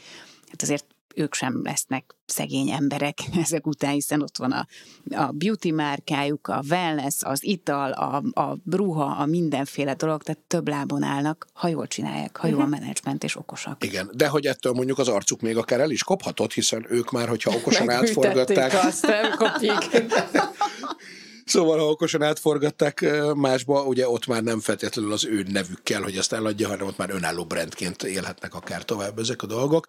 Hát 0.47 0.61
azért 0.61 0.85
ők 1.17 1.33
sem 1.33 1.61
lesznek 1.63 2.15
szegény 2.25 2.69
emberek 2.69 3.17
ezek 3.43 3.67
után, 3.67 3.91
hiszen 3.91 4.21
ott 4.21 4.37
van 4.37 4.51
a, 4.51 4.67
a 5.09 5.31
beauty 5.31 5.71
márkájuk, 5.71 6.47
a 6.47 6.61
wellness, 6.69 7.15
az 7.19 7.43
ital, 7.43 7.91
a, 7.91 8.41
a 8.41 8.57
ruha, 8.71 9.05
a 9.05 9.25
mindenféle 9.25 9.93
dolog, 9.93 10.23
tehát 10.23 10.41
több 10.47 10.67
lábon 10.67 11.03
állnak, 11.03 11.47
ha 11.53 11.67
jól 11.67 11.87
csinálják, 11.87 12.37
ha 12.37 12.47
mhm. 12.47 12.69
menedzsment 12.69 13.23
és 13.23 13.35
okosak. 13.35 13.83
Igen, 13.83 14.09
de 14.13 14.27
hogy 14.27 14.45
ettől 14.45 14.73
mondjuk 14.73 14.97
az 14.97 15.07
arcuk 15.07 15.41
még 15.41 15.57
akár 15.57 15.79
el 15.79 15.91
is 15.91 16.03
kophatott, 16.03 16.53
hiszen 16.53 16.85
ők 16.89 17.11
már, 17.11 17.27
hogyha 17.27 17.51
okosan 17.55 17.89
átforgatták. 17.89 18.73
azt, 18.73 19.07
nem 19.07 19.35
kopik. 19.37 19.71
Szóval, 21.47 21.77
ha 21.77 21.89
okosan 21.89 22.21
átforgatták 22.21 23.05
másba, 23.35 23.83
ugye 23.83 24.09
ott 24.09 24.27
már 24.27 24.43
nem 24.43 24.59
feltétlenül 24.59 25.11
az 25.11 25.25
ő 25.25 25.45
nevükkel, 25.51 26.01
hogy 26.01 26.17
ezt 26.17 26.33
eladja, 26.33 26.67
hanem 26.67 26.87
ott 26.87 26.97
már 26.97 27.09
önálló 27.09 27.45
brandként 27.45 28.03
élhetnek 28.03 28.55
akár 28.55 28.85
tovább 28.85 29.19
ezek 29.19 29.41
a 29.41 29.45
dolgok. 29.47 29.85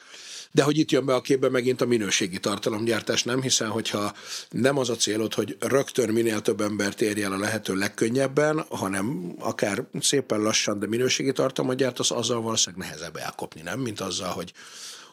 De 0.52 0.62
hogy 0.62 0.78
itt 0.78 0.90
jön 0.90 1.04
be 1.04 1.14
a 1.14 1.20
képbe 1.20 1.48
megint 1.48 1.80
a 1.80 1.86
minőségi 1.86 2.38
tartalomgyártás, 2.38 3.22
nem? 3.22 3.42
Hiszen, 3.42 3.68
hogyha 3.68 4.12
nem 4.50 4.78
az 4.78 4.90
a 4.90 4.96
célod, 4.96 5.34
hogy 5.34 5.56
rögtön 5.61 6.09
minél 6.09 6.40
több 6.40 6.61
embert 6.61 7.00
érje 7.00 7.24
el 7.24 7.32
a 7.32 7.38
lehető 7.38 7.74
legkönnyebben, 7.74 8.64
hanem 8.68 9.34
akár 9.38 9.84
szépen 10.00 10.40
lassan, 10.40 10.78
de 10.78 10.86
minőségi 10.86 11.32
tartalmat 11.32 11.76
gyártasz, 11.76 12.11
azzal 12.11 12.40
valószínűleg 12.40 12.86
nehezebb 12.86 13.16
elkopni, 13.16 13.61
nem? 13.61 13.80
Mint 13.80 14.00
azzal, 14.00 14.30
hogy 14.30 14.52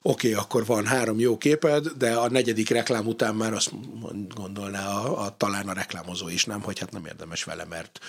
oké, 0.08 0.30
okay, 0.30 0.44
akkor 0.44 0.66
van 0.66 0.86
három 0.86 1.20
jó 1.20 1.38
képed, 1.38 1.88
de 1.88 2.14
a 2.14 2.30
negyedik 2.30 2.70
reklám 2.70 3.08
után 3.08 3.36
már 3.36 3.54
azt 3.54 3.72
gondolná 4.36 4.88
a, 4.88 5.26
a, 5.26 5.38
talán 5.38 5.68
a 5.68 5.74
reklámozó 5.74 6.28
is, 6.28 6.46
nem, 6.46 6.62
hogy 6.62 6.80
hát 6.80 6.92
nem 6.92 7.06
érdemes 7.06 7.44
vele, 7.44 7.66
mert 7.66 8.00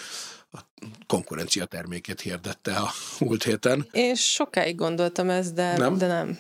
a 0.52 0.58
konkurencia 1.06 1.64
termékét 1.64 2.20
hirdette 2.20 2.76
a 2.76 2.90
múlt 3.20 3.44
héten. 3.44 3.88
Én 3.92 4.14
sokáig 4.14 4.76
gondoltam 4.76 5.30
ezt, 5.30 5.54
de 5.54 5.76
nem. 5.76 5.98
De 5.98 6.06
nem. 6.06 6.38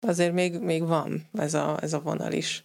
Azért 0.00 0.32
még, 0.32 0.58
még 0.58 0.86
van 0.86 1.28
ez 1.32 1.54
a, 1.54 1.78
ez 1.82 1.92
a 1.92 2.00
vonal 2.00 2.32
is. 2.32 2.64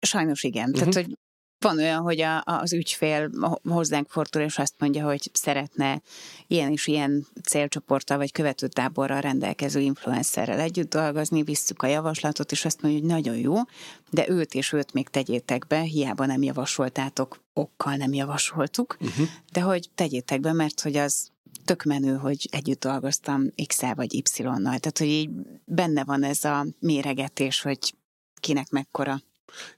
Sajnos 0.00 0.42
igen. 0.42 0.68
Uh-huh. 0.68 0.78
Tehát, 0.78 0.94
hogy 0.94 1.18
van 1.62 1.78
olyan, 1.78 2.00
hogy 2.00 2.20
a, 2.20 2.42
az 2.44 2.72
ügyfél 2.72 3.30
hozzánk 3.68 4.10
fordul, 4.10 4.42
és 4.42 4.58
azt 4.58 4.74
mondja, 4.78 5.04
hogy 5.04 5.30
szeretne 5.32 6.02
ilyen 6.46 6.72
és 6.72 6.86
ilyen 6.86 7.26
célcsoporttal 7.44 8.16
vagy 8.16 8.32
követőtáborral 8.32 9.20
rendelkező 9.20 9.80
influencerrel 9.80 10.60
együtt 10.60 10.90
dolgozni, 10.90 11.42
visszük 11.42 11.82
a 11.82 11.86
javaslatot, 11.86 12.52
és 12.52 12.64
azt 12.64 12.82
mondja, 12.82 13.00
hogy 13.00 13.10
nagyon 13.10 13.36
jó, 13.36 13.54
de 14.10 14.28
őt 14.28 14.54
és 14.54 14.72
őt 14.72 14.92
még 14.92 15.08
tegyétek 15.08 15.66
be, 15.66 15.80
hiába 15.80 16.26
nem 16.26 16.42
javasoltátok, 16.42 17.40
okkal 17.52 17.96
nem 17.96 18.12
javasoltuk, 18.12 18.96
uh-huh. 19.00 19.26
de 19.52 19.60
hogy 19.60 19.90
tegyétek 19.94 20.40
be, 20.40 20.52
mert 20.52 20.80
hogy 20.80 20.96
az 20.96 21.30
tök 21.64 21.82
menő, 21.82 22.16
hogy 22.16 22.48
együtt 22.50 22.80
dolgoztam 22.80 23.50
X-el 23.66 23.94
vagy 23.94 24.14
Y-nal. 24.14 24.60
Tehát, 24.60 24.98
hogy 24.98 25.06
így 25.06 25.30
benne 25.64 26.04
van 26.04 26.22
ez 26.22 26.44
a 26.44 26.66
méregetés, 26.78 27.60
hogy 27.60 27.94
kinek 28.40 28.70
mekkora 28.70 29.20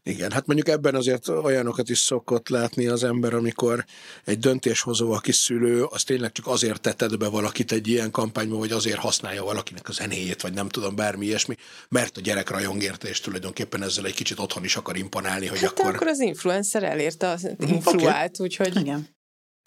igen, 0.03 0.33
hát 0.33 0.47
mondjuk 0.47 0.69
ebben 0.69 0.95
azért 0.95 1.29
olyanokat 1.29 1.89
is 1.89 1.99
szokott 1.99 2.49
látni 2.49 2.87
az 2.87 3.05
ember, 3.05 3.35
amikor 3.35 3.85
egy 4.25 4.39
döntéshozó, 4.39 5.13
aki 5.13 5.33
szülő, 5.33 5.85
az 5.85 6.03
tényleg 6.03 6.33
csak 6.33 6.47
azért 6.47 6.81
teted 6.81 7.17
be 7.17 7.29
valakit 7.29 7.73
egy 7.73 7.89
ilyen 7.89 8.11
kampányba, 8.11 8.57
vagy 8.57 8.73
azért 8.73 8.99
használja 8.99 9.45
valakinek 9.45 9.89
a 9.89 9.93
zenéjét, 9.93 10.43
vagy 10.43 10.53
nem 10.53 10.69
tudom, 10.69 10.97
bármi 10.97 11.27
ilyesmi, 11.27 11.57
mert 11.89 12.17
a 12.17 12.21
gyerek 12.21 12.51
rajong 12.51 12.83
érte, 12.83 13.09
és 13.09 13.21
tulajdonképpen 13.21 13.83
ezzel 13.83 14.07
egy 14.07 14.15
kicsit 14.15 14.39
otthon 14.39 14.65
is 14.65 14.77
akar 14.77 14.97
imponálni, 14.97 15.47
hogy 15.47 15.61
hát 15.61 15.71
akkor... 15.71 15.95
akkor 15.95 16.07
az 16.07 16.21
influencer 16.21 16.83
elérte 16.83 17.29
az 17.29 17.51
influált, 17.59 18.35
okay. 18.35 18.47
úgyhogy... 18.47 18.77
Igen 18.77 19.14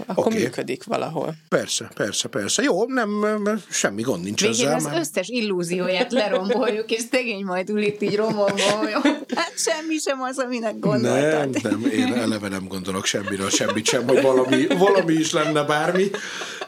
akkor 0.05 0.25
okay. 0.25 0.39
működik 0.39 0.83
valahol. 0.83 1.35
Persze, 1.49 1.89
persze, 1.95 2.27
persze. 2.27 2.63
Jó, 2.63 2.85
nem, 2.85 3.25
semmi 3.69 4.01
gond 4.01 4.23
nincs 4.23 4.41
Végén 4.41 4.55
ezzel. 4.55 4.75
az 4.75 4.83
mert... 4.83 4.97
összes 4.97 5.27
illúzióját 5.27 6.11
leromboljuk, 6.11 6.91
és 6.91 7.03
szegény 7.11 7.43
majd 7.43 7.69
ül 7.69 7.81
itt 7.81 8.01
így 8.01 8.15
romolva, 8.15 9.01
hát 9.35 9.53
semmi 9.55 9.97
sem 9.97 10.21
az, 10.21 10.37
aminek 10.37 10.79
gondoltad. 10.79 11.61
Nem, 11.61 11.79
nem, 11.81 11.91
én 11.91 12.13
eleve 12.13 12.47
nem 12.47 12.67
gondolok 12.67 13.05
semmiről, 13.05 13.49
semmit 13.49 13.85
sem, 13.85 14.07
hogy 14.07 14.21
valami, 14.21 14.67
valami 14.67 15.13
is 15.13 15.31
lenne 15.31 15.63
bármi. 15.63 16.09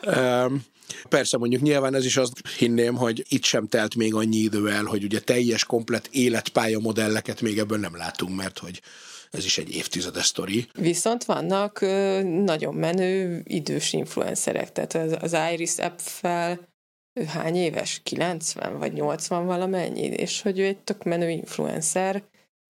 Um, 0.05 0.63
Persze 1.09 1.37
mondjuk 1.37 1.61
nyilván 1.61 1.95
ez 1.95 2.05
is 2.05 2.17
azt 2.17 2.47
hinném, 2.57 2.95
hogy 2.95 3.25
itt 3.29 3.43
sem 3.43 3.67
telt 3.67 3.95
még 3.95 4.13
annyi 4.13 4.37
idő 4.37 4.69
el, 4.69 4.83
hogy 4.83 5.03
ugye 5.03 5.19
teljes, 5.19 5.63
komplet 5.63 6.07
életpálya 6.11 6.79
modelleket 6.79 7.41
még 7.41 7.57
ebből 7.57 7.77
nem 7.77 7.95
látunk, 7.95 8.35
mert 8.35 8.59
hogy 8.59 8.81
ez 9.29 9.45
is 9.45 9.57
egy 9.57 9.75
évtizedes 9.75 10.25
sztori. 10.25 10.67
Viszont 10.73 11.23
vannak 11.23 11.79
nagyon 12.23 12.73
menő 12.73 13.41
idős 13.43 13.93
influencerek, 13.93 14.71
tehát 14.71 15.21
az, 15.23 15.37
Iris 15.53 15.77
app 15.77 15.97
fel 15.97 16.67
ő 17.13 17.23
hány 17.23 17.55
éves? 17.55 18.01
90 18.03 18.77
vagy 18.77 18.93
80 18.93 19.45
valamennyi, 19.45 20.01
és 20.01 20.41
hogy 20.41 20.59
ő 20.59 20.65
egy 20.65 20.77
tök 20.77 21.03
menő 21.03 21.29
influencer, 21.29 22.23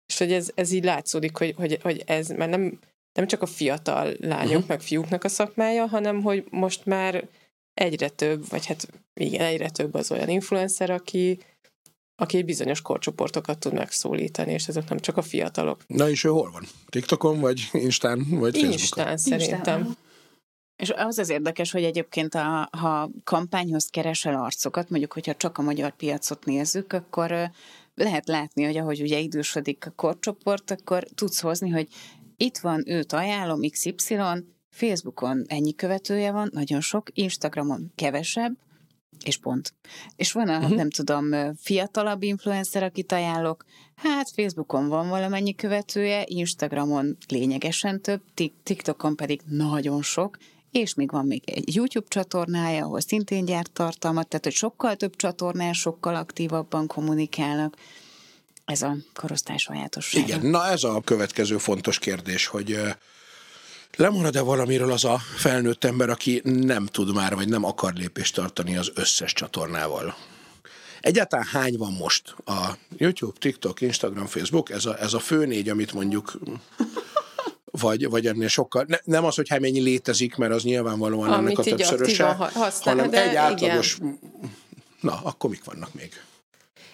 és 0.08 0.18
hogy 0.18 0.34
ez, 0.34 0.50
ez 0.56 0.72
így 0.72 0.84
látszódik, 0.84 1.38
hogy, 1.38 1.54
hogy, 1.58 1.80
hogy 1.82 2.04
ez 2.06 2.28
már 2.30 2.50
nem, 2.50 2.80
nem 3.14 3.28
csak 3.28 3.42
a 3.42 3.46
fiatal 3.46 4.14
lányok 4.20 4.52
uh-huh. 4.52 4.68
meg 4.68 4.82
fiúknak 4.82 5.24
a 5.24 5.30
szakmája, 5.30 5.86
hanem 5.86 6.22
hogy 6.22 6.46
most 6.50 6.86
már 6.86 7.28
egyre 7.74 8.10
több, 8.10 8.50
vagy 8.50 8.66
hát 8.66 8.88
igen, 9.14 9.46
egyre 9.46 9.70
több 9.70 9.94
az 9.94 10.12
olyan 10.12 10.30
influencer, 10.30 10.90
aki, 10.90 11.40
aki 12.20 12.44
bizonyos 12.44 12.82
korcsoportokat 12.82 13.58
tud 13.58 13.74
megszólítani, 13.74 14.52
és 14.52 14.68
ezek 14.68 14.90
nem 14.90 15.00
csak 15.00 15.18
a 15.18 15.22
fiatalok. 15.22 15.82
Na 15.88 16.10
és 16.10 16.24
ő 16.24 16.30
hol 16.30 16.52
van? 16.52 16.64
TikTokon, 16.90 17.40
vagy 17.40 17.70
Instán, 17.72 18.26
vagy 18.30 18.58
Facebookon? 18.58 18.72
Instán 18.72 19.18
szerintem. 19.18 19.80
Instán. 19.80 19.98
És 20.76 20.90
az 20.90 21.18
az 21.18 21.30
érdekes, 21.30 21.72
hogy 21.72 21.84
egyébként 21.84 22.36
a, 22.36 22.70
ha 22.72 23.10
kampányhoz 23.24 23.86
keresel 23.86 24.36
arcokat, 24.44 24.90
mondjuk, 24.90 25.14
hogyha 25.14 25.36
csak 25.36 25.58
a 25.58 25.62
magyar 25.62 25.96
piacot 25.96 26.46
nézzük, 26.46 26.94
akkor 26.94 27.52
lehet 27.96 28.28
látni, 28.28 28.64
hogy 28.64 28.78
ahogy 28.78 29.02
ugye 29.02 29.20
idősödik 29.20 29.86
a 29.86 29.90
korcsoport, 29.90 30.72
akkor 30.72 31.04
tudsz 31.16 31.40
hozni, 31.40 31.70
hogy 31.70 31.88
itt 32.38 32.58
van, 32.58 32.84
őt 32.86 33.14
ajánlom, 33.14 33.70
XY, 33.70 34.18
Facebookon 34.70 35.44
ennyi 35.48 35.76
követője 35.76 36.32
van, 36.32 36.50
nagyon 36.54 36.82
sok, 36.82 37.10
Instagramon 37.14 37.92
kevesebb, 37.96 38.58
és 39.24 39.38
pont. 39.38 39.74
És 40.16 40.32
van 40.32 40.50
a, 40.50 40.58
uh-huh. 40.58 40.76
nem 40.76 40.90
tudom, 40.90 41.56
fiatalabb 41.62 42.24
influencer, 42.24 42.84
akit 42.84 43.12
ajánlok, 43.12 43.66
hát 43.96 44.32
Facebookon 44.36 44.88
van 44.88 45.10
valamennyi 45.10 45.56
követője, 45.56 46.24
Instagramon 46.26 47.18
lényegesen 47.28 48.02
több, 48.02 48.22
TikTokon 48.64 49.16
pedig 49.16 49.42
nagyon 49.46 50.02
sok, 50.02 50.38
és 50.72 50.94
még 50.94 51.12
van 51.12 51.26
még 51.26 51.42
egy 51.46 51.76
YouTube 51.76 52.08
csatornája, 52.10 52.84
ahol 52.84 53.02
szintén 53.02 53.46
gyárt 53.46 53.72
tartalmat, 53.72 54.28
tehát 54.28 54.46
hogy 54.46 54.54
sokkal 54.54 54.96
több 54.96 55.16
csatornán, 55.16 55.74
sokkal 55.74 56.16
aktívabban 56.16 56.88
kommunikálnak. 56.88 57.76
Ez 58.66 58.82
a 58.82 58.96
korosztály 59.14 59.58
sajátosság. 59.58 60.28
Igen, 60.28 60.46
na 60.46 60.68
ez 60.68 60.84
a 60.84 61.02
következő 61.02 61.58
fontos 61.58 62.00
kérdés, 62.00 62.48
hogy 62.48 62.80
Lemarad-e 63.98 64.42
valamiről 64.42 64.92
az 64.92 65.06
a 65.06 65.18
felnőtt 65.18 65.84
ember, 65.84 66.10
aki 66.10 66.42
nem 66.44 66.86
tud 66.86 67.14
már, 67.14 67.36
vagy 67.36 67.50
nem 67.50 67.64
akar 67.64 67.94
lépést 67.94 68.36
tartani 68.36 68.78
az 68.78 68.92
összes 68.96 69.34
csatornával? 69.34 70.16
Egyáltalán 71.00 71.46
hány 71.46 71.78
van 71.78 71.94
most 71.94 72.36
a 72.46 72.78
YouTube, 72.98 73.38
TikTok, 73.40 73.82
Instagram, 73.82 74.26
Facebook? 74.26 74.70
Ez 74.70 74.86
a, 74.86 75.00
ez 75.00 75.14
a 75.14 75.20
fő 75.20 75.46
négy, 75.46 75.70
amit 75.70 75.94
mondjuk 75.94 76.40
vagy, 77.72 78.10
vagy 78.10 78.28
ennél 78.28 78.48
sokkal, 78.48 78.86
ne, 78.88 78.98
nem 79.04 79.26
az, 79.26 79.36
hogy 79.36 79.50
hány 79.50 79.62
mennyi 79.62 79.80
létezik, 79.80 80.36
mert 80.36 80.54
az 80.54 80.64
nyilvánvalóan 80.64 81.32
Amit 81.32 81.46
ennek 81.46 81.58
a 81.58 81.64
többszöröse, 81.64 82.26
használ, 82.26 82.96
hanem 82.96 83.14
egy 83.14 83.36
átlagos, 83.36 83.96
igen. 83.96 84.20
na, 85.02 85.20
akkor 85.24 85.50
mik 85.50 85.64
vannak 85.64 85.94
még? 85.94 86.22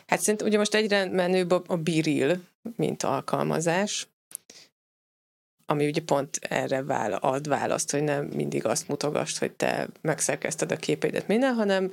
Hát 0.08 0.20
szerintem 0.20 0.48
ugye 0.48 0.58
most 0.58 0.76
egyre 0.76 1.10
menőbb 1.10 1.52
a, 1.52 1.64
a 1.68 1.78
Biril, 1.78 2.42
mint 2.76 3.04
alkalmazás, 3.04 4.08
ami 5.74 5.88
ugye 5.88 6.02
pont 6.02 6.40
erre 6.42 6.84
vál, 6.84 7.14
ad 7.14 7.48
választ, 7.48 7.92
hogy 7.92 8.04
nem 8.04 8.26
mindig 8.26 8.66
azt 8.66 8.88
mutogast, 8.88 9.38
hogy 9.38 9.52
te 9.52 9.88
megszerkezted 10.02 10.72
a 10.72 10.76
képeidet 10.76 11.28
minden, 11.28 11.54
hanem 11.54 11.92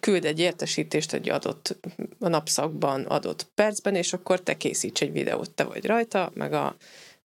küld 0.00 0.24
egy 0.24 0.38
értesítést 0.38 1.12
egy 1.12 1.30
adott 1.30 1.76
a 2.18 2.28
napszakban, 2.28 3.04
adott 3.04 3.50
percben, 3.54 3.94
és 3.94 4.12
akkor 4.12 4.40
te 4.40 4.56
készíts 4.56 5.02
egy 5.02 5.12
videót, 5.12 5.50
te 5.50 5.64
vagy 5.64 5.86
rajta, 5.86 6.30
meg 6.34 6.52
a 6.52 6.76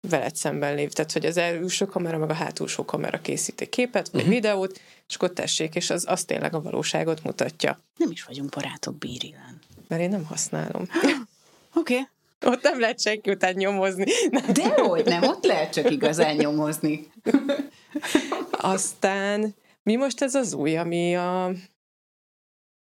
veled 0.08 0.36
szemben 0.36 0.76
lév. 0.76 0.92
Tehát, 0.92 1.12
hogy 1.12 1.26
az 1.26 1.38
előső 1.38 1.86
kamera, 1.86 2.18
meg 2.18 2.30
a 2.30 2.34
hátulsó 2.34 2.86
kamera 2.86 3.22
készít 3.22 3.62
egy 3.62 3.70
képet, 3.70 4.10
vagy 4.10 4.22
uh-huh. 4.22 4.36
videót, 4.36 4.82
és 5.08 5.16
akkor 5.16 5.32
tessék, 5.34 5.76
és 5.76 5.90
az, 5.90 6.06
az 6.08 6.24
tényleg 6.24 6.54
a 6.54 6.62
valóságot 6.62 7.24
mutatja. 7.24 7.80
Nem 7.98 8.12
is 8.12 8.24
vagyunk 8.24 8.50
barátok 8.50 8.98
Bírilán. 8.98 9.60
Mert 9.88 10.02
én 10.02 10.10
nem 10.10 10.26
használom. 10.26 10.82
Oké. 11.76 11.94
Okay. 11.94 12.08
Ott 12.46 12.62
nem 12.62 12.80
lehet 12.80 13.02
senki 13.02 13.32
után 13.32 13.54
nyomozni. 13.54 14.06
Dehogy 14.54 15.06
nem, 15.06 15.24
ott 15.24 15.46
lehet 15.46 15.74
csak 15.74 15.92
igazán 15.92 16.36
nyomozni. 16.36 17.12
Aztán 18.52 19.56
mi 19.84 19.96
most 19.96 20.22
ez 20.22 20.36
az 20.36 20.54
új, 20.54 20.78
ami 20.78 21.16
a 21.16 21.52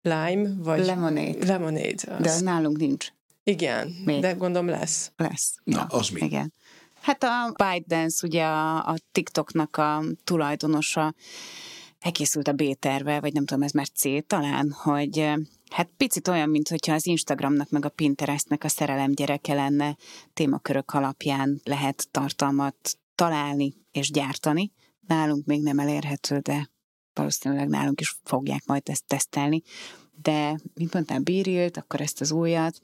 lime, 0.03 0.51
vagy... 0.59 0.85
Lemonade. 0.85 1.47
Lemonade. 1.47 1.95
Az... 2.07 2.21
De 2.21 2.31
az 2.31 2.41
nálunk 2.41 2.77
nincs. 2.77 3.09
Igen, 3.45 3.97
Még. 4.05 4.21
de 4.21 4.33
gondolom 4.33 4.69
lesz. 4.69 5.13
Lesz. 5.17 5.55
Na, 5.65 5.87
az 5.89 6.09
mi? 6.09 6.21
Igen. 6.21 6.53
Hát 7.01 7.23
a 7.23 7.55
ByteDance, 7.57 8.27
ugye 8.27 8.45
a, 8.45 8.77
a 8.77 8.95
TikToknak 9.13 9.77
a 9.77 10.03
tulajdonosa, 10.25 11.15
elkészült 12.01 12.49
a 12.49 12.53
B-terve, 12.53 13.21
vagy 13.21 13.33
nem 13.33 13.45
tudom, 13.45 13.63
ez 13.63 13.73
már 13.73 13.89
C 13.89 14.27
talán, 14.27 14.71
hogy 14.71 15.33
Hát 15.71 15.91
picit 15.97 16.29
olyan, 16.29 16.49
mint 16.49 16.69
hogyha 16.69 16.95
az 16.95 17.07
Instagramnak 17.07 17.71
meg 17.71 17.85
a 17.85 17.89
Pinterestnek 17.89 18.65
a 18.65 18.69
szerelem 18.69 19.13
gyereke 19.13 19.55
lenne, 19.55 19.97
témakörök 20.35 20.91
alapján 20.91 21.61
lehet 21.65 22.09
tartalmat 22.11 22.99
találni 23.15 23.75
és 23.93 24.11
gyártani. 24.11 24.73
Nálunk 25.07 25.47
még 25.47 25.63
nem 25.63 25.79
elérhető, 25.79 26.39
de 26.39 26.71
valószínűleg 27.13 27.69
nálunk 27.69 28.01
is 28.01 28.19
fogják 28.25 28.67
majd 28.67 28.83
ezt 28.85 29.07
tesztelni. 29.07 29.63
De, 30.23 30.61
mint 30.75 30.93
mondtam, 30.93 31.23
bírilt, 31.23 31.77
akkor 31.77 32.01
ezt 32.01 32.21
az 32.21 32.33
újat, 32.33 32.81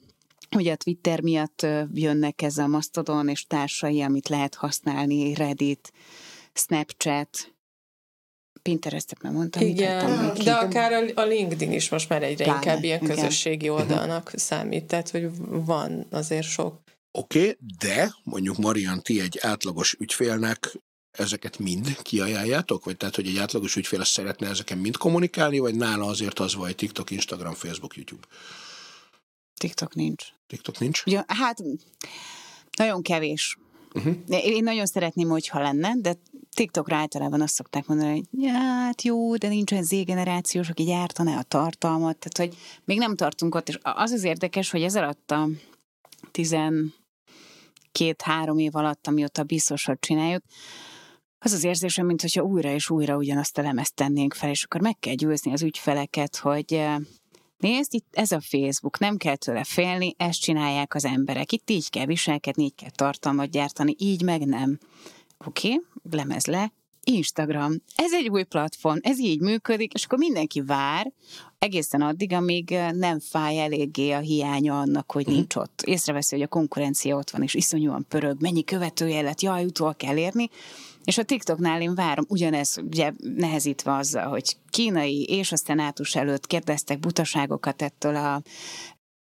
Ugye 0.55 0.71
a 0.71 0.75
Twitter 0.75 1.21
miatt 1.21 1.65
jönnek 1.93 2.41
ez 2.41 2.57
a 2.57 2.67
Mastodon 2.67 3.29
és 3.29 3.45
társai, 3.45 4.01
amit 4.01 4.27
lehet 4.29 4.55
használni, 4.55 5.33
Reddit, 5.33 5.91
Snapchat, 6.53 7.54
Pinterestet 8.69 9.21
már 9.21 9.31
mondtam. 9.31 9.61
Igen, 9.61 10.33
de 10.43 10.53
akár 10.53 11.11
a 11.15 11.21
LinkedIn 11.21 11.71
is 11.71 11.89
most 11.89 12.09
már 12.09 12.23
egyre 12.23 12.43
Pláne, 12.43 12.59
inkább 12.59 12.83
ilyen 12.83 12.99
közösségi 12.99 13.65
igen. 13.65 13.75
oldalnak 13.75 14.31
számít, 14.35 14.83
tehát 14.85 15.09
hogy 15.09 15.29
van 15.47 16.05
azért 16.11 16.47
sok. 16.47 16.81
Oké, 17.11 17.39
okay, 17.39 17.57
de 17.79 18.15
mondjuk 18.23 18.57
Marian, 18.57 19.01
ti 19.01 19.21
egy 19.21 19.39
átlagos 19.41 19.95
ügyfélnek 19.99 20.79
ezeket 21.11 21.59
mind 21.59 22.01
kiajánljátok? 22.01 22.85
Vagy 22.85 22.97
tehát, 22.97 23.15
hogy 23.15 23.27
egy 23.27 23.37
átlagos 23.37 23.75
ügyfél 23.75 24.03
szeretne 24.03 24.47
ezeken 24.47 24.77
mind 24.77 24.97
kommunikálni, 24.97 25.59
vagy 25.59 25.75
nála 25.75 26.05
azért 26.05 26.39
az 26.39 26.55
vagy 26.55 26.75
TikTok, 26.75 27.11
Instagram, 27.11 27.53
Facebook, 27.53 27.95
YouTube? 27.95 28.27
TikTok 29.57 29.95
nincs. 29.95 30.23
TikTok 30.47 30.79
nincs? 30.79 31.03
Ja, 31.05 31.23
hát 31.27 31.57
nagyon 32.77 33.01
kevés. 33.01 33.57
Uh-huh. 33.93 34.15
Én 34.27 34.63
nagyon 34.63 34.85
szeretném, 34.85 35.29
hogyha 35.29 35.61
lenne, 35.61 35.93
de 35.97 36.17
TikTokra 36.55 36.95
általában 36.95 37.41
azt 37.41 37.53
szokták 37.53 37.87
mondani, 37.87 38.11
hogy 38.11 38.25
hát 38.47 39.01
jó, 39.01 39.35
de 39.35 39.47
nincsen 39.47 39.83
Z-generációs, 39.83 40.69
aki 40.69 40.83
gyártaná 40.83 41.37
a 41.37 41.43
tartalmat, 41.43 42.17
tehát 42.17 42.37
hogy 42.37 42.55
még 42.85 42.97
nem 42.97 43.15
tartunk 43.15 43.55
ott, 43.55 43.69
és 43.69 43.79
az 43.81 44.11
az 44.11 44.23
érdekes, 44.23 44.71
hogy 44.71 44.81
ez 44.81 44.95
alatt 44.95 45.31
a 45.31 45.47
tizen-két-három 46.31 48.57
év 48.57 48.75
alatt, 48.75 49.07
amióta 49.07 49.43
biztosat 49.43 49.99
csináljuk, 49.99 50.43
az 51.39 51.51
az 51.51 51.63
érzésem, 51.63 52.05
mint 52.05 52.21
hogyha 52.21 52.43
újra 52.43 52.69
és 52.69 52.89
újra 52.89 53.15
ugyanazt 53.15 53.57
a 53.57 53.61
lemezt 53.61 53.95
tennénk 53.95 54.33
fel, 54.33 54.49
és 54.49 54.63
akkor 54.63 54.81
meg 54.81 54.99
kell 54.99 55.13
győzni 55.13 55.51
az 55.51 55.61
ügyfeleket, 55.61 56.37
hogy 56.37 56.73
eh, 56.73 56.95
Nézd, 57.57 57.93
itt 57.93 58.07
ez 58.11 58.31
a 58.31 58.41
Facebook, 58.41 58.99
nem 58.99 59.17
kell 59.17 59.35
tőle 59.35 59.63
félni, 59.63 60.13
ezt 60.17 60.39
csinálják 60.39 60.93
az 60.93 61.05
emberek. 61.05 61.51
Itt 61.51 61.69
így 61.69 61.89
kell 61.89 62.05
viselkedni, 62.05 62.63
így 62.63 62.75
kell 62.75 62.89
tartalmat 62.89 63.49
gyártani, 63.49 63.95
így 63.97 64.21
meg 64.21 64.45
nem. 64.45 64.79
Oké, 65.45 65.67
okay, 65.67 65.81
lemez 66.11 66.45
le, 66.45 66.73
Instagram. 67.05 67.73
Ez 67.95 68.13
egy 68.13 68.29
új 68.29 68.43
platform, 68.43 68.97
ez 69.01 69.19
így 69.19 69.41
működik, 69.41 69.93
és 69.93 70.05
akkor 70.05 70.17
mindenki 70.17 70.61
vár 70.61 71.11
egészen 71.59 72.01
addig, 72.01 72.33
amíg 72.33 72.71
eh, 72.71 72.91
nem 72.91 73.19
fáj 73.19 73.59
eléggé 73.59 74.11
a 74.11 74.19
hiánya 74.19 74.79
annak, 74.79 75.11
hogy 75.11 75.25
mhm. 75.25 75.35
nincs 75.35 75.55
ott. 75.55 75.81
Észreveszi, 75.81 76.35
hogy 76.35 76.43
a 76.43 76.47
konkurencia 76.47 77.15
ott 77.15 77.29
van, 77.29 77.41
és 77.41 77.53
iszonyúan 77.53 78.05
pörög, 78.09 78.41
mennyi 78.41 78.63
követője 78.63 79.21
lett, 79.21 79.41
jaj, 79.41 79.65
utol 79.65 79.95
kell 79.95 80.17
érni, 80.17 80.49
és 81.03 81.17
a 81.17 81.23
TikToknál 81.23 81.81
én 81.81 81.95
várom, 81.95 82.25
ugyanez 82.27 82.77
ugye 82.77 83.11
nehezítve 83.17 83.95
azzal, 83.95 84.27
hogy 84.27 84.57
kínai 84.69 85.23
és 85.23 85.51
a 85.51 85.57
szenátus 85.57 86.15
előtt 86.15 86.47
kérdeztek 86.47 86.99
butaságokat 86.99 87.81
ettől 87.81 88.15
a 88.15 88.41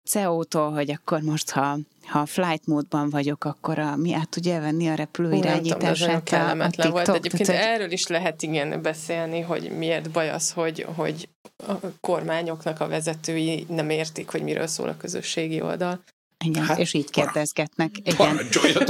CEO-tól, 0.04 0.72
hogy 0.72 0.90
akkor 0.90 1.20
most, 1.20 1.50
ha, 1.50 1.78
ha 2.06 2.26
flight 2.26 2.66
módban 2.66 3.10
vagyok, 3.10 3.44
akkor 3.44 3.78
a, 3.78 3.96
mi 3.96 4.14
át 4.14 4.28
tudja 4.28 4.60
venni 4.60 4.88
a 4.88 4.94
repülő 4.94 5.32
irányítását. 5.32 6.22
kellemetlen 6.22 6.86
a, 6.86 6.90
a 6.90 6.92
volt. 6.92 7.08
Egyébként 7.08 7.46
tehát, 7.48 7.64
erről 7.64 7.90
is 7.90 8.06
lehet 8.06 8.42
igen 8.42 8.82
beszélni, 8.82 9.40
hogy 9.40 9.70
miért 9.78 10.10
baj 10.10 10.30
az, 10.30 10.50
hogy, 10.50 10.86
hogy 10.96 11.28
a 11.66 11.74
kormányoknak 12.00 12.80
a 12.80 12.88
vezetői 12.88 13.66
nem 13.68 13.90
értik, 13.90 14.30
hogy 14.30 14.42
miről 14.42 14.66
szól 14.66 14.88
a 14.88 14.96
közösségi 14.96 15.60
oldal. 15.60 16.04
Igen, 16.44 16.64
hát, 16.64 16.78
és 16.78 16.94
így 16.94 17.10
kérdezgetnek. 17.10 17.90
Igen. 18.02 18.38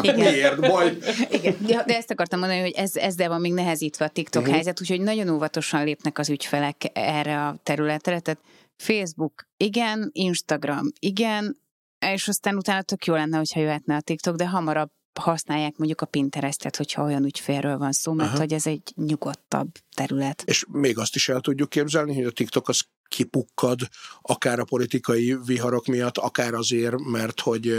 Igen. 0.02 0.14
miért 0.16 0.60
baj? 0.60 0.96
Igen, 1.30 1.56
de 1.86 1.96
ezt 1.96 2.10
akartam 2.10 2.38
mondani, 2.38 2.60
hogy 2.60 2.70
ez, 2.70 2.96
ezzel 2.96 3.28
van 3.28 3.40
még 3.40 3.52
nehezítve 3.52 4.04
a 4.04 4.08
TikTok 4.08 4.40
uh-huh. 4.40 4.56
helyzet, 4.56 4.80
úgyhogy 4.80 5.00
nagyon 5.00 5.28
óvatosan 5.28 5.84
lépnek 5.84 6.18
az 6.18 6.28
ügyfelek 6.28 6.90
erre 6.92 7.46
a 7.46 7.56
területre, 7.62 8.20
tehát 8.20 8.40
Facebook, 8.76 9.48
igen, 9.56 10.10
Instagram, 10.12 10.86
igen, 10.98 11.60
és 11.98 12.28
aztán 12.28 12.56
utána 12.56 12.82
tök 12.82 13.04
jó 13.04 13.14
lenne, 13.14 13.36
hogyha 13.36 13.60
jöhetne 13.60 13.96
a 13.96 14.00
TikTok, 14.00 14.36
de 14.36 14.48
hamarabb 14.48 14.90
használják 15.20 15.76
mondjuk 15.76 16.00
a 16.00 16.06
Pinterestet, 16.06 16.76
hogyha 16.76 17.02
olyan 17.02 17.24
ügyfélről 17.24 17.78
van 17.78 17.92
szó, 17.92 18.12
mert 18.12 18.28
Aha. 18.28 18.38
hogy 18.38 18.52
ez 18.52 18.66
egy 18.66 18.82
nyugodtabb 18.94 19.68
terület. 19.94 20.42
És 20.46 20.64
még 20.68 20.98
azt 20.98 21.14
is 21.14 21.28
el 21.28 21.40
tudjuk 21.40 21.68
képzelni, 21.68 22.14
hogy 22.14 22.24
a 22.24 22.30
TikTok 22.30 22.68
az 22.68 22.80
kipukkad, 23.08 23.80
akár 24.22 24.58
a 24.58 24.64
politikai 24.64 25.36
viharok 25.46 25.86
miatt, 25.86 26.18
akár 26.18 26.54
azért, 26.54 26.98
mert 26.98 27.40
hogy 27.40 27.78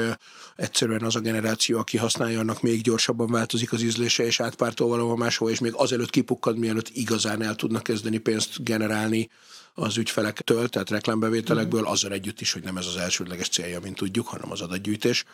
egyszerűen 0.56 1.02
az 1.02 1.16
a 1.16 1.20
generáció, 1.20 1.78
aki 1.80 1.98
használja, 1.98 2.40
annak 2.40 2.62
még 2.62 2.82
gyorsabban 2.82 3.32
változik 3.32 3.72
az 3.72 3.82
ízlése, 3.82 4.26
és 4.26 4.40
átpártol 4.40 4.88
valahol 4.88 5.18
máshol, 5.18 5.50
és 5.50 5.60
még 5.60 5.74
azelőtt 5.76 6.10
kipukkad, 6.10 6.58
mielőtt 6.58 6.90
igazán 6.90 7.42
el 7.42 7.56
tudnak 7.56 7.84
kezdeni 7.84 8.18
pénzt 8.18 8.64
generálni 8.64 9.30
az 9.74 9.98
ügyfelektől, 9.98 10.70
tehát 10.70 10.90
reklámbevételekből, 10.90 11.82
mhm. 11.82 11.90
azzal 11.90 12.12
együtt 12.12 12.42
is, 12.42 12.54
hogy 12.54 12.64
nem 12.64 12.78
ez 12.78 12.86
az 12.86 12.98
elsődleges 12.98 13.50
célja, 13.50 13.80
mint 13.80 13.96
tudjuk, 13.96 14.28
hanem 14.28 14.52
az 14.52 14.62
adatgyűjtés. 14.62 15.26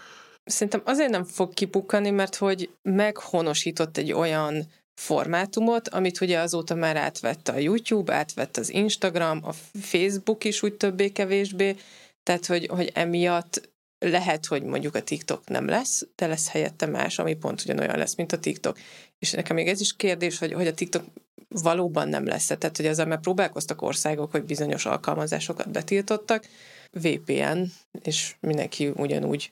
Szerintem 0.43 0.81
azért 0.85 1.09
nem 1.09 1.23
fog 1.23 1.53
kipukkani, 1.53 2.09
mert 2.09 2.35
hogy 2.35 2.69
meghonosított 2.81 3.97
egy 3.97 4.11
olyan 4.11 4.67
formátumot, 4.99 5.87
amit 5.87 6.21
ugye 6.21 6.39
azóta 6.39 6.75
már 6.75 6.97
átvette 6.97 7.51
a 7.51 7.57
YouTube, 7.57 8.13
átvett 8.13 8.57
az 8.57 8.69
Instagram, 8.69 9.39
a 9.43 9.51
Facebook 9.81 10.43
is 10.43 10.63
úgy 10.63 10.73
többé-kevésbé, 10.73 11.75
tehát 12.23 12.45
hogy, 12.45 12.65
hogy 12.65 12.91
emiatt 12.93 13.69
lehet, 13.99 14.45
hogy 14.45 14.63
mondjuk 14.63 14.95
a 14.95 15.03
TikTok 15.03 15.47
nem 15.47 15.67
lesz, 15.67 16.07
de 16.15 16.27
lesz 16.27 16.49
helyette 16.49 16.85
más, 16.85 17.19
ami 17.19 17.35
pont 17.35 17.61
ugyanolyan 17.61 17.97
lesz, 17.97 18.15
mint 18.15 18.31
a 18.31 18.39
TikTok. 18.39 18.77
És 19.19 19.31
nekem 19.31 19.55
még 19.55 19.67
ez 19.67 19.81
is 19.81 19.95
kérdés, 19.95 20.37
hogy, 20.37 20.53
hogy 20.53 20.67
a 20.67 20.73
TikTok 20.73 21.03
valóban 21.49 22.07
nem 22.07 22.25
lesz. 22.25 22.45
Tehát, 22.45 22.77
hogy 22.77 22.85
ezzel 22.85 23.05
már 23.05 23.19
próbálkoztak 23.19 23.81
országok, 23.81 24.31
hogy 24.31 24.43
bizonyos 24.43 24.85
alkalmazásokat 24.85 25.71
betiltottak, 25.71 26.45
VPN, 26.91 27.63
és 28.03 28.35
mindenki 28.39 28.87
ugyanúgy 28.95 29.51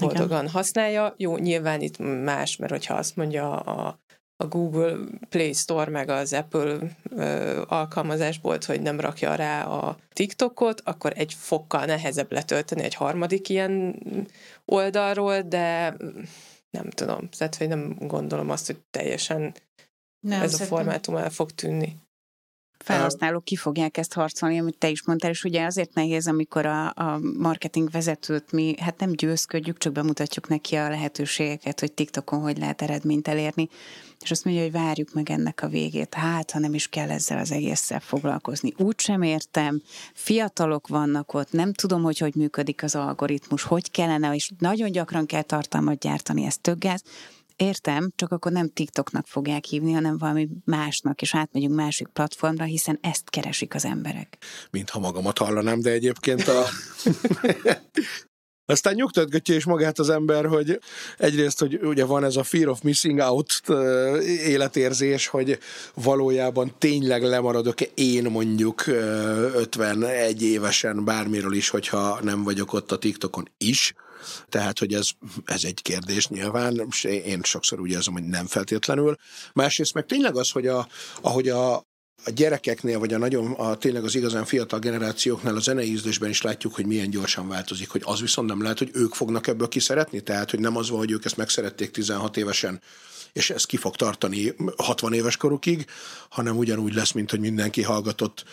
boldogan 0.00 0.40
Igen. 0.40 0.48
használja. 0.48 1.14
Jó, 1.16 1.36
nyilván 1.36 1.80
itt 1.80 1.98
más, 2.24 2.56
mert 2.56 2.72
hogyha 2.72 2.94
azt 2.94 3.16
mondja 3.16 3.60
a 3.60 4.00
a 4.42 4.46
Google 4.46 4.96
Play 5.28 5.52
Store 5.52 5.90
meg 5.90 6.08
az 6.08 6.32
Apple 6.32 6.78
ö, 7.10 7.62
alkalmazásból, 7.66 8.58
hogy 8.66 8.82
nem 8.82 9.00
rakja 9.00 9.34
rá 9.34 9.64
a 9.64 9.96
TikTokot, 10.12 10.80
akkor 10.84 11.12
egy 11.16 11.34
fokkal 11.34 11.84
nehezebb 11.84 12.32
letölteni 12.32 12.82
egy 12.82 12.94
harmadik 12.94 13.48
ilyen 13.48 14.02
oldalról, 14.64 15.40
de 15.40 15.96
nem 16.70 16.90
tudom, 16.90 17.28
tehát 17.28 17.54
hogy 17.54 17.68
nem 17.68 17.94
gondolom 17.98 18.50
azt, 18.50 18.66
hogy 18.66 18.78
teljesen 18.90 19.54
nem, 20.22 20.42
ez 20.42 20.60
a 20.60 20.64
formátum 20.64 21.16
el 21.16 21.30
fog 21.30 21.50
tűnni. 21.50 22.00
Felhasználók 22.78 23.44
ki 23.44 23.56
fogják 23.56 23.96
ezt 23.96 24.12
harcolni, 24.12 24.58
amit 24.58 24.78
te 24.78 24.88
is 24.88 25.04
mondtál, 25.04 25.30
és 25.30 25.44
ugye 25.44 25.64
azért 25.64 25.94
nehéz, 25.94 26.26
amikor 26.26 26.66
a, 26.66 26.86
a 26.86 27.18
marketing 27.38 27.90
vezetőt 27.90 28.52
mi, 28.52 28.74
hát 28.80 28.98
nem 28.98 29.12
győzködjük, 29.12 29.78
csak 29.78 29.92
bemutatjuk 29.92 30.48
neki 30.48 30.74
a 30.74 30.88
lehetőségeket, 30.88 31.80
hogy 31.80 31.92
TikTokon 31.92 32.40
hogy 32.40 32.58
lehet 32.58 32.82
eredményt 32.82 33.28
elérni, 33.28 33.68
és 34.20 34.30
azt 34.30 34.44
mondja, 34.44 34.62
hogy 34.62 34.72
várjuk 34.72 35.12
meg 35.12 35.30
ennek 35.30 35.62
a 35.62 35.68
végét. 35.68 36.14
Hát, 36.14 36.50
ha 36.50 36.58
nem 36.58 36.74
is 36.74 36.88
kell 36.88 37.10
ezzel 37.10 37.38
az 37.38 37.50
egésszel 37.50 38.00
foglalkozni. 38.00 38.72
Úgy 38.76 39.00
sem 39.00 39.22
értem, 39.22 39.82
fiatalok 40.14 40.88
vannak 40.88 41.34
ott, 41.34 41.52
nem 41.52 41.72
tudom, 41.72 42.02
hogy 42.02 42.18
hogy 42.18 42.34
működik 42.34 42.82
az 42.82 42.94
algoritmus, 42.94 43.62
hogy 43.62 43.90
kellene, 43.90 44.34
és 44.34 44.50
nagyon 44.58 44.90
gyakran 44.90 45.26
kell 45.26 45.42
tartalmat 45.42 45.98
gyártani, 45.98 46.44
ez 46.44 46.56
töggáz, 46.60 47.02
Értem, 47.62 48.12
csak 48.16 48.32
akkor 48.32 48.52
nem 48.52 48.68
TikToknak 48.68 49.26
fogják 49.26 49.64
hívni, 49.64 49.92
hanem 49.92 50.18
valami 50.18 50.48
másnak, 50.64 51.22
és 51.22 51.34
átmegyünk 51.34 51.74
másik 51.74 52.08
platformra, 52.08 52.64
hiszen 52.64 52.98
ezt 53.00 53.30
keresik 53.30 53.74
az 53.74 53.84
emberek. 53.84 54.38
Mintha 54.70 54.98
magamat 54.98 55.38
hallanám, 55.38 55.80
de 55.80 55.90
egyébként 55.90 56.48
a... 56.48 56.64
Aztán 58.66 58.94
nyugtatgatja 58.94 59.54
is 59.54 59.64
magát 59.64 59.98
az 59.98 60.10
ember, 60.10 60.46
hogy 60.46 60.80
egyrészt, 61.18 61.58
hogy 61.58 61.78
ugye 61.82 62.04
van 62.04 62.24
ez 62.24 62.36
a 62.36 62.42
fear 62.42 62.68
of 62.68 62.80
missing 62.80 63.18
out 63.18 63.62
életérzés, 64.46 65.26
hogy 65.26 65.58
valójában 65.94 66.74
tényleg 66.78 67.22
lemaradok 67.22 67.80
én 67.80 68.24
mondjuk 68.24 68.86
51 68.86 70.42
évesen 70.42 71.04
bármiről 71.04 71.52
is, 71.52 71.68
hogyha 71.68 72.18
nem 72.22 72.42
vagyok 72.42 72.72
ott 72.72 72.92
a 72.92 72.98
TikTokon 72.98 73.48
is, 73.58 73.94
tehát, 74.48 74.78
hogy 74.78 74.94
ez, 74.94 75.08
ez 75.44 75.64
egy 75.64 75.82
kérdés 75.82 76.28
nyilván, 76.28 76.86
és 76.90 77.04
én 77.04 77.40
sokszor 77.42 77.80
úgy 77.80 77.90
érzem, 77.90 78.12
hogy 78.12 78.24
nem 78.24 78.46
feltétlenül. 78.46 79.16
Másrészt 79.52 79.94
meg 79.94 80.06
tényleg 80.06 80.36
az, 80.36 80.50
hogy 80.50 80.66
a, 80.66 80.88
ahogy 81.20 81.48
a, 81.48 81.74
a 82.24 82.30
gyerekeknél, 82.34 82.98
vagy 82.98 83.12
a 83.12 83.18
nagyon, 83.18 83.52
a, 83.52 83.76
tényleg 83.76 84.04
az 84.04 84.14
igazán 84.14 84.44
fiatal 84.44 84.78
generációknál 84.78 85.56
a 85.56 85.60
zenei 85.60 85.90
ízlésben 85.90 86.30
is 86.30 86.42
látjuk, 86.42 86.74
hogy 86.74 86.86
milyen 86.86 87.10
gyorsan 87.10 87.48
változik, 87.48 87.90
hogy 87.90 88.02
az 88.04 88.20
viszont 88.20 88.48
nem 88.48 88.62
lehet, 88.62 88.78
hogy 88.78 88.90
ők 88.92 89.14
fognak 89.14 89.46
ebből 89.46 89.68
kiszeretni, 89.68 90.20
tehát, 90.20 90.50
hogy 90.50 90.60
nem 90.60 90.76
az 90.76 90.90
van, 90.90 90.98
hogy 90.98 91.10
ők 91.10 91.24
ezt 91.24 91.36
megszerették 91.36 91.90
16 91.90 92.36
évesen, 92.36 92.80
és 93.32 93.50
ez 93.50 93.64
ki 93.64 93.76
fog 93.76 93.96
tartani 93.96 94.54
60 94.76 95.12
éves 95.12 95.36
korukig, 95.36 95.86
hanem 96.28 96.56
ugyanúgy 96.56 96.94
lesz, 96.94 97.12
mint 97.12 97.30
hogy 97.30 97.40
mindenki 97.40 97.82
hallgatott 97.82 98.44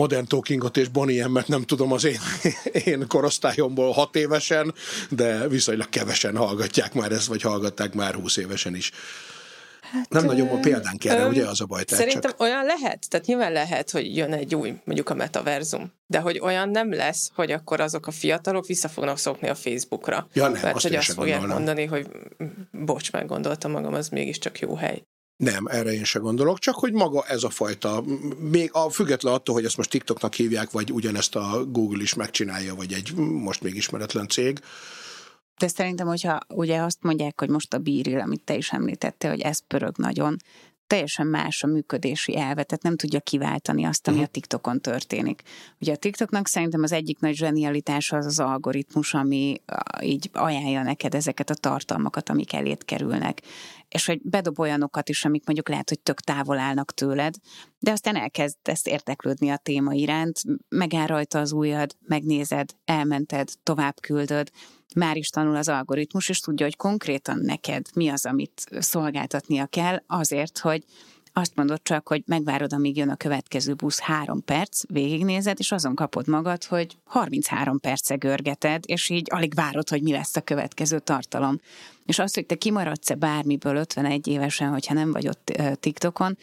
Modern 0.00 0.26
Talkingot 0.26 0.76
és 0.76 0.88
Bonnie 0.88 1.28
mert 1.28 1.48
nem 1.48 1.62
tudom 1.62 1.92
az 1.92 2.04
én, 2.04 2.20
én 2.84 3.06
korosztályomból 3.08 3.92
hat 3.92 4.16
évesen, 4.16 4.74
de 5.10 5.48
viszonylag 5.48 5.88
kevesen 5.88 6.36
hallgatják 6.36 6.94
már 6.94 7.12
ezt, 7.12 7.26
vagy 7.26 7.42
hallgatták 7.42 7.94
már 7.94 8.14
húsz 8.14 8.36
évesen 8.36 8.74
is. 8.74 8.90
Hát, 9.80 10.08
nem 10.08 10.24
nagyon 10.24 10.48
van 10.48 10.60
példánk 10.60 11.04
erre, 11.04 11.26
ugye 11.26 11.46
az 11.46 11.60
a 11.60 11.66
baj? 11.66 11.82
Szerintem 11.86 12.30
csak... 12.30 12.40
olyan 12.40 12.64
lehet, 12.64 13.06
tehát 13.08 13.26
nyilván 13.26 13.52
lehet, 13.52 13.90
hogy 13.90 14.16
jön 14.16 14.32
egy 14.32 14.54
új, 14.54 14.74
mondjuk 14.84 15.10
a 15.10 15.14
metaverzum, 15.14 15.92
de 16.06 16.18
hogy 16.18 16.38
olyan 16.38 16.68
nem 16.68 16.92
lesz, 16.92 17.30
hogy 17.34 17.50
akkor 17.50 17.80
azok 17.80 18.06
a 18.06 18.10
fiatalok 18.10 18.66
vissza 18.66 18.88
fognak 18.88 19.18
szokni 19.18 19.48
a 19.48 19.54
Facebookra. 19.54 20.28
Ja, 20.32 20.42
nem, 20.48 20.62
mert 20.62 20.74
azt 20.74 20.86
hogy 20.86 20.94
azt 20.94 21.12
fogják 21.12 21.38
gondolom. 21.38 21.62
mondani, 21.62 21.84
hogy 21.84 22.08
bocs, 22.70 23.12
meggondoltam 23.12 23.70
magam, 23.70 23.94
az 23.94 24.08
mégiscsak 24.08 24.58
jó 24.58 24.74
hely. 24.74 25.02
Nem, 25.36 25.66
erre 25.66 25.92
én 25.92 26.04
se 26.04 26.18
gondolok, 26.18 26.58
csak 26.58 26.74
hogy 26.74 26.92
maga 26.92 27.24
ez 27.26 27.42
a 27.42 27.50
fajta, 27.50 28.04
még 28.38 28.70
a 28.72 28.90
független 28.90 29.34
attól, 29.34 29.54
hogy 29.54 29.64
ezt 29.64 29.76
most 29.76 29.90
TikToknak 29.90 30.34
hívják, 30.34 30.70
vagy 30.70 30.92
ugyanezt 30.92 31.36
a 31.36 31.64
Google 31.68 32.02
is 32.02 32.14
megcsinálja, 32.14 32.74
vagy 32.74 32.92
egy 32.92 33.14
most 33.16 33.62
még 33.62 33.74
ismeretlen 33.74 34.28
cég, 34.28 34.60
de 35.58 35.68
szerintem, 35.68 36.06
hogyha 36.06 36.38
ugye 36.48 36.80
azt 36.80 36.98
mondják, 37.02 37.40
hogy 37.40 37.48
most 37.48 37.74
a 37.74 37.78
bíril, 37.78 38.20
amit 38.20 38.40
te 38.40 38.56
is 38.56 38.72
említettél, 38.72 39.30
hogy 39.30 39.40
ez 39.40 39.58
pörög 39.66 39.96
nagyon, 39.96 40.36
teljesen 40.86 41.26
más 41.26 41.62
a 41.62 41.66
működési 41.66 42.36
elve, 42.36 42.62
tehát 42.62 42.82
nem 42.82 42.96
tudja 42.96 43.20
kiváltani 43.20 43.84
azt, 43.84 44.06
ami 44.08 44.16
uh-huh. 44.16 44.30
a 44.30 44.32
TikTokon 44.32 44.80
történik. 44.80 45.42
Ugye 45.80 45.92
a 45.92 45.96
TikToknak 45.96 46.48
szerintem 46.48 46.82
az 46.82 46.92
egyik 46.92 47.18
nagy 47.18 47.34
zsenialitása 47.34 48.16
az 48.16 48.26
az 48.26 48.40
algoritmus, 48.40 49.14
ami 49.14 49.60
így 50.02 50.30
ajánlja 50.32 50.82
neked 50.82 51.14
ezeket 51.14 51.50
a 51.50 51.54
tartalmakat, 51.54 52.28
amik 52.28 52.52
elét 52.52 52.84
kerülnek. 52.84 53.42
És 53.88 54.06
hogy 54.06 54.20
bedob 54.22 54.58
olyanokat 54.58 55.08
is, 55.08 55.24
amik 55.24 55.46
mondjuk 55.46 55.68
lehet, 55.68 55.88
hogy 55.88 56.00
tök 56.00 56.20
távol 56.20 56.58
állnak 56.58 56.94
tőled, 56.94 57.34
de 57.78 57.90
aztán 57.90 58.16
elkezdesz 58.16 58.86
érteklődni 58.86 59.50
a 59.50 59.56
téma 59.56 59.92
iránt, 59.92 60.40
megáll 60.68 61.06
rajta 61.06 61.38
az 61.38 61.52
ujjad, 61.52 61.96
megnézed, 62.06 62.70
elmented, 62.84 63.48
tovább 63.62 64.00
küldöd, 64.00 64.50
már 64.94 65.16
is 65.16 65.28
tanul 65.28 65.56
az 65.56 65.68
algoritmus, 65.68 66.28
és 66.28 66.40
tudja, 66.40 66.66
hogy 66.66 66.76
konkrétan 66.76 67.38
neked 67.38 67.86
mi 67.94 68.08
az, 68.08 68.26
amit 68.26 68.66
szolgáltatnia 68.78 69.66
kell, 69.66 70.02
azért, 70.06 70.58
hogy 70.58 70.84
azt 71.38 71.56
mondod 71.56 71.82
csak, 71.82 72.08
hogy 72.08 72.22
megvárod, 72.26 72.72
amíg 72.72 72.96
jön 72.96 73.08
a 73.08 73.16
következő 73.16 73.74
busz 73.74 73.98
három 73.98 74.44
perc, 74.44 74.82
végignézed, 74.88 75.58
és 75.58 75.72
azon 75.72 75.94
kapod 75.94 76.28
magad, 76.28 76.64
hogy 76.64 76.96
33 77.04 77.80
perce 77.80 78.14
görgeted, 78.14 78.84
és 78.86 79.08
így 79.08 79.26
alig 79.30 79.54
várod, 79.54 79.88
hogy 79.88 80.02
mi 80.02 80.12
lesz 80.12 80.36
a 80.36 80.40
következő 80.40 80.98
tartalom. 80.98 81.60
És 82.04 82.18
azt, 82.18 82.34
hogy 82.34 82.46
te 82.46 82.54
kimaradsz-e 82.54 83.14
bármiből 83.14 83.76
51 83.76 84.26
évesen, 84.26 84.70
hogyha 84.70 84.94
nem 84.94 85.12
vagy 85.12 85.28
ott 85.28 85.62
TikTokon, 85.80 86.38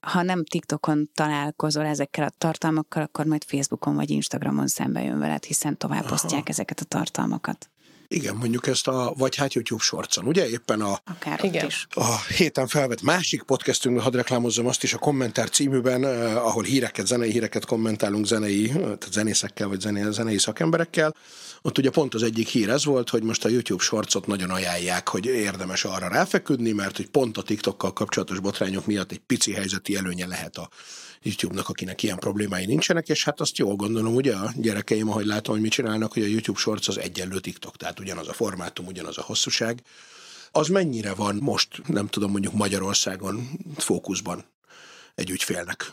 ha 0.00 0.22
nem 0.22 0.44
TikTokon 0.44 1.10
találkozol 1.14 1.84
ezekkel 1.84 2.24
a 2.24 2.32
tartalmakkal, 2.38 3.02
akkor 3.02 3.24
majd 3.24 3.44
Facebookon 3.44 3.94
vagy 3.94 4.10
Instagramon 4.10 4.66
szembe 4.66 5.02
jön 5.02 5.18
veled, 5.18 5.44
hiszen 5.44 5.76
tovább 5.76 6.10
osztják 6.10 6.48
ezeket 6.48 6.80
a 6.80 6.84
tartalmakat. 6.84 7.70
Igen, 8.10 8.36
mondjuk 8.36 8.66
ezt 8.66 8.88
a, 8.88 9.12
vagy 9.16 9.36
hát 9.36 9.52
YouTube 9.52 9.82
sorcon, 9.82 10.26
ugye? 10.26 10.48
Éppen 10.48 10.80
a, 10.80 11.00
Akár 11.04 11.44
Igen. 11.44 11.66
is. 11.66 11.86
a 11.90 12.16
héten 12.36 12.66
felvett 12.66 13.02
másik 13.02 13.42
podcastünkben, 13.42 14.04
hadd 14.04 14.16
reklámozzam 14.16 14.66
azt 14.66 14.82
is 14.82 14.94
a 14.94 14.98
kommentár 14.98 15.50
címűben, 15.50 16.04
eh, 16.04 16.46
ahol 16.46 16.62
híreket, 16.62 17.06
zenei 17.06 17.30
híreket 17.30 17.64
kommentálunk 17.64 18.26
zenei, 18.26 18.68
tehát 18.68 19.12
zenészekkel 19.12 19.68
vagy 19.68 19.80
zenei, 19.80 20.12
zenei 20.12 20.38
szakemberekkel. 20.38 21.14
Ott 21.62 21.78
ugye 21.78 21.90
pont 21.90 22.14
az 22.14 22.22
egyik 22.22 22.48
hír 22.48 22.68
ez 22.68 22.84
volt, 22.84 23.10
hogy 23.10 23.22
most 23.22 23.44
a 23.44 23.48
YouTube 23.48 23.82
sorcot 23.82 24.26
nagyon 24.26 24.50
ajánlják, 24.50 25.08
hogy 25.08 25.26
érdemes 25.26 25.84
arra 25.84 26.08
ráfeküdni, 26.08 26.72
mert 26.72 26.96
hogy 26.96 27.08
pont 27.08 27.36
a 27.36 27.42
TikTokkal 27.42 27.92
kapcsolatos 27.92 28.40
botrányok 28.40 28.86
miatt 28.86 29.12
egy 29.12 29.22
pici 29.26 29.52
helyzeti 29.52 29.96
előnye 29.96 30.26
lehet 30.26 30.56
a 30.56 30.68
YouTube-nak, 31.22 31.68
akinek 31.68 32.02
ilyen 32.02 32.18
problémái 32.18 32.66
nincsenek, 32.66 33.08
és 33.08 33.24
hát 33.24 33.40
azt 33.40 33.56
jól 33.56 33.74
gondolom, 33.74 34.14
ugye 34.14 34.34
a 34.34 34.52
gyerekeim, 34.56 35.10
ahogy 35.10 35.26
látom, 35.26 35.54
hogy 35.54 35.62
mit 35.62 35.72
csinálnak, 35.72 36.12
hogy 36.12 36.22
a 36.22 36.26
YouTube 36.26 36.58
Shorts 36.58 36.88
az 36.88 36.98
egyenlő 36.98 37.40
TikTok, 37.40 37.76
tehát 37.76 38.00
ugyanaz 38.00 38.28
a 38.28 38.32
formátum, 38.32 38.86
ugyanaz 38.86 39.18
a 39.18 39.22
hosszúság. 39.22 39.82
Az 40.50 40.68
mennyire 40.68 41.14
van 41.14 41.36
most, 41.40 41.88
nem 41.88 42.06
tudom, 42.06 42.30
mondjuk 42.30 42.52
Magyarországon 42.54 43.48
fókuszban 43.76 44.44
egy 45.14 45.30
ügyfélnek? 45.30 45.92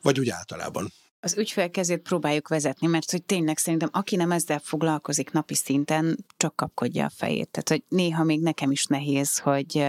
Vagy 0.00 0.18
úgy 0.18 0.28
általában? 0.28 0.92
az 1.24 1.36
ügyfél 1.38 1.96
próbáljuk 2.02 2.48
vezetni, 2.48 2.86
mert 2.86 3.10
hogy 3.10 3.22
tényleg 3.22 3.58
szerintem 3.58 3.88
aki 3.92 4.16
nem 4.16 4.32
ezzel 4.32 4.58
foglalkozik 4.58 5.30
napi 5.30 5.54
szinten, 5.54 6.24
csak 6.36 6.56
kapkodja 6.56 7.04
a 7.04 7.10
fejét. 7.16 7.50
Tehát, 7.50 7.68
hogy 7.68 7.82
néha 7.88 8.24
még 8.24 8.40
nekem 8.40 8.70
is 8.70 8.86
nehéz, 8.86 9.38
hogy 9.38 9.88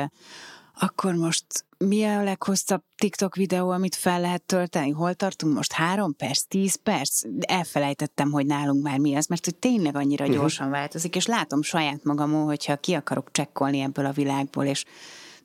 akkor 0.79 1.13
most 1.13 1.45
mi 1.77 2.03
a 2.03 2.23
leghosszabb 2.23 2.83
TikTok 2.95 3.35
videó, 3.35 3.69
amit 3.69 3.95
fel 3.95 4.21
lehet 4.21 4.41
tölteni? 4.41 4.89
Hol 4.89 5.13
tartunk 5.13 5.55
most? 5.55 5.71
Három 5.71 6.15
perc? 6.15 6.43
Tíz 6.43 6.75
perc? 6.75 7.21
Elfelejtettem, 7.39 8.31
hogy 8.31 8.45
nálunk 8.45 8.83
már 8.83 8.97
mi 8.97 9.15
az, 9.15 9.25
mert 9.25 9.45
hogy 9.45 9.55
tényleg 9.55 9.95
annyira 9.95 10.23
uh-huh. 10.23 10.39
gyorsan 10.39 10.69
változik, 10.69 11.15
és 11.15 11.25
látom 11.25 11.61
saját 11.61 12.03
magamon, 12.03 12.45
hogyha 12.45 12.77
ki 12.77 12.93
akarok 12.93 13.31
csekkolni 13.31 13.79
ebből 13.79 14.05
a 14.05 14.11
világból, 14.11 14.65
és 14.65 14.85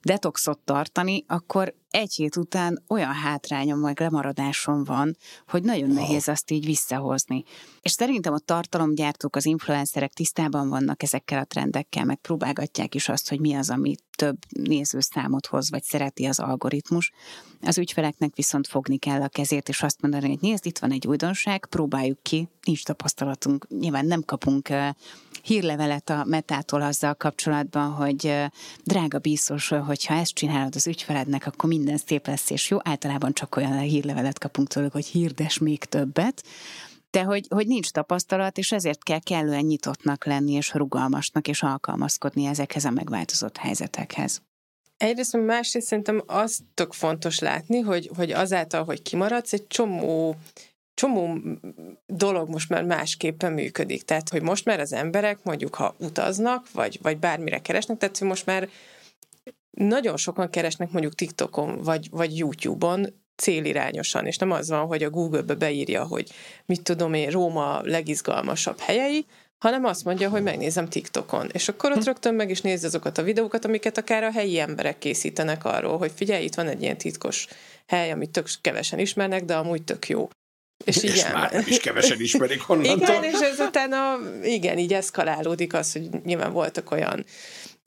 detoxot 0.03 0.59
tartani, 0.59 1.25
akkor 1.27 1.75
egy 1.91 2.15
hét 2.15 2.37
után 2.37 2.85
olyan 2.89 3.13
hátrányom 3.13 3.81
vagy 3.81 3.99
lemaradásom 4.01 4.85
van, 4.85 5.17
hogy 5.47 5.63
nagyon 5.63 5.91
nehéz 5.91 6.29
azt 6.29 6.51
így 6.51 6.65
visszahozni. 6.65 7.45
És 7.81 7.91
szerintem 7.91 8.33
a 8.33 8.39
tartalomgyártók, 8.39 9.37
az 9.37 9.47
influencerek 9.47 10.13
tisztában 10.13 10.69
vannak 10.69 11.03
ezekkel 11.03 11.39
a 11.39 11.45
trendekkel, 11.45 12.05
meg 12.05 12.17
próbálgatják 12.17 12.95
is 12.95 13.09
azt, 13.09 13.29
hogy 13.29 13.41
mi 13.41 13.55
az, 13.55 13.71
ami 13.71 13.95
több 14.17 14.39
nézőszámot 14.49 15.47
hoz, 15.47 15.71
vagy 15.71 15.83
szereti 15.83 16.25
az 16.25 16.39
algoritmus. 16.39 17.13
Az 17.61 17.79
ügyfeleknek 17.79 18.35
viszont 18.35 18.67
fogni 18.67 18.97
kell 18.97 19.23
a 19.23 19.29
kezét, 19.29 19.69
és 19.69 19.83
azt 19.83 20.01
mondani, 20.01 20.29
hogy 20.29 20.39
nézd, 20.41 20.67
itt 20.67 20.79
van 20.79 20.93
egy 20.93 21.07
újdonság, 21.07 21.67
próbáljuk 21.67 22.23
ki, 22.23 22.49
nincs 22.63 22.85
tapasztalatunk, 22.85 23.67
nyilván 23.69 24.07
nem 24.07 24.23
kapunk 24.23 24.69
hírlevelet 25.43 26.11
a 26.11 26.25
metától 26.25 26.83
azzal 26.83 27.15
kapcsolatban, 27.15 27.91
hogy 27.91 28.35
drága 28.85 29.19
biztos, 29.19 29.69
hogyha 29.69 30.15
ezt 30.15 30.35
csinálod 30.35 30.75
az 30.75 30.87
ügyfelednek, 30.87 31.47
akkor 31.47 31.69
minden 31.79 31.97
szép 32.07 32.27
lesz 32.27 32.51
és 32.51 32.71
jó. 32.71 32.79
Általában 32.83 33.33
csak 33.33 33.57
olyan 33.57 33.79
hírlevelet 33.79 34.39
kapunk 34.39 34.69
tőlük, 34.69 34.93
hogy 34.93 35.07
hirdes 35.07 35.59
még 35.59 35.85
többet. 35.85 36.43
De 37.11 37.23
hogy, 37.23 37.47
hogy 37.49 37.67
nincs 37.67 37.91
tapasztalat, 37.91 38.59
és 38.59 38.73
ezért 38.73 39.03
kell 39.03 39.19
kellően 39.19 39.65
nyitottnak 39.65 40.25
lenni, 40.25 40.53
és 40.53 40.75
rugalmasnak, 40.75 41.49
és 41.49 41.63
alkalmazkodni 41.63 42.45
ezekhez 42.45 42.85
a 42.85 42.91
megváltozott 42.91 43.57
helyzetekhez. 43.57 44.43
Egyrészt, 44.97 45.37
másrészt 45.37 45.87
szerintem 45.87 46.23
az 46.27 46.61
tök 46.75 46.93
fontos 46.93 47.39
látni, 47.39 47.81
hogy, 47.81 48.11
hogy 48.17 48.31
azáltal, 48.31 48.85
hogy 48.85 49.03
kimaradsz, 49.03 49.53
egy 49.53 49.67
csomó 49.67 50.37
csomó 50.99 51.39
dolog 52.07 52.49
most 52.49 52.69
már 52.69 52.85
másképpen 52.85 53.53
működik. 53.53 54.03
Tehát, 54.03 54.29
hogy 54.29 54.43
most 54.43 54.65
már 54.65 54.81
az 54.81 54.93
emberek 54.93 55.39
mondjuk, 55.43 55.75
ha 55.75 55.95
utaznak, 55.99 56.73
vagy, 56.73 56.99
vagy 57.03 57.19
bármire 57.19 57.59
keresnek, 57.59 57.99
tehát, 57.99 58.19
hogy 58.19 58.29
most 58.29 58.47
már 58.47 58.69
nagyon 59.79 60.17
sokan 60.17 60.51
keresnek 60.51 60.91
mondjuk 60.91 61.15
TikTokon, 61.15 61.83
vagy, 61.83 62.09
vagy 62.11 62.39
YouTube-on 62.39 63.07
célirányosan, 63.37 64.27
és 64.27 64.37
nem 64.37 64.51
az 64.51 64.69
van, 64.69 64.87
hogy 64.87 65.03
a 65.03 65.11
Google-be 65.11 65.55
beírja, 65.55 66.05
hogy 66.05 66.31
mit 66.67 66.83
tudom 66.83 67.15
én, 67.15 67.31
Róma 67.31 67.81
legizgalmasabb 67.83 68.79
helyei, 68.79 69.27
hanem 69.59 69.85
azt 69.85 70.05
mondja, 70.05 70.29
hogy 70.29 70.43
megnézem 70.43 70.89
TikTokon. 70.89 71.49
És 71.53 71.69
akkor 71.69 71.91
ott 71.91 71.99
hm. 71.99 72.05
rögtön 72.05 72.35
meg 72.35 72.51
is 72.51 72.61
nézd 72.61 72.85
azokat 72.85 73.19
a 73.19 73.23
videókat, 73.23 73.65
amiket 73.65 73.99
akár 73.99 74.23
a 74.23 74.31
helyi 74.31 74.59
emberek 74.59 74.99
készítenek 74.99 75.65
arról, 75.65 75.99
hogy 75.99 76.13
figyelj, 76.15 76.45
itt 76.45 76.55
van 76.55 76.69
egy 76.69 76.83
ilyen 76.83 76.99
titkos 76.99 77.47
hely, 77.87 78.11
amit 78.11 78.31
tök 78.31 78.49
kevesen 78.61 78.99
ismernek, 78.99 79.45
de 79.45 79.57
amúgy 79.57 79.83
tök 79.83 80.09
jó. 80.09 80.29
És, 80.85 80.97
és 80.97 81.15
igen. 81.15 81.33
már 81.33 81.65
is 81.67 81.79
kevesen 81.79 82.21
ismerik 82.21 82.69
onnantól. 82.71 83.09
Igen, 83.09 83.25
és 83.25 83.41
ezután 83.41 83.93
a, 83.93 84.19
igen, 84.43 84.79
így 84.79 84.93
eszkalálódik 84.93 85.75
az, 85.75 85.93
hogy 85.93 86.09
nyilván 86.25 86.53
voltak 86.53 86.91
olyan 86.91 87.25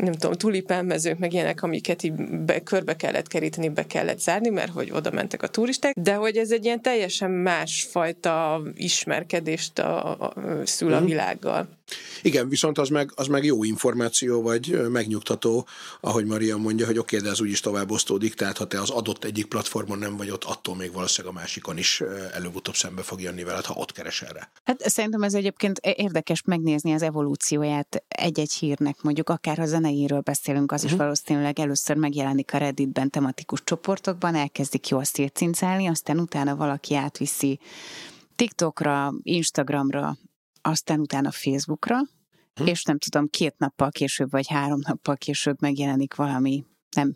nem 0.01 0.13
tudom, 0.13 0.33
tulipánmezők, 0.33 1.17
meg 1.17 1.33
ilyenek, 1.33 1.63
amiket 1.63 2.03
így 2.03 2.13
be, 2.45 2.59
körbe 2.59 2.95
kellett 2.95 3.27
keríteni, 3.27 3.69
be 3.69 3.85
kellett 3.85 4.19
zárni, 4.19 4.49
mert 4.49 4.71
hogy 4.71 4.91
oda 4.91 5.11
mentek 5.11 5.43
a 5.43 5.47
turisták, 5.47 5.95
de 5.99 6.13
hogy 6.13 6.37
ez 6.37 6.51
egy 6.51 6.65
ilyen 6.65 6.81
teljesen 6.81 7.31
másfajta 7.31 8.61
ismerkedést 8.75 9.79
a, 9.79 10.19
a, 10.19 10.33
szül 10.63 10.93
a 10.93 10.97
mhm. 10.97 11.05
világgal. 11.05 11.67
Igen, 12.21 12.49
viszont 12.49 12.77
az 12.77 12.89
meg, 12.89 13.11
az 13.15 13.27
meg 13.27 13.43
jó 13.43 13.63
információ, 13.63 14.41
vagy 14.41 14.89
megnyugtató, 14.89 15.67
ahogy 16.01 16.25
Maria 16.25 16.57
mondja, 16.57 16.85
hogy 16.85 16.97
oké, 16.97 17.15
okay, 17.15 17.27
de 17.27 17.33
ez 17.33 17.41
úgyis 17.41 17.59
tovább 17.59 17.91
osztódik, 17.91 18.33
tehát 18.33 18.57
ha 18.57 18.67
te 18.67 18.81
az 18.81 18.89
adott 18.89 19.23
egyik 19.23 19.45
platformon 19.45 19.97
nem 19.97 20.17
vagy 20.17 20.29
ott, 20.29 20.43
attól 20.43 20.75
még 20.75 20.93
valószínűleg 20.93 21.35
a 21.35 21.39
másikon 21.39 21.77
is 21.77 22.01
előbb-utóbb 22.33 22.75
szembe 22.75 23.01
fog 23.01 23.21
jönni 23.21 23.43
veled, 23.43 23.65
ha 23.65 23.73
ott 23.77 23.91
keresel 23.91 24.33
rá. 24.33 24.49
Hát 24.63 24.89
szerintem 24.89 25.21
ez 25.21 25.33
egyébként 25.33 25.77
érdekes 25.77 26.41
megnézni 26.45 26.93
az 26.93 27.01
evolúcióját 27.01 28.03
egy-egy 28.07 28.53
hírnek, 28.53 29.01
mondjuk 29.01 29.29
akár 29.29 29.59
a 29.59 29.65
zeneiről 29.65 30.19
beszélünk, 30.19 30.71
az 30.71 30.77
uh-huh. 30.77 30.91
is 30.91 30.97
mhm. 30.97 31.05
valószínűleg 31.05 31.59
először 31.59 31.95
megjelenik 31.95 32.53
a 32.53 32.57
Redditben 32.57 33.09
tematikus 33.09 33.63
csoportokban, 33.63 34.35
elkezdik 34.35 34.87
jól 34.87 35.03
szétcincálni, 35.03 35.87
aztán 35.87 36.19
utána 36.19 36.55
valaki 36.55 36.95
átviszi 36.95 37.59
TikTokra, 38.35 39.13
Instagramra, 39.23 40.17
aztán 40.61 40.99
utána 40.99 41.31
Facebookra, 41.31 41.97
hm. 42.53 42.65
és 42.65 42.83
nem 42.83 42.97
tudom, 42.97 43.27
két 43.29 43.57
nappal 43.57 43.91
később, 43.91 44.31
vagy 44.31 44.47
három 44.47 44.79
nappal 44.87 45.17
később 45.17 45.61
megjelenik 45.61 46.15
valami 46.15 46.65
nem 46.95 47.15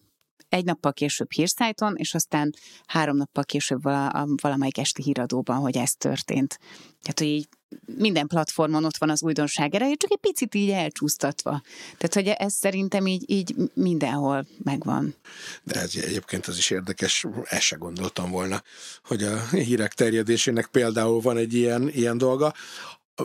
egy 0.50 0.66
nappal 0.66 0.94
később 0.94 1.32
hírszájton, 1.32 1.96
és 1.96 2.14
aztán 2.14 2.54
három 2.86 3.18
nappal 3.18 3.44
később 3.44 3.84
vala, 3.84 4.28
valamelyik 4.42 4.78
esti 4.78 5.02
híradóban, 5.02 5.58
hogy 5.58 5.78
ez 5.78 5.92
történt. 5.92 6.60
Tehát, 7.02 7.20
hogy 7.20 7.28
így 7.28 7.48
minden 7.86 8.28
platformon 8.28 8.86
ott 8.86 8.98
van 8.98 9.10
az 9.10 9.24
újdonság 9.24 9.76
ereje, 9.76 9.96
csak 9.96 10.12
egy 10.12 10.20
picit 10.20 10.56
így 10.56 10.70
elcsúsztatva. 10.70 11.62
Tehát, 11.98 12.14
hogy 12.14 12.28
ez 12.28 12.54
szerintem 12.54 13.08
így, 13.08 13.30
így 13.30 13.56
mindenhol 13.74 14.48
megvan. 14.64 15.16
De 15.64 15.80
ez 15.80 15.96
egyébként 15.96 16.46
az 16.46 16.58
is 16.58 16.70
érdekes, 16.70 17.26
ezt 17.44 17.62
se 17.62 17.76
gondoltam 17.76 18.32
volna, 18.32 18.64
hogy 19.04 19.24
a 19.24 19.48
hírek 19.50 19.94
terjedésének 19.94 20.68
például 20.68 21.22
van 21.22 21.38
egy 21.38 21.54
ilyen, 21.54 21.90
ilyen 21.90 22.18
dolga. 22.18 22.54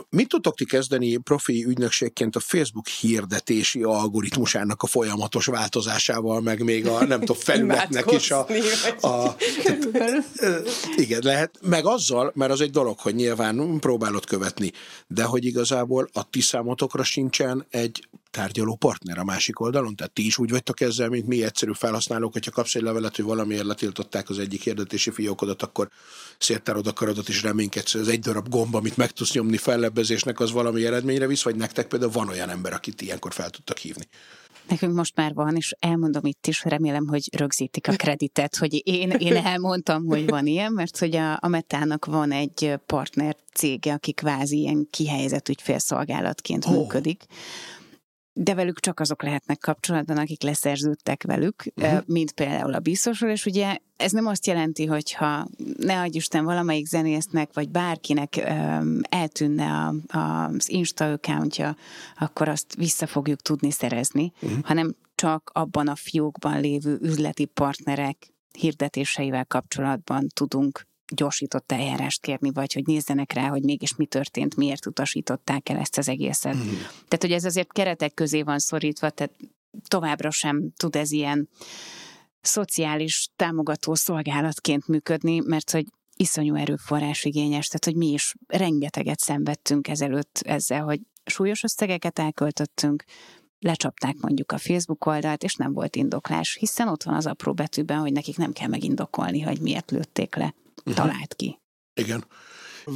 Mit 0.09 0.27
tudtok 0.27 0.55
ti 0.55 0.65
kezdeni 0.65 1.17
profi 1.17 1.65
ügynökségként 1.65 2.35
a 2.35 2.39
Facebook 2.39 2.87
hirdetési 2.87 3.83
algoritmusának 3.83 4.81
a 4.81 4.87
folyamatos 4.87 5.45
változásával, 5.45 6.41
meg 6.41 6.63
még 6.63 6.87
a 6.87 7.05
nem 7.05 7.19
tudom, 7.19 7.37
felületnek 7.37 8.11
is 8.11 8.31
a... 8.31 8.47
a 9.01 9.35
tehát, 9.93 10.25
igen, 10.95 11.19
lehet, 11.23 11.59
meg 11.61 11.85
azzal, 11.85 12.31
mert 12.35 12.51
az 12.51 12.61
egy 12.61 12.71
dolog, 12.71 12.99
hogy 12.99 13.15
nyilván 13.15 13.79
próbálod 13.79 14.25
követni, 14.25 14.71
de 15.07 15.23
hogy 15.23 15.45
igazából 15.45 16.09
a 16.13 16.29
ti 16.29 16.41
számotokra 16.41 17.03
sincsen 17.03 17.65
egy 17.69 18.07
tárgyaló 18.31 18.75
partner 18.75 19.17
a 19.17 19.23
másik 19.23 19.59
oldalon? 19.59 19.95
Tehát 19.95 20.13
ti 20.13 20.25
is 20.25 20.37
úgy 20.37 20.49
vagytok 20.49 20.81
ezzel, 20.81 21.09
mint 21.09 21.27
mi 21.27 21.43
egyszerű 21.43 21.71
felhasználók, 21.73 22.33
hogyha 22.33 22.51
kapsz 22.51 22.75
egy 22.75 22.81
levelet, 22.81 23.15
hogy 23.15 23.25
valamiért 23.25 23.63
letiltották 23.63 24.29
az 24.29 24.39
egyik 24.39 24.61
hirdetési 24.61 25.11
fiókodat, 25.11 25.61
akkor 25.61 25.89
széttárod 26.37 26.87
a 26.87 26.93
karadat 26.93 27.29
és 27.29 27.41
reménykedsz, 27.41 27.91
hogy 27.91 28.01
az 28.01 28.07
egy 28.07 28.19
darab 28.19 28.49
gomba, 28.49 28.77
amit 28.77 28.97
meg 28.97 29.11
tudsz 29.11 29.33
nyomni 29.33 29.57
fellebbezésnek, 29.57 30.39
az 30.39 30.51
valami 30.51 30.85
eredményre 30.85 31.27
visz, 31.27 31.43
vagy 31.43 31.55
nektek 31.55 31.87
például 31.87 32.11
van 32.11 32.27
olyan 32.27 32.49
ember, 32.49 32.73
akit 32.73 33.01
ilyenkor 33.01 33.33
fel 33.33 33.49
tudtak 33.49 33.77
hívni? 33.77 34.07
Nekünk 34.67 34.93
most 34.93 35.15
már 35.15 35.33
van, 35.33 35.55
és 35.55 35.75
elmondom 35.79 36.25
itt 36.25 36.47
is, 36.47 36.63
remélem, 36.63 37.07
hogy 37.07 37.29
rögzítik 37.37 37.87
a 37.87 37.95
kreditet, 37.95 38.55
hogy 38.55 38.81
én, 38.87 39.09
én 39.09 39.35
elmondtam, 39.35 40.05
hogy 40.05 40.29
van 40.29 40.47
ilyen, 40.47 40.71
mert 40.71 40.97
hogy 40.97 41.15
a, 41.15 41.37
a 41.41 41.47
Metának 41.47 42.05
van 42.05 42.31
egy 42.31 42.73
partner 42.85 43.35
cége, 43.53 43.93
aki 43.93 44.13
kvázi 44.13 44.57
ilyen 44.57 44.87
kihelyezett 44.91 45.49
ügyfélszolgálatként 45.49 46.65
oh. 46.65 46.71
működik 46.71 47.23
de 48.33 48.53
velük 48.53 48.79
csak 48.79 48.99
azok 48.99 49.23
lehetnek 49.23 49.57
kapcsolatban, 49.57 50.17
akik 50.17 50.41
leszerződtek 50.41 51.23
velük, 51.23 51.63
uh-huh. 51.75 52.01
mint 52.05 52.31
például 52.31 52.73
a 52.73 52.79
biztosról, 52.79 53.31
és 53.31 53.45
ugye 53.45 53.77
ez 53.97 54.11
nem 54.11 54.27
azt 54.27 54.47
jelenti, 54.47 54.85
hogyha 54.85 55.47
ne 55.77 55.99
adj 55.99 56.17
Isten 56.17 56.45
valamelyik 56.45 56.85
zenésznek, 56.85 57.53
vagy 57.53 57.69
bárkinek 57.69 58.43
um, 58.49 58.99
eltűnne 59.09 59.65
a, 59.65 60.17
a, 60.17 60.45
az 60.45 60.69
Insta 60.69 61.11
accountja, 61.11 61.75
akkor 62.17 62.47
azt 62.47 62.75
vissza 62.75 63.07
fogjuk 63.07 63.41
tudni 63.41 63.71
szerezni, 63.71 64.31
uh-huh. 64.41 64.63
hanem 64.63 64.95
csak 65.15 65.51
abban 65.53 65.87
a 65.87 65.95
fiókban 65.95 66.59
lévő 66.59 66.97
üzleti 67.01 67.45
partnerek 67.45 68.33
hirdetéseivel 68.51 69.45
kapcsolatban 69.45 70.27
tudunk 70.33 70.89
gyorsított 71.15 71.71
eljárást 71.71 72.21
kérni, 72.21 72.51
vagy 72.51 72.73
hogy 72.73 72.85
nézzenek 72.85 73.33
rá, 73.33 73.47
hogy 73.47 73.63
mégis 73.63 73.95
mi 73.95 74.05
történt, 74.05 74.55
miért 74.55 74.85
utasították 74.85 75.69
el 75.69 75.77
ezt 75.77 75.97
az 75.97 76.09
egészet. 76.09 76.55
Mm. 76.55 76.69
Tehát, 77.07 77.19
hogy 77.19 77.31
ez 77.31 77.45
azért 77.45 77.73
keretek 77.73 78.13
közé 78.13 78.41
van 78.41 78.59
szorítva, 78.59 79.09
tehát 79.09 79.33
továbbra 79.87 80.31
sem 80.31 80.71
tud 80.77 80.95
ez 80.95 81.11
ilyen 81.11 81.49
szociális 82.41 83.29
támogató 83.35 83.95
szolgálatként 83.95 84.87
működni, 84.87 85.39
mert 85.39 85.71
hogy 85.71 85.85
iszonyú 86.15 86.55
erőforrás 86.55 87.23
igényes, 87.23 87.67
tehát 87.67 87.85
hogy 87.85 87.95
mi 87.95 88.11
is 88.11 88.35
rengeteget 88.47 89.19
szenvedtünk 89.19 89.87
ezelőtt 89.87 90.41
ezzel, 90.43 90.83
hogy 90.83 90.99
súlyos 91.25 91.63
összegeket 91.63 92.19
elköltöttünk, 92.19 93.03
lecsapták 93.59 94.15
mondjuk 94.19 94.51
a 94.51 94.57
Facebook 94.57 95.05
oldalt, 95.05 95.43
és 95.43 95.55
nem 95.55 95.73
volt 95.73 95.95
indoklás, 95.95 96.55
hiszen 96.59 96.87
ott 96.87 97.03
van 97.03 97.15
az 97.15 97.25
apró 97.25 97.53
betűben, 97.53 97.99
hogy 97.99 98.11
nekik 98.11 98.37
nem 98.37 98.51
kell 98.51 98.67
megindokolni, 98.67 99.41
hogy 99.41 99.59
miért 99.59 99.91
lőtték 99.91 100.35
le 100.35 100.53
uh-huh. 100.85 101.05
talált 101.05 101.33
ki. 101.35 101.59
Igen. 101.93 102.25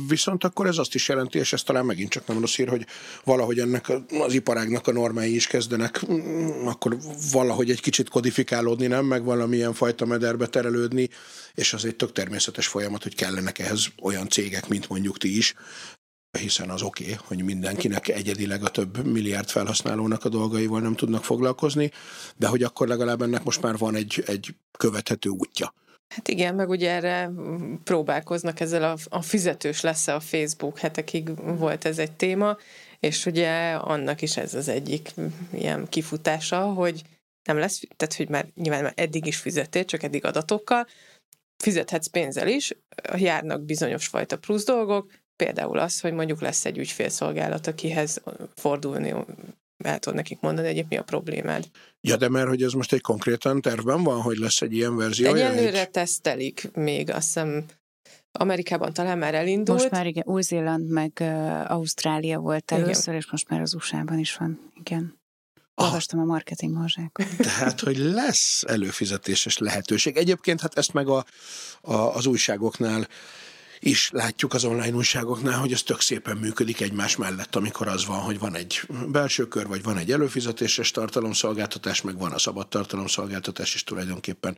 Viszont 0.07 0.43
akkor 0.43 0.67
ez 0.67 0.77
azt 0.77 0.95
is 0.95 1.07
jelenti, 1.07 1.39
és 1.39 1.53
ez 1.53 1.63
talán 1.63 1.85
megint 1.85 2.09
csak 2.09 2.27
nem 2.27 2.39
rossz 2.39 2.55
hír, 2.55 2.69
hogy 2.69 2.85
valahogy 3.23 3.59
ennek 3.59 3.91
az 4.19 4.33
iparágnak 4.33 4.87
a 4.87 4.91
normái 4.91 5.35
is 5.35 5.47
kezdenek 5.47 6.07
mm, 6.11 6.67
akkor 6.67 6.97
valahogy 7.31 7.69
egy 7.69 7.81
kicsit 7.81 8.09
kodifikálódni, 8.09 8.87
nem? 8.87 9.05
Meg 9.05 9.23
valamilyen 9.23 9.73
fajta 9.73 10.05
mederbe 10.05 10.47
terelődni, 10.47 11.09
és 11.53 11.73
az 11.73 11.85
egy 11.85 11.95
tök 11.95 12.11
természetes 12.11 12.67
folyamat, 12.67 13.03
hogy 13.03 13.15
kellenek 13.15 13.59
ehhez 13.59 13.87
olyan 14.01 14.29
cégek, 14.29 14.67
mint 14.67 14.89
mondjuk 14.89 15.17
ti 15.17 15.37
is, 15.37 15.53
hiszen 16.39 16.69
az 16.69 16.81
oké, 16.81 17.03
okay, 17.03 17.17
hogy 17.25 17.43
mindenkinek 17.43 18.07
egyedileg 18.07 18.63
a 18.63 18.69
több 18.69 19.05
milliárd 19.05 19.49
felhasználónak 19.49 20.25
a 20.25 20.29
dolgaival 20.29 20.81
nem 20.81 20.95
tudnak 20.95 21.23
foglalkozni, 21.23 21.91
de 22.35 22.47
hogy 22.47 22.63
akkor 22.63 22.87
legalább 22.87 23.21
ennek 23.21 23.43
most 23.43 23.61
már 23.61 23.77
van 23.77 23.95
egy, 23.95 24.23
egy 24.25 24.55
követhető 24.77 25.29
útja. 25.29 25.73
Hát 26.07 26.27
igen, 26.27 26.55
meg 26.55 26.69
ugye 26.69 26.91
erre 26.91 27.31
próbálkoznak 27.83 28.59
ezzel 28.59 28.83
a, 28.83 28.97
a 29.09 29.21
fizetős 29.21 29.81
lesz 29.81 30.07
a 30.07 30.19
Facebook, 30.19 30.79
hetekig 30.79 31.57
volt 31.57 31.85
ez 31.85 31.99
egy 31.99 32.11
téma, 32.11 32.57
és 32.99 33.25
ugye 33.25 33.73
annak 33.73 34.21
is 34.21 34.37
ez 34.37 34.53
az 34.53 34.67
egyik 34.67 35.13
ilyen 35.51 35.87
kifutása, 35.89 36.73
hogy 36.73 37.01
nem 37.43 37.57
lesz, 37.57 37.81
tehát 37.95 38.15
hogy 38.15 38.29
már 38.29 38.47
nyilván 38.55 38.83
már 38.83 38.93
eddig 38.95 39.25
is 39.25 39.37
fizettél, 39.37 39.85
csak 39.85 40.03
eddig 40.03 40.25
adatokkal, 40.25 40.87
fizethetsz 41.63 42.07
pénzzel 42.07 42.47
is, 42.47 42.73
járnak 43.15 43.61
bizonyos 43.61 44.07
fajta 44.07 44.37
plusz 44.37 44.65
dolgok, 44.65 45.11
például 45.35 45.79
az, 45.79 45.99
hogy 45.99 46.13
mondjuk 46.13 46.41
lesz 46.41 46.65
egy 46.65 46.77
ügyfélszolgálat, 46.77 47.67
akihez 47.67 48.21
fordulni 48.55 49.13
el 49.85 49.99
tudod 49.99 50.17
nekik 50.17 50.39
mondani, 50.39 50.73
hogy 50.73 50.85
mi 50.89 50.97
a 50.97 51.03
problémád. 51.03 51.65
Ja, 52.01 52.17
de 52.17 52.29
mert 52.29 52.47
hogy 52.47 52.63
ez 52.63 52.71
most 52.71 52.93
egy 52.93 53.01
konkrétan 53.01 53.61
tervben 53.61 54.03
van, 54.03 54.21
hogy 54.21 54.37
lesz 54.37 54.61
egy 54.61 54.73
ilyen 54.73 54.95
verzió? 54.95 55.33
Egyelőre 55.33 55.79
egy... 55.79 55.89
tesztelik 55.89 56.69
még, 56.73 57.09
azt 57.09 57.25
hiszem 57.25 57.65
Amerikában 58.31 58.93
talán 58.93 59.17
már 59.17 59.33
elindult. 59.33 59.79
Most 59.79 59.91
már 59.91 60.07
igen, 60.07 60.23
Új-Zéland 60.27 60.89
meg 60.89 61.11
uh, 61.19 61.71
Ausztrália 61.71 62.39
volt 62.39 62.71
először, 62.71 63.07
igen. 63.07 63.19
és 63.19 63.31
most 63.31 63.49
már 63.49 63.61
az 63.61 63.73
USA-ban 63.73 64.19
is 64.19 64.35
van, 64.35 64.71
igen. 64.79 65.23
Olvastam 65.75 66.19
a 66.19 66.23
marketing 66.23 66.73
morzsákon. 66.73 67.25
Tehát, 67.37 67.79
hogy 67.79 67.97
lesz 67.97 68.63
előfizetéses 68.67 69.57
lehetőség. 69.57 70.17
Egyébként 70.17 70.61
hát 70.61 70.77
ezt 70.77 70.93
meg 70.93 71.07
a, 71.07 71.25
a, 71.81 71.93
az 71.93 72.25
újságoknál 72.25 73.07
is 73.85 74.09
látjuk 74.11 74.53
az 74.53 74.63
online 74.63 74.95
újságoknál, 74.95 75.59
hogy 75.59 75.71
ez 75.71 75.83
tök 75.83 76.01
szépen 76.01 76.37
működik 76.37 76.81
egymás 76.81 77.15
mellett, 77.15 77.55
amikor 77.55 77.87
az 77.87 78.05
van, 78.05 78.19
hogy 78.19 78.39
van 78.39 78.55
egy 78.55 78.81
belső 79.07 79.47
kör, 79.47 79.67
vagy 79.67 79.83
van 79.83 79.97
egy 79.97 80.11
előfizetéses 80.11 80.91
tartalomszolgáltatás, 80.91 82.01
meg 82.01 82.17
van 82.17 82.31
a 82.31 82.39
szabad 82.39 82.67
tartalomszolgáltatás, 82.67 83.73
és 83.73 83.83
tulajdonképpen 83.83 84.57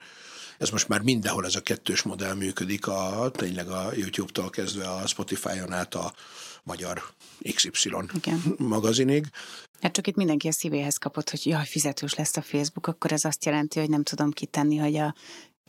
ez 0.57 0.69
most 0.69 0.87
már 0.87 1.01
mindenhol 1.01 1.45
ez 1.45 1.55
a 1.55 1.61
kettős 1.61 2.01
modell 2.01 2.33
működik, 2.33 2.87
a, 2.87 3.31
tényleg 3.33 3.69
a 3.69 3.89
YouTube-tól 3.95 4.49
kezdve 4.49 4.89
a 4.89 5.07
Spotify-on 5.07 5.73
át 5.73 5.95
a 5.95 6.13
magyar 6.63 7.03
XY 7.53 7.89
Igen. 8.13 8.55
magazinig. 8.57 9.25
Hát 9.81 9.91
csak 9.91 10.07
itt 10.07 10.15
mindenki 10.15 10.47
a 10.47 10.51
szívéhez 10.51 10.97
kapott, 10.97 11.29
hogy 11.29 11.45
jaj, 11.45 11.65
fizetős 11.65 12.15
lesz 12.15 12.37
a 12.37 12.41
Facebook, 12.41 12.87
akkor 12.87 13.11
ez 13.11 13.23
azt 13.23 13.45
jelenti, 13.45 13.79
hogy 13.79 13.89
nem 13.89 14.03
tudom 14.03 14.31
kitenni, 14.31 14.77
hogy 14.77 14.95
a 14.95 15.15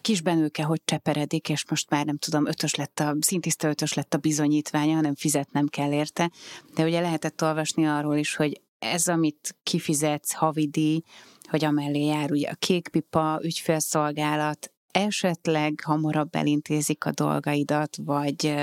kisbenőke 0.01 0.63
hogy 0.63 0.81
cseperedik, 0.85 1.49
és 1.49 1.65
most 1.71 1.91
már 1.91 2.05
nem 2.05 2.19
tudom, 2.19 2.47
ötös 2.47 2.75
lett 2.75 3.01
a, 3.01 3.17
szintiszta 3.21 3.69
ötös 3.69 3.93
lett 3.93 4.15
a 4.15 4.19
bizonyítványa, 4.19 4.95
hanem 4.95 5.15
fizetnem 5.15 5.67
kell 5.67 5.93
érte. 5.93 6.31
De 6.75 6.85
ugye 6.85 7.01
lehetett 7.01 7.43
olvasni 7.43 7.87
arról 7.87 8.17
is, 8.17 8.37
hogy 8.37 8.61
ez, 8.79 9.09
amit 9.09 9.57
kifizetsz 9.63 10.33
havidíj, 10.33 11.03
hogy 11.51 11.65
amellé 11.65 12.05
jár 12.05 12.31
ugye 12.31 12.49
a 12.49 12.55
kékpipa, 12.55 13.41
ügyfélszolgálat, 13.43 14.73
esetleg 14.91 15.81
hamarabb 15.85 16.35
elintézik 16.35 17.05
a 17.05 17.11
dolgaidat, 17.11 17.97
vagy 18.05 18.55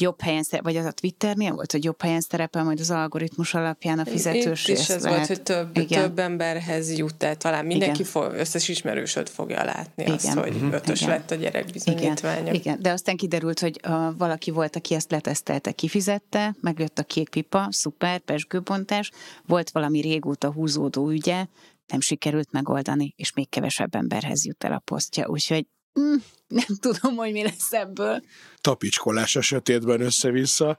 jobb 0.00 0.20
helyen, 0.20 0.44
vagy 0.62 0.76
az 0.76 0.84
a 0.84 0.90
Twitternél 0.90 1.52
volt, 1.52 1.72
hogy 1.72 1.84
jobb 1.84 2.02
helyen 2.02 2.20
szerepel 2.20 2.64
majd 2.64 2.80
az 2.80 2.90
algoritmus 2.90 3.54
alapján 3.54 3.98
a 3.98 4.04
fizetős 4.04 4.68
Itt 4.68 4.78
is 4.78 4.88
ez 4.88 5.06
volt, 5.06 5.26
hogy 5.26 5.42
több, 5.42 5.76
igen. 5.76 6.02
több 6.02 6.18
emberhez 6.18 6.98
jut 6.98 7.22
el, 7.22 7.36
talán 7.36 7.66
mindenki 7.66 8.04
fog, 8.04 8.32
összes 8.32 8.68
ismerősöd 8.68 9.28
fogja 9.28 9.64
látni 9.64 10.02
igen. 10.02 10.14
azt, 10.14 10.28
hogy 10.28 10.54
uh-huh. 10.54 10.74
ötös 10.74 11.00
igen. 11.00 11.14
lett 11.14 11.30
a 11.30 11.34
gyerek 11.34 11.66
bizonyítványa. 11.72 12.40
Igen. 12.40 12.54
igen, 12.54 12.78
de 12.80 12.90
aztán 12.90 13.16
kiderült, 13.16 13.60
hogy 13.60 13.80
uh, 13.88 14.16
valaki 14.18 14.50
volt, 14.50 14.76
aki 14.76 14.94
ezt 14.94 15.10
letesztelte, 15.10 15.72
kifizette, 15.72 16.56
megjött 16.60 16.98
a 16.98 17.02
kék 17.02 17.28
pipa, 17.28 17.68
szuper, 17.70 18.18
pesgőbontás, 18.18 19.10
volt 19.46 19.70
valami 19.70 20.00
régóta 20.00 20.52
húzódó 20.52 21.10
ügye, 21.10 21.46
nem 21.86 22.00
sikerült 22.00 22.52
megoldani, 22.52 23.14
és 23.16 23.32
még 23.32 23.48
kevesebb 23.48 23.94
emberhez 23.94 24.46
jut 24.46 24.64
el 24.64 24.72
a 24.72 24.78
posztja. 24.78 25.28
Úgyhogy 25.28 25.66
mm, 26.00 26.14
nem 26.48 26.76
tudom, 26.80 27.16
hogy 27.16 27.32
mi 27.32 27.42
lesz 27.42 27.72
ebből. 27.72 28.22
Tapicskolás 28.60 29.36
a 29.36 29.40
sötétben 29.40 30.00
össze-vissza. 30.00 30.76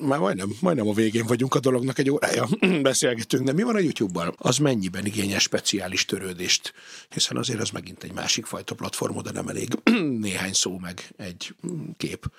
Már 0.00 0.18
majdnem, 0.18 0.50
majdnem 0.60 0.88
a 0.88 0.92
végén 0.92 1.26
vagyunk 1.26 1.54
a 1.54 1.60
dolognak, 1.60 1.98
egy 1.98 2.10
órája 2.10 2.48
beszélgetünk, 2.82 3.44
de 3.44 3.52
mi 3.52 3.62
van 3.62 3.74
a 3.74 3.78
YouTube-ban? 3.78 4.34
Az 4.36 4.58
mennyiben 4.58 5.06
igényes 5.06 5.42
speciális 5.42 6.04
törődést? 6.04 6.72
Hiszen 7.08 7.36
azért 7.36 7.60
az 7.60 7.70
megint 7.70 8.04
egy 8.04 8.12
másik 8.12 8.46
fajta 8.46 8.74
platform, 8.74 9.18
de 9.18 9.30
nem 9.30 9.48
elég 9.48 9.68
néhány 10.26 10.52
szó 10.52 10.78
meg 10.78 11.14
egy 11.16 11.54
kép. 11.96 12.30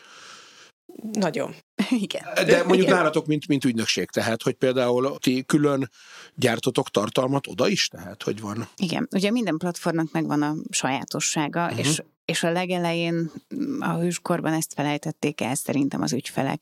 Nagyon. 1.11 1.55
Igen. 1.89 2.23
De 2.33 2.57
mondjuk 2.57 2.87
Igen. 2.87 2.95
nálatok, 2.95 3.25
mint, 3.25 3.47
mint 3.47 3.65
ügynökség, 3.65 4.09
tehát, 4.09 4.43
hogy 4.43 4.53
például 4.53 5.17
ti 5.17 5.43
külön 5.47 5.89
gyártotok 6.35 6.89
tartalmat 6.89 7.47
oda 7.47 7.67
is, 7.67 7.87
tehát, 7.87 8.23
hogy 8.23 8.41
van. 8.41 8.67
Igen, 8.75 9.07
ugye 9.11 9.31
minden 9.31 9.57
platformnak 9.57 10.11
megvan 10.11 10.41
a 10.41 10.55
sajátossága, 10.69 11.65
uh-huh. 11.65 11.79
és, 11.79 12.01
és 12.29 12.43
a 12.43 12.51
legelején 12.51 13.31
mm, 13.55 13.81
a 13.81 13.99
hőskorban 13.99 14.53
ezt 14.53 14.73
felejtették 14.73 15.41
el 15.41 15.55
szerintem 15.55 16.01
az 16.01 16.13
ügyfelek. 16.13 16.61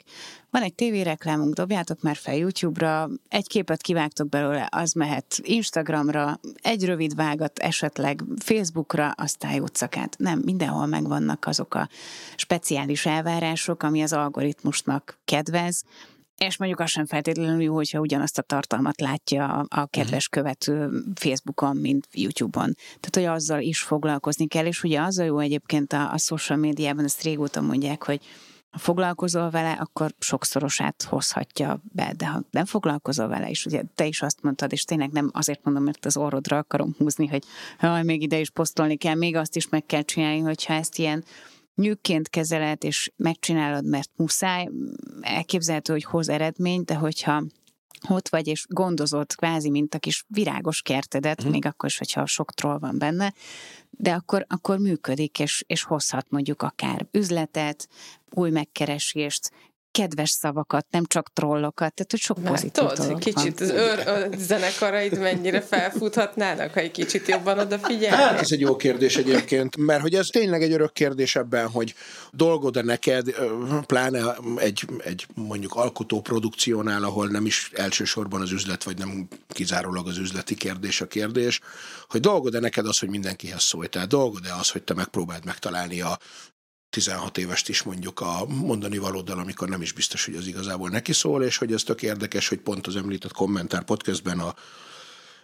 Van 0.49 0.61
egy 0.61 0.73
tévéreklámunk, 0.73 1.53
dobjátok 1.53 2.01
már 2.01 2.15
fel 2.15 2.35
YouTube-ra, 2.35 3.09
egy 3.29 3.47
képet 3.47 3.81
kivágtok 3.81 4.29
belőle, 4.29 4.67
az 4.71 4.93
mehet 4.93 5.39
Instagramra, 5.41 6.39
egy 6.61 6.85
rövid 6.85 7.15
vágat 7.15 7.59
esetleg 7.59 8.23
Facebookra, 8.37 9.09
aztán 9.09 9.53
jutszakát. 9.53 10.15
Nem, 10.17 10.41
mindenhol 10.45 10.85
megvannak 10.85 11.45
azok 11.47 11.75
a 11.75 11.89
speciális 12.35 13.05
elvárások, 13.05 13.83
ami 13.83 14.01
az 14.01 14.13
algoritmusnak 14.13 15.19
kedvez, 15.25 15.83
és 16.37 16.57
mondjuk 16.57 16.79
az 16.79 16.89
sem 16.89 17.05
feltétlenül 17.05 17.61
jó, 17.61 17.73
hogyha 17.75 17.99
ugyanazt 17.99 18.37
a 18.37 18.41
tartalmat 18.41 19.01
látja 19.01 19.53
a, 19.53 19.65
a 19.81 19.85
kedves 19.85 20.27
követő 20.27 20.89
Facebookon, 21.15 21.77
mint 21.77 22.07
YouTube-on. 22.13 22.73
Tehát, 22.75 23.15
hogy 23.15 23.23
azzal 23.23 23.61
is 23.61 23.81
foglalkozni 23.81 24.47
kell, 24.47 24.65
és 24.65 24.83
ugye 24.83 25.01
az 25.01 25.17
a 25.17 25.23
jó 25.23 25.39
egyébként 25.39 25.93
a, 25.93 26.11
a 26.13 26.17
social 26.17 26.57
médiában, 26.57 27.03
ezt 27.03 27.23
régóta 27.23 27.61
mondják, 27.61 28.03
hogy 28.03 28.21
ha 28.69 28.77
foglalkozol 28.77 29.49
vele, 29.49 29.71
akkor 29.71 30.13
sokszorosát 30.19 31.03
hozhatja 31.03 31.81
be, 31.83 32.13
de 32.17 32.27
ha 32.27 32.41
nem 32.51 32.65
foglalkozol 32.65 33.27
vele, 33.27 33.49
és 33.49 33.65
ugye 33.65 33.83
te 33.95 34.05
is 34.05 34.21
azt 34.21 34.41
mondtad, 34.41 34.71
és 34.71 34.83
tényleg 34.83 35.11
nem 35.11 35.29
azért 35.33 35.63
mondom, 35.63 35.83
mert 35.83 36.05
az 36.05 36.17
orrodra 36.17 36.57
akarom 36.57 36.95
húzni, 36.97 37.27
hogy 37.27 37.43
jaj, 37.81 38.03
még 38.03 38.21
ide 38.21 38.39
is 38.39 38.49
posztolni 38.49 38.95
kell, 38.95 39.15
még 39.15 39.35
azt 39.35 39.55
is 39.55 39.69
meg 39.69 39.85
kell 39.85 40.01
csinálni, 40.01 40.39
hogyha 40.39 40.73
ezt 40.73 40.97
ilyen 40.97 41.23
nyűgként 41.77 42.29
kezeled, 42.29 42.83
és 42.83 43.11
megcsinálod, 43.15 43.85
mert 43.85 44.09
muszáj, 44.15 44.69
elképzelhető, 45.21 45.93
hogy 45.93 46.03
hoz 46.03 46.29
eredményt, 46.29 46.85
de 46.85 46.95
hogyha 46.95 47.43
ott 48.09 48.29
vagy, 48.29 48.47
és 48.47 48.65
gondozod 48.69 49.35
kvázi, 49.35 49.69
mint 49.69 49.93
a 49.93 49.99
kis 49.99 50.25
virágos 50.27 50.81
kertedet, 50.81 51.45
mm. 51.45 51.49
még 51.49 51.65
akkor 51.65 51.89
is, 51.89 51.97
hogyha 51.97 52.25
sok 52.25 52.53
troll 52.53 52.77
van 52.77 52.97
benne, 52.97 53.33
de 53.89 54.13
akkor, 54.13 54.45
akkor 54.49 54.77
működik, 54.77 55.39
és, 55.39 55.63
és 55.67 55.83
hozhat 55.83 56.29
mondjuk 56.29 56.61
akár 56.61 57.07
üzletet, 57.11 57.87
új 58.29 58.49
megkeresést, 58.49 59.51
kedves 59.97 60.29
szavakat, 60.29 60.85
nem 60.89 61.05
csak 61.05 61.33
trollokat, 61.33 61.93
tehát 61.93 62.11
hogy 62.11 62.19
sok 62.19 62.43
pozitív 62.43 62.83
Látod, 62.83 62.97
dolog 62.97 63.19
kicsit 63.19 63.59
van. 63.59 63.67
az 63.69 63.73
őr, 63.75 64.07
a 64.07 64.37
zenekaraid 64.37 65.19
mennyire 65.19 65.61
felfuthatnának, 65.61 66.73
ha 66.73 66.79
egy 66.79 66.91
kicsit 66.91 67.27
jobban 67.27 67.57
Hát 67.57 67.65
odafigyelnél? 67.65 68.37
ez 68.39 68.51
egy 68.51 68.59
jó 68.59 68.75
kérdés 68.75 69.17
egyébként, 69.17 69.77
mert 69.77 70.01
hogy 70.01 70.13
ez 70.13 70.27
tényleg 70.27 70.61
egy 70.61 70.71
örök 70.71 70.91
kérdés 70.91 71.35
ebben, 71.35 71.67
hogy 71.67 71.95
dolgod-e 72.31 72.81
neked, 72.81 73.35
pláne 73.85 74.35
egy, 74.55 74.87
egy 74.97 75.27
mondjuk 75.33 75.75
alkotó 75.75 76.21
produkciónál, 76.21 77.03
ahol 77.03 77.27
nem 77.27 77.45
is 77.45 77.71
elsősorban 77.73 78.41
az 78.41 78.51
üzlet, 78.51 78.83
vagy 78.83 78.97
nem 78.97 79.27
kizárólag 79.49 80.07
az 80.07 80.17
üzleti 80.17 80.55
kérdés 80.55 81.01
a 81.01 81.07
kérdés, 81.07 81.59
hogy 82.09 82.21
dolgod-e 82.21 82.59
neked 82.59 82.85
az, 82.87 82.99
hogy 82.99 83.09
mindenkihez 83.09 83.63
szólj, 83.63 83.87
tehát 83.87 84.07
dolgod-e 84.07 84.53
az, 84.53 84.69
hogy 84.69 84.83
te 84.83 84.93
megpróbáld 84.93 85.45
megtalálni 85.45 86.01
a 86.01 86.17
16 86.89 87.37
évest 87.37 87.69
is 87.69 87.83
mondjuk 87.83 88.19
a 88.19 88.45
mondani 88.45 88.97
valóddal, 88.97 89.39
amikor 89.39 89.69
nem 89.69 89.81
is 89.81 89.91
biztos, 89.91 90.25
hogy 90.25 90.35
az 90.35 90.47
igazából 90.47 90.89
neki 90.89 91.13
szól, 91.13 91.43
és 91.43 91.57
hogy 91.57 91.73
ez 91.73 91.83
tök 91.83 92.01
érdekes, 92.01 92.47
hogy 92.47 92.59
pont 92.59 92.87
az 92.87 92.95
említett 92.95 93.31
kommentár 93.31 93.83
podcastben 93.83 94.39
a 94.39 94.55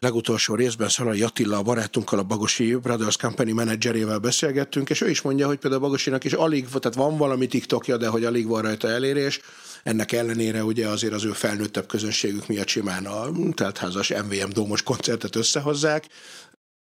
legutolsó 0.04 0.56
részben 0.56 0.89
Szalai 0.89 1.22
Attila, 1.22 1.58
a 1.58 1.62
barátunkkal, 1.62 2.20
a 2.20 2.24
Bagosi 2.24 2.76
Brothers 2.76 3.18
Company 3.18 3.54
menedzserével 3.54 4.20
beszélgettünk, 4.20 4.89
és 4.89 5.02
ő 5.02 5.10
is 5.10 5.22
mondja, 5.22 5.48
hogy 5.48 5.58
például 5.58 5.82
Bagosinak 5.82 6.24
is 6.24 6.34
alig, 6.34 6.68
tehát 6.68 6.98
van 6.98 7.18
valami 7.18 7.48
TikTokja, 7.48 7.98
de 7.98 8.08
hogy 8.08 8.26
alig 8.26 8.48
van 8.48 8.62
rajta 8.62 8.89
elérés. 8.89 9.39
Ennek 9.84 10.12
ellenére 10.12 10.64
ugye 10.64 10.88
azért 10.88 11.14
az 11.14 11.24
ő 11.24 11.32
felnőttebb 11.32 11.88
közönségük 11.88 12.48
miatt 12.48 12.68
simán 12.68 13.06
a 13.06 13.30
teltházas 13.54 14.10
MVM 14.10 14.50
Dómos 14.50 14.84
koncertet 14.84 15.36
összehozzák, 15.36 16.06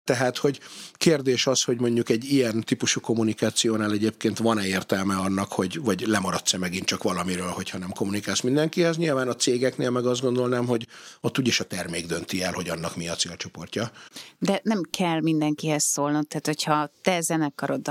tehát, 0.05 0.37
hogy 0.37 0.61
kérdés 0.93 1.47
az, 1.47 1.63
hogy 1.63 1.81
mondjuk 1.81 2.09
egy 2.09 2.25
ilyen 2.25 2.61
típusú 2.61 3.01
kommunikációnál 3.01 3.93
egyébként 3.93 4.39
van-e 4.39 4.67
értelme 4.67 5.17
annak, 5.17 5.53
hogy 5.53 5.81
vagy 5.81 6.07
lemaradsz-e 6.07 6.59
megint 6.59 6.85
csak 6.85 7.03
valamiről, 7.03 7.49
hogyha 7.49 7.79
nem 7.79 7.91
kommunikálsz 7.91 8.41
mindenkihez. 8.41 8.97
Nyilván 8.97 9.29
a 9.29 9.35
cégeknél 9.35 9.91
meg 9.91 10.07
azt 10.07 10.21
gondolnám, 10.21 10.67
hogy 10.67 10.87
ott 11.21 11.39
úgyis 11.39 11.61
a 11.61 11.65
termék 11.65 12.07
dönti 12.07 12.43
el, 12.43 12.53
hogy 12.53 12.69
annak 12.69 12.97
mi 12.97 13.09
a 13.09 13.15
célcsoportja. 13.15 13.91
De 14.39 14.61
nem 14.63 14.81
kell 14.91 15.21
mindenkihez 15.21 15.85
szólnod, 15.85 16.27
tehát 16.27 16.47
hogyha 16.47 16.91
te 17.03 17.21
zenekarod 17.21 17.89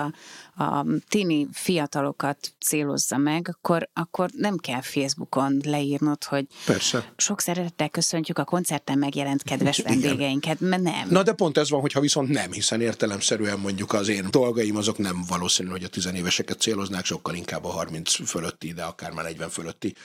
a, 0.60 0.86
tini 1.10 1.48
fiatalokat 1.52 2.54
célozza 2.60 3.18
meg, 3.18 3.56
akkor, 3.58 3.90
akkor 3.94 4.30
nem 4.34 4.58
kell 4.58 4.82
Facebookon 4.82 5.62
leírnod, 5.64 6.24
hogy 6.24 6.48
Persze. 6.66 7.14
sok 7.18 7.42
szeretettel 7.42 7.90
köszöntjük 7.90 8.38
a 8.38 8.44
koncerten 8.44 8.98
megjelent 8.98 9.44
kedves 9.44 9.80
vendégeinket, 9.80 10.60
mert 10.60 10.82
nem. 10.82 11.08
Na 11.10 11.24
de 11.24 11.34
pont 11.34 11.58
ez 11.58 11.70
van, 11.70 11.82
hogyha 11.82 12.00
viszont 12.00 12.30
nem, 12.30 12.52
hiszen 12.52 12.82
értelemszerűen 12.82 13.60
mondjuk 13.60 13.94
az 13.94 14.08
én 14.08 14.28
dolgaim 14.30 14.76
azok 14.76 14.98
nem 14.98 15.24
valószínű, 15.28 15.70
hogy 15.70 15.84
a 15.84 15.88
tizenéveseket 15.88 16.60
céloznák, 16.60 17.06
sokkal 17.06 17.36
inkább 17.36 17.66
a 17.66 17.70
30 17.70 18.28
fölötti, 18.28 18.74
de 18.74 18.84
akár 18.84 19.12
már 19.12 19.26
40 19.26 19.50
fölötti 19.50 19.96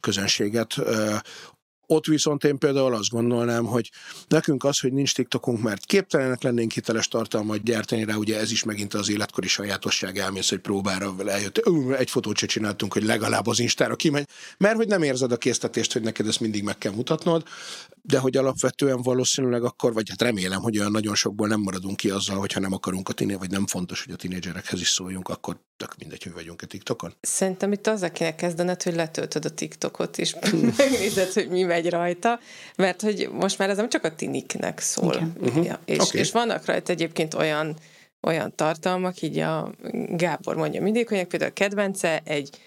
közönséget. 0.00 0.74
Ott 1.86 2.04
viszont 2.04 2.44
én 2.44 2.58
például 2.58 2.94
azt 2.94 3.10
gondolnám, 3.10 3.64
hogy 3.64 3.90
nekünk 4.28 4.64
az, 4.64 4.80
hogy 4.80 4.92
nincs 4.92 5.14
TikTokunk, 5.14 5.62
mert 5.62 5.84
képtelenek 5.84 6.42
lennénk 6.42 6.72
hiteles 6.72 7.08
tartalmat 7.08 7.62
gyártani 7.62 8.04
rá, 8.04 8.14
ugye 8.14 8.38
ez 8.38 8.50
is 8.50 8.64
megint 8.64 8.94
az 8.94 9.10
életkori 9.10 9.48
sajátosság 9.48 10.18
elmész, 10.18 10.48
hogy 10.48 10.58
próbára 10.58 11.14
eljött, 11.26 11.62
egy 11.96 12.10
fotót 12.10 12.36
se 12.36 12.46
csináltunk, 12.46 12.92
hogy 12.92 13.04
legalább 13.04 13.46
az 13.46 13.58
Instára 13.58 13.96
kimegy, 13.96 14.28
mert 14.58 14.76
hogy 14.76 14.88
nem 14.88 15.02
érzed 15.02 15.32
a 15.32 15.36
késztetést, 15.36 15.92
hogy 15.92 16.02
neked 16.02 16.26
ezt 16.26 16.40
mindig 16.40 16.62
meg 16.62 16.78
kell 16.78 16.92
mutatnod, 16.92 17.42
de 18.06 18.18
hogy 18.18 18.36
alapvetően 18.36 19.02
valószínűleg 19.02 19.62
akkor, 19.62 19.92
vagy 19.92 20.08
hát 20.08 20.22
remélem, 20.22 20.60
hogy 20.60 20.78
olyan 20.78 20.90
nagyon 20.90 21.14
sokból 21.14 21.48
nem 21.48 21.60
maradunk 21.60 21.96
ki 21.96 22.10
azzal, 22.10 22.38
hogyha 22.38 22.60
nem 22.60 22.72
akarunk 22.72 23.08
a 23.08 23.12
tiné, 23.12 23.34
vagy 23.34 23.50
nem 23.50 23.66
fontos, 23.66 24.04
hogy 24.04 24.12
a 24.14 24.16
tinédzserekhez 24.16 24.80
is 24.80 24.88
szóljunk, 24.88 25.28
akkor 25.28 25.56
tök 25.76 25.94
mindegy, 25.98 26.22
hogy 26.22 26.32
vagyunk 26.32 26.62
a 26.62 26.66
TikTokon. 26.66 27.14
Szerintem 27.20 27.72
itt 27.72 27.86
az, 27.86 28.02
akinek 28.02 28.34
kezdened, 28.34 28.82
hogy 28.82 28.94
letöltöd 28.94 29.44
a 29.44 29.50
TikTokot, 29.50 30.18
és 30.18 30.36
megnézed, 30.76 31.32
hogy 31.32 31.48
mi 31.48 31.62
megy 31.62 31.90
rajta, 31.90 32.40
mert 32.76 33.00
hogy 33.00 33.28
most 33.32 33.58
már 33.58 33.70
ez 33.70 33.76
nem 33.76 33.88
csak 33.88 34.04
a 34.04 34.14
tiniknek 34.14 34.78
szól. 34.78 35.14
Igen. 35.14 35.32
Uh-huh. 35.40 35.64
Ja, 35.64 35.80
és, 35.84 35.98
okay. 35.98 36.20
és 36.20 36.32
vannak 36.32 36.64
rajta 36.64 36.92
egyébként 36.92 37.34
olyan, 37.34 37.76
olyan 38.20 38.54
tartalmak, 38.54 39.22
így 39.22 39.38
a 39.38 39.72
Gábor 40.08 40.56
mondja 40.56 40.82
mindig, 40.82 41.08
hogy 41.08 41.24
például 41.24 41.50
a 41.50 41.54
kedvence 41.54 42.20
egy 42.24 42.58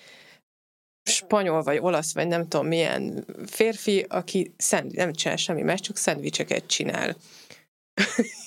spanyol, 1.08 1.64
vagy 1.64 1.78
olasz, 1.82 2.14
vagy 2.14 2.28
nem 2.28 2.48
tudom 2.48 2.68
milyen 2.68 3.26
férfi, 3.46 4.06
aki 4.10 4.54
szend, 4.58 4.96
nem 4.96 5.14
csinál 5.14 5.38
semmi 5.38 5.62
más, 5.62 5.80
csak 5.80 5.98
szendvicseket 5.98 6.68
csinál. 6.68 7.16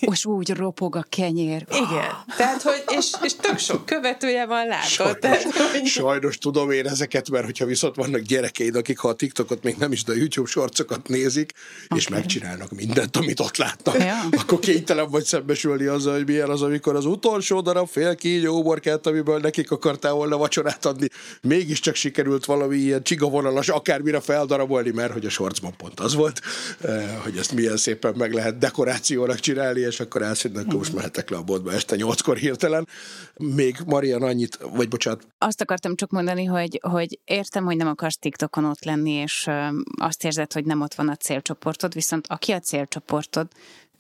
És 0.01 0.25
úgy 0.25 0.51
ropog 0.51 0.97
a 0.97 1.07
kenyér. 1.09 1.67
Igen. 1.71 2.25
Tehát, 2.37 2.63
hogy, 2.63 2.85
és, 2.99 3.11
és 3.23 3.37
tök 3.37 3.59
sok 3.59 3.87
követője 3.87 4.47
van, 4.47 4.67
látod? 4.67 4.89
Sajnos, 4.89 5.19
Tehát, 5.21 5.43
hogy... 5.73 5.87
sajnos 5.87 6.39
tudom 6.39 6.71
én 6.71 6.87
ezeket, 6.87 7.31
mert 7.31 7.45
hogyha 7.45 7.65
viszont 7.65 7.95
vannak 7.95 8.21
gyerekeid, 8.21 8.77
akik 8.77 8.99
ha 8.99 9.09
a 9.09 9.15
TikTokot 9.15 9.63
még 9.63 9.77
nem 9.79 9.93
is, 9.93 10.05
de 10.05 10.13
a 10.13 10.15
YouTube 10.15 10.49
sorcokat 10.49 11.09
nézik, 11.09 11.53
okay. 11.85 11.99
és 11.99 12.09
megcsinálnak 12.09 12.71
mindent, 12.71 13.17
amit 13.17 13.41
ott 13.41 13.57
látnak, 13.57 13.99
Ja. 13.99 14.29
akkor 14.31 14.59
kénytelen 14.59 15.11
vagy 15.11 15.25
szembesülni 15.25 15.85
azzal, 15.85 16.15
hogy 16.15 16.27
milyen 16.27 16.51
az, 16.51 16.63
amikor 16.63 16.97
az 16.97 17.05
utolsó 17.05 17.61
darab 17.61 17.89
fél 17.89 18.15
kígyó 18.15 18.59
uborkát, 18.59 19.07
amiből 19.07 19.39
nekik 19.39 19.71
akartál 19.71 20.13
volna 20.13 20.37
vacsorát 20.37 20.85
adni, 20.85 21.09
mégiscsak 21.43 21.95
sikerült 21.95 22.45
valami 22.45 22.77
ilyen 22.77 23.03
csigavonalas 23.03 23.69
akármire 23.69 24.21
feldarabolni, 24.21 24.91
mert 24.91 25.13
hogy 25.13 25.27
a 25.27 25.31
sorcban 25.31 25.75
pont 25.77 26.01
az 26.01 26.15
volt, 26.15 26.41
eh, 26.81 27.17
hogy 27.23 27.37
ezt 27.37 27.53
milyen 27.53 27.77
szépen 27.77 28.15
meg 28.17 28.33
lehet 28.33 28.59
dekorációnak 28.59 29.39
csinálni, 29.41 29.80
és 29.80 30.01
akkor 30.01 30.22
elszednek, 30.22 30.64
akkor 30.64 30.78
most 30.78 30.95
mehetek 30.95 31.30
le 31.30 31.36
a 31.36 31.43
boltba 31.43 31.72
este 31.72 31.97
nyolckor 31.97 32.36
hirtelen. 32.36 32.88
Még 33.36 33.76
Marian 33.86 34.22
annyit, 34.22 34.59
vagy 34.74 34.88
bocsánat, 34.88 35.26
Azt 35.38 35.61
akartam 35.61 35.95
csak 35.95 36.11
mondani, 36.11 36.45
hogy, 36.45 36.80
hogy 36.82 37.18
értem, 37.24 37.64
hogy 37.64 37.76
nem 37.76 37.88
akarsz 37.88 38.18
TikTokon 38.18 38.64
ott 38.64 38.84
lenni, 38.84 39.11
és 39.11 39.49
azt 39.97 40.24
érzed, 40.24 40.53
hogy 40.53 40.64
nem 40.64 40.80
ott 40.80 40.95
van 40.95 41.09
a 41.09 41.16
célcsoportod, 41.16 41.95
viszont 41.95 42.26
aki 42.26 42.53
a 42.53 42.61
célcsoportod, 42.61 43.49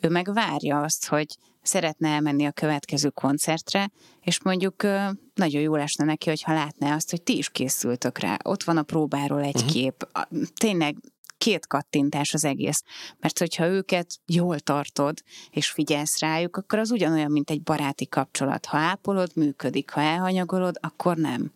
ő 0.00 0.08
meg 0.08 0.32
várja 0.32 0.80
azt, 0.80 1.06
hogy 1.06 1.26
szeretne 1.62 2.08
elmenni 2.08 2.46
a 2.46 2.52
következő 2.52 3.08
koncertre, 3.08 3.90
és 4.20 4.42
mondjuk 4.42 4.82
nagyon 5.34 5.62
jól 5.62 5.80
esne 5.80 6.04
neki, 6.04 6.28
hogyha 6.28 6.52
látná 6.52 6.94
azt, 6.94 7.10
hogy 7.10 7.22
ti 7.22 7.36
is 7.36 7.48
készültök 7.50 8.18
rá. 8.18 8.36
Ott 8.44 8.62
van 8.62 8.76
a 8.76 8.82
próbáról 8.82 9.42
egy 9.42 9.54
uh-huh. 9.54 9.70
kép. 9.70 10.08
Tényleg 10.54 10.96
két 11.40 11.66
kattintás 11.66 12.34
az 12.34 12.44
egész. 12.44 12.82
Mert 13.18 13.38
hogyha 13.38 13.66
őket 13.66 14.06
jól 14.26 14.58
tartod, 14.58 15.22
és 15.50 15.70
figyelsz 15.70 16.18
rájuk, 16.18 16.56
akkor 16.56 16.78
az 16.78 16.90
ugyanolyan, 16.90 17.30
mint 17.30 17.50
egy 17.50 17.62
baráti 17.62 18.08
kapcsolat. 18.08 18.66
Ha 18.66 18.76
ápolod, 18.76 19.30
működik. 19.34 19.90
Ha 19.90 20.00
elhanyagolod, 20.00 20.76
akkor 20.80 21.16
nem. 21.16 21.52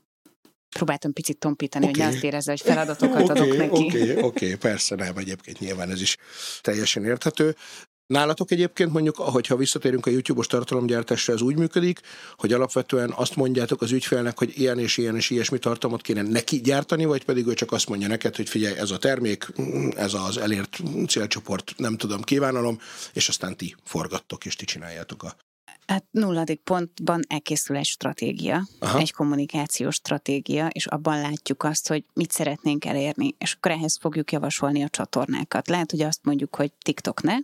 Próbáltam 0.68 1.12
picit 1.12 1.38
tompítani, 1.38 1.86
okay. 1.86 2.00
hogy 2.00 2.08
ne 2.10 2.14
azt 2.16 2.24
érezze, 2.24 2.50
hogy 2.50 2.60
feladatokat 2.60 3.28
adok 3.28 3.56
neki. 3.56 3.84
Oké, 3.84 4.10
okay, 4.10 4.22
okay, 4.22 4.54
persze 4.54 4.94
nem, 4.94 5.16
egyébként 5.16 5.58
nyilván 5.58 5.90
ez 5.90 6.00
is 6.00 6.16
teljesen 6.60 7.04
érthető. 7.04 7.56
Nálatok 8.06 8.50
egyébként 8.50 8.92
mondjuk, 8.92 9.18
ahogyha 9.18 9.56
visszatérünk 9.56 10.06
a 10.06 10.10
YouTube-os 10.10 10.46
tartalomgyártásra, 10.46 11.32
ez 11.32 11.40
úgy 11.40 11.56
működik, 11.56 12.00
hogy 12.36 12.52
alapvetően 12.52 13.12
azt 13.16 13.36
mondjátok 13.36 13.82
az 13.82 13.92
ügyfélnek, 13.92 14.38
hogy 14.38 14.52
ilyen 14.58 14.78
és 14.78 14.96
ilyen 14.96 15.16
és 15.16 15.30
ilyesmi 15.30 15.58
tartalmat 15.58 16.02
kéne 16.02 16.22
neki 16.22 16.60
gyártani, 16.60 17.04
vagy 17.04 17.24
pedig 17.24 17.46
ő 17.46 17.54
csak 17.54 17.72
azt 17.72 17.88
mondja 17.88 18.08
neked, 18.08 18.36
hogy 18.36 18.48
figyelj, 18.48 18.76
ez 18.76 18.90
a 18.90 18.98
termék, 18.98 19.52
ez 19.96 20.14
az 20.14 20.38
elért 20.38 20.78
célcsoport, 21.08 21.74
nem 21.76 21.96
tudom, 21.96 22.22
kívánalom, 22.22 22.78
és 23.12 23.28
aztán 23.28 23.56
ti 23.56 23.74
forgattok 23.84 24.44
és 24.44 24.56
ti 24.56 24.64
csináljátok 24.64 25.22
a 25.22 25.36
Hát 25.86 26.04
nulladik 26.10 26.60
pontban 26.60 27.20
elkészül 27.28 27.76
egy 27.76 27.84
stratégia, 27.84 28.66
Aha. 28.78 28.98
egy 28.98 29.12
kommunikációs 29.12 29.94
stratégia, 29.94 30.66
és 30.66 30.86
abban 30.86 31.20
látjuk 31.20 31.62
azt, 31.62 31.88
hogy 31.88 32.04
mit 32.14 32.32
szeretnénk 32.32 32.84
elérni, 32.84 33.34
és 33.38 33.52
akkor 33.52 33.70
ehhez 33.70 33.98
fogjuk 34.00 34.32
javasolni 34.32 34.82
a 34.82 34.88
csatornákat. 34.88 35.68
Lehet, 35.68 35.90
hogy 35.90 36.00
azt 36.00 36.20
mondjuk, 36.22 36.56
hogy 36.56 36.72
TikTok 36.82 37.22
ne, 37.22 37.36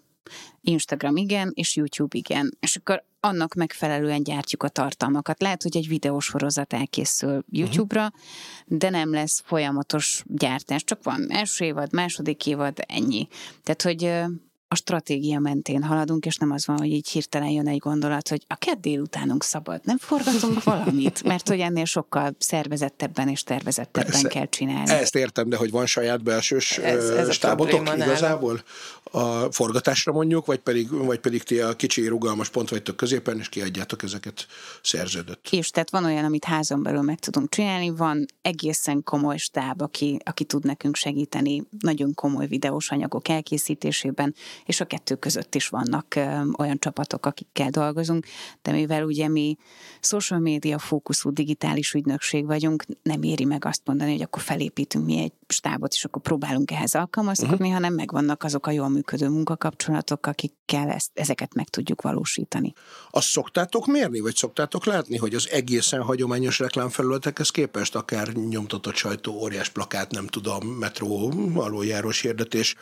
Instagram 0.61 1.17
igen, 1.17 1.51
és 1.55 1.77
YouTube 1.77 2.19
igen. 2.19 2.57
És 2.61 2.77
akkor 2.77 3.05
annak 3.21 3.55
megfelelően 3.55 4.23
gyártjuk 4.23 4.63
a 4.63 4.69
tartalmakat. 4.69 5.41
Lehet, 5.41 5.63
hogy 5.63 5.77
egy 5.77 5.89
videósorozat 5.89 6.73
elkészül 6.73 7.33
mhm. 7.33 7.43
YouTube-ra, 7.61 8.05
uh-huh. 8.05 8.79
de 8.79 8.91
nem 8.91 9.13
lesz 9.13 9.43
folyamatos 9.45 10.23
gyártás. 10.27 10.85
Csak 10.85 11.03
van 11.03 11.27
első 11.31 11.65
évad, 11.65 11.93
második 11.93 12.47
évad, 12.47 12.79
ennyi. 12.87 13.29
Tehát, 13.63 13.83
hogy 13.83 14.31
a 14.73 14.77
stratégia 14.77 15.39
mentén 15.39 15.83
haladunk, 15.83 16.27
és 16.27 16.37
nem 16.37 16.51
az 16.51 16.67
van, 16.67 16.79
hogy 16.79 16.91
így 16.93 17.09
hirtelen 17.09 17.49
jön 17.49 17.69
egy 17.69 17.79
gondolat, 17.79 18.29
hogy 18.29 18.45
a 18.47 18.55
kedd 18.55 18.81
délutánunk 18.81 19.43
szabad, 19.43 19.81
nem 19.85 19.99
forgatunk 19.99 20.63
valamit, 20.73 21.23
mert 21.23 21.49
hogy 21.49 21.61
ennél 21.61 21.85
sokkal 21.85 22.35
szervezettebben 22.39 23.29
és 23.29 23.43
tervezettebben 23.43 24.11
Persze. 24.11 24.29
kell 24.29 24.49
csinálni. 24.49 24.91
Ezt 24.91 25.17
értem, 25.17 25.49
de 25.49 25.57
hogy 25.57 25.71
van 25.71 25.87
saját 25.87 26.23
belsős 26.23 26.79
ez, 26.79 27.09
ez 27.09 27.33
stábotok 27.33 27.95
igazából 27.97 28.63
a 29.11 29.53
forgatásra 29.53 30.13
mondjuk, 30.13 30.47
vagy 30.47 30.59
pedig, 30.59 30.91
vagy 30.91 31.19
pedig 31.19 31.43
ti 31.43 31.61
a 31.61 31.77
kicsi 31.77 32.07
rugalmas 32.07 32.49
pont 32.49 32.69
vagytok 32.69 32.97
középen, 32.97 33.39
és 33.39 33.49
kiadjátok 33.49 34.03
ezeket 34.03 34.47
szerződött. 34.83 35.49
És 35.51 35.71
tehát 35.71 35.91
van 35.91 36.05
olyan, 36.05 36.25
amit 36.25 36.45
házon 36.45 36.83
belül 36.83 37.03
meg 37.03 37.19
tudunk 37.19 37.49
csinálni, 37.49 37.91
van 37.91 38.27
egészen 38.43 39.03
komoly 39.03 39.37
stáb, 39.37 39.83
aki, 39.83 40.19
aki 40.25 40.45
tud 40.45 40.65
nekünk 40.65 40.97
segíteni 40.97 41.63
nagyon 41.81 42.15
komoly 42.15 42.47
videós 42.47 42.91
anyagok 42.91 43.29
elkészítésében, 43.29 44.35
és 44.65 44.81
a 44.81 44.85
kettő 44.85 45.15
között 45.15 45.55
is 45.55 45.69
vannak 45.69 46.19
olyan 46.59 46.79
csapatok, 46.79 47.27
akikkel 47.27 47.71
dolgozunk, 47.71 48.27
de 48.63 48.73
mivel 48.73 49.05
ugye 49.05 49.29
mi 49.29 49.57
social 50.01 50.41
media 50.41 50.79
fókuszú 50.79 51.31
digitális 51.31 51.93
ügynökség 51.95 52.47
vagyunk, 52.47 52.85
nem 53.03 53.23
éri 53.23 53.45
meg 53.45 53.65
azt 53.65 53.83
mondani, 53.85 54.13
hogy 54.13 54.23
akkor 54.23 54.43
felépítünk 54.43 55.05
mi 55.05 55.19
egy 55.19 55.33
stábot, 55.49 55.93
és 55.93 56.05
akkor 56.05 56.23
próbálunk 56.23 56.71
ehhez 56.71 56.95
alkalmazkodni, 56.95 57.55
uh-huh. 57.55 57.73
hanem 57.73 57.95
megvannak 57.95 58.43
azok 58.45 58.67
a 58.67 58.71
jól 58.71 58.89
működő 58.89 59.29
munkakapcsolatok, 59.29 60.27
akikkel 60.27 60.91
ezt, 60.91 61.11
ezeket 61.15 61.55
meg 61.55 61.69
tudjuk 61.69 62.03
valósítani. 62.03 62.73
Azt 63.11 63.27
szoktátok 63.27 63.87
mérni, 63.87 64.21
vagy 64.21 64.35
szoktátok 64.35 64.85
látni, 64.85 65.17
hogy 65.17 65.35
az 65.35 65.49
egészen 65.51 66.03
hagyományos 66.03 66.59
reklámfelületekhez 66.59 67.51
képest 67.51 67.95
akár 67.95 68.33
nyomtatott 68.33 68.95
sajtó, 68.95 69.33
óriás 69.33 69.69
plakát, 69.69 70.11
nem 70.11 70.27
tudom, 70.27 70.67
metró, 70.67 71.33
alójárós 71.55 72.21
hirdetés, 72.21 72.75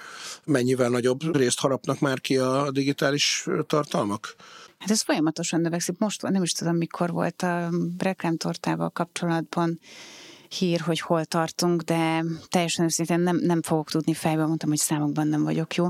mennyivel 0.45 0.89
nagyobb 0.89 1.37
részt 1.37 1.61
harapnak 1.69 2.01
már 2.01 2.21
ki 2.21 2.37
a 2.37 2.71
digitális 2.71 3.47
tartalmak? 3.66 4.35
Hát 4.79 4.91
ez 4.91 5.03
folyamatosan 5.03 5.61
növekszik. 5.61 5.99
Most 5.99 6.23
nem 6.23 6.43
is 6.43 6.53
tudom, 6.53 6.77
mikor 6.77 7.11
volt 7.11 7.43
a 7.43 7.69
reklámtortával 7.99 8.91
kapcsolatban 8.91 9.81
hír, 10.49 10.81
hogy 10.81 11.01
hol 11.01 11.25
tartunk, 11.25 11.83
de 11.83 12.25
teljesen 12.49 12.85
őszintén 12.85 13.21
nem, 13.21 13.37
nem 13.37 13.62
fogok 13.62 13.91
tudni 13.91 14.14
fejbe, 14.14 14.47
mondtam, 14.47 14.69
hogy 14.69 14.79
számokban 14.79 15.29
nem 15.29 15.43
vagyok 15.43 15.75
jó, 15.75 15.89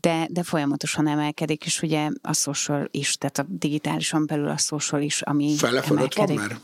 de, 0.00 0.26
de 0.30 0.42
folyamatosan 0.42 1.08
emelkedik, 1.08 1.64
és 1.64 1.82
ugye 1.82 2.08
a 2.22 2.32
social 2.32 2.88
is, 2.90 3.16
tehát 3.16 3.38
a 3.38 3.46
digitálisan 3.48 4.26
belül 4.26 4.48
a 4.48 4.58
social 4.58 5.02
is, 5.02 5.22
ami 5.22 5.56
Fele 5.56 5.82
emelkedik. 5.82 6.38
van 6.38 6.48
már? 6.48 6.58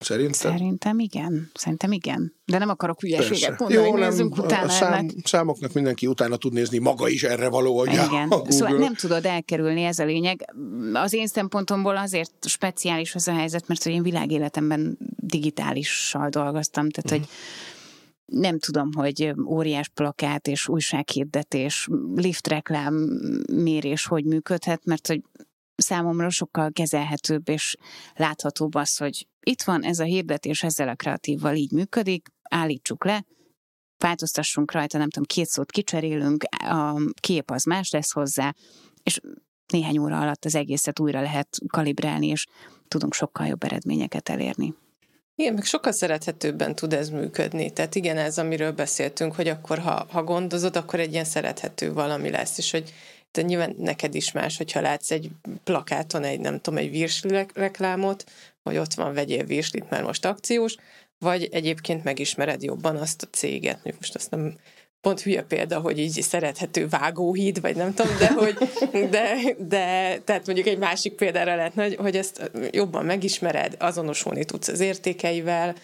Szerintem? 0.00 0.52
Szerintem 0.52 0.98
igen. 0.98 1.50
Szerintem 1.54 1.92
igen. 1.92 2.34
De 2.44 2.58
nem 2.58 2.68
akarok 2.68 3.00
hülyeséget 3.00 3.58
mondani, 3.58 3.86
Jó, 3.86 3.96
nem, 3.96 4.30
utána 4.30 4.66
a 4.66 4.68
szám, 4.68 4.92
ennek. 4.92 5.14
Számoknak 5.24 5.72
mindenki 5.72 6.06
utána 6.06 6.36
tud 6.36 6.52
nézni, 6.52 6.78
maga 6.78 7.08
is 7.08 7.22
erre 7.22 7.48
való, 7.48 7.78
hogy 7.78 7.92
igen. 7.92 8.28
A 8.46 8.52
Szóval 8.52 8.78
nem 8.78 8.94
tudod 8.94 9.26
elkerülni, 9.26 9.82
ez 9.82 9.98
a 9.98 10.04
lényeg. 10.04 10.54
Az 10.92 11.12
én 11.12 11.26
szempontomból 11.26 11.96
azért 11.96 12.32
speciális 12.46 13.14
az 13.14 13.28
a 13.28 13.32
helyzet, 13.32 13.68
mert 13.68 13.82
hogy 13.82 13.92
én 13.92 14.02
világéletemben 14.02 14.98
digitálissal 15.16 16.28
dolgoztam, 16.28 16.90
tehát 16.90 17.20
mm. 17.20 17.22
hogy 17.22 17.34
nem 18.24 18.58
tudom, 18.58 18.92
hogy 18.92 19.34
óriás 19.46 19.88
plakát 19.88 20.46
és 20.46 20.68
újsághirdetés, 20.68 21.88
liftreklám 22.14 22.94
mérés 23.52 24.06
hogy 24.06 24.24
működhet, 24.24 24.84
mert 24.84 25.06
hogy 25.06 25.22
számomra 25.80 26.30
sokkal 26.30 26.70
kezelhetőbb 26.72 27.48
és 27.48 27.76
láthatóbb 28.14 28.74
az, 28.74 28.96
hogy 28.96 29.26
itt 29.40 29.62
van 29.62 29.84
ez 29.84 29.98
a 29.98 30.04
hirdetés, 30.04 30.62
ezzel 30.62 30.88
a 30.88 30.94
kreatívval 30.94 31.54
így 31.54 31.72
működik, 31.72 32.28
állítsuk 32.50 33.04
le, 33.04 33.24
változtassunk 33.98 34.72
rajta, 34.72 34.98
nem 34.98 35.10
tudom, 35.10 35.26
két 35.26 35.46
szót 35.46 35.70
kicserélünk, 35.70 36.44
a 36.58 37.00
kép 37.20 37.50
az 37.50 37.64
más 37.64 37.90
lesz 37.90 38.12
hozzá, 38.12 38.54
és 39.02 39.20
néhány 39.72 39.98
óra 39.98 40.20
alatt 40.20 40.44
az 40.44 40.54
egészet 40.54 41.00
újra 41.00 41.20
lehet 41.20 41.48
kalibrálni, 41.66 42.26
és 42.26 42.46
tudunk 42.88 43.14
sokkal 43.14 43.46
jobb 43.46 43.62
eredményeket 43.62 44.28
elérni. 44.28 44.74
Igen, 45.34 45.54
meg 45.54 45.64
sokkal 45.64 45.92
szerethetőbben 45.92 46.74
tud 46.74 46.92
ez 46.92 47.08
működni. 47.08 47.72
Tehát 47.72 47.94
igen, 47.94 48.16
ez, 48.16 48.38
amiről 48.38 48.72
beszéltünk, 48.72 49.34
hogy 49.34 49.48
akkor, 49.48 49.78
ha, 49.78 50.06
ha 50.10 50.22
gondozod, 50.22 50.76
akkor 50.76 51.00
egy 51.00 51.12
ilyen 51.12 51.24
szerethető 51.24 51.92
valami 51.92 52.30
lesz, 52.30 52.58
és 52.58 52.70
hogy 52.70 52.92
de 53.32 53.42
nyilván 53.42 53.74
neked 53.78 54.14
is 54.14 54.32
más, 54.32 54.56
hogyha 54.56 54.80
látsz 54.80 55.10
egy 55.10 55.30
plakáton 55.64 56.24
egy, 56.24 56.40
nem 56.40 56.60
tudom, 56.60 56.78
egy 56.78 56.90
virsli 56.90 57.46
reklámot, 57.54 58.30
vagy 58.62 58.78
ott 58.78 58.94
van, 58.94 59.14
vegyél 59.14 59.44
virslit, 59.44 59.90
mert 59.90 60.04
most 60.04 60.24
akciós, 60.24 60.76
vagy 61.18 61.48
egyébként 61.52 62.04
megismered 62.04 62.62
jobban 62.62 62.96
azt 62.96 63.22
a 63.22 63.26
céget. 63.30 63.96
Most 63.98 64.14
azt 64.14 64.30
nem 64.30 64.58
pont 65.00 65.20
hülye 65.20 65.42
példa, 65.42 65.80
hogy 65.80 65.98
így 65.98 66.22
szerethető 66.22 66.88
vágóhíd, 66.88 67.60
vagy 67.60 67.76
nem 67.76 67.94
tudom, 67.94 68.18
de 68.18 68.32
hogy, 68.32 68.58
de, 69.10 69.36
de 69.58 70.18
tehát 70.24 70.46
mondjuk 70.46 70.66
egy 70.66 70.78
másik 70.78 71.12
példára 71.12 71.54
lehetne, 71.54 71.82
hogy, 71.82 71.96
hogy 71.96 72.16
ezt 72.16 72.50
jobban 72.70 73.04
megismered, 73.04 73.76
azonosulni 73.78 74.44
tudsz 74.44 74.68
az 74.68 74.80
értékeivel, 74.80 75.74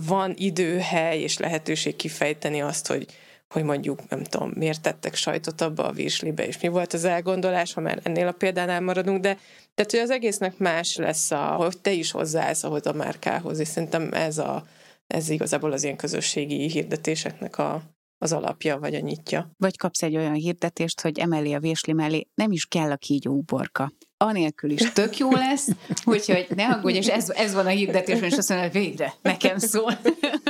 van 0.00 0.34
idő, 0.36 0.78
hely 0.78 1.20
és 1.20 1.38
lehetőség 1.38 1.96
kifejteni 1.96 2.62
azt, 2.62 2.86
hogy 2.86 3.06
hogy 3.52 3.64
mondjuk, 3.64 4.08
nem 4.08 4.22
tudom, 4.22 4.52
miért 4.54 4.82
tettek 4.82 5.14
sajtot 5.14 5.60
abba 5.60 5.84
a 5.84 5.92
virslibe, 5.92 6.46
és 6.46 6.60
mi 6.60 6.68
volt 6.68 6.92
az 6.92 7.04
elgondolás, 7.04 7.72
ha 7.72 7.80
már 7.80 8.00
ennél 8.02 8.26
a 8.26 8.32
példánál 8.32 8.80
maradunk, 8.80 9.20
de 9.20 9.38
tehát, 9.74 9.90
hogy 9.90 10.00
az 10.00 10.10
egésznek 10.10 10.58
más 10.58 10.96
lesz, 10.96 11.30
a, 11.30 11.54
hogy 11.54 11.80
te 11.80 11.90
is 11.90 12.10
hozzáállsz 12.10 12.64
ahhoz 12.64 12.86
a 12.86 12.92
márkához, 12.92 13.58
és 13.58 13.68
szerintem 13.68 14.12
ez, 14.12 14.38
a, 14.38 14.66
ez 15.06 15.28
igazából 15.28 15.72
az 15.72 15.82
ilyen 15.82 15.96
közösségi 15.96 16.68
hirdetéseknek 16.68 17.58
a, 17.58 17.82
az 18.18 18.32
alapja, 18.32 18.78
vagy 18.78 18.94
a 18.94 19.00
nyitja. 19.00 19.50
Vagy 19.56 19.76
kapsz 19.76 20.02
egy 20.02 20.16
olyan 20.16 20.34
hirdetést, 20.34 21.00
hogy 21.00 21.18
emeli 21.18 21.54
a 21.54 21.60
vésli 21.60 21.92
mellé, 21.92 22.26
nem 22.34 22.52
is 22.52 22.66
kell 22.66 22.90
a 22.90 22.96
kígyó 22.96 23.32
uborka 23.32 23.92
anélkül 24.22 24.70
is 24.70 24.92
tök 24.92 25.18
jó 25.18 25.30
lesz, 25.30 25.68
úgyhogy 26.04 26.46
ne 26.54 26.66
aggódj, 26.66 26.96
és 26.96 27.06
ez, 27.06 27.30
ez 27.30 27.54
van 27.54 27.66
a 27.66 27.68
hirdetés, 27.68 28.20
és 28.20 28.36
azt 28.36 28.48
mondja, 28.48 28.70
hogy 28.70 28.80
végre, 28.80 29.14
nekem 29.22 29.58
szól. 29.58 29.98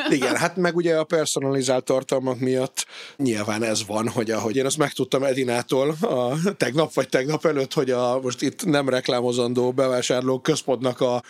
Igen, 0.09 0.37
hát 0.37 0.57
meg 0.57 0.77
ugye 0.77 0.97
a 0.97 1.05
personalizált 1.05 1.85
tartalmak 1.85 2.39
miatt 2.39 2.87
nyilván 3.17 3.63
ez 3.63 3.87
van, 3.87 4.09
hogy 4.09 4.31
ahogy 4.31 4.57
én 4.57 4.65
azt 4.65 4.77
megtudtam 4.77 5.23
Edinától 5.23 5.97
a 6.01 6.35
tegnap 6.57 6.95
vagy 6.95 7.09
tegnap 7.09 7.47
előtt, 7.47 7.73
hogy 7.73 7.91
a 7.91 8.21
most 8.23 8.43
itt 8.43 8.65
nem 8.65 8.89
reklámozandó 8.89 9.73
bevásárló 9.73 10.41
központnak 10.41 11.01
a 11.01 11.23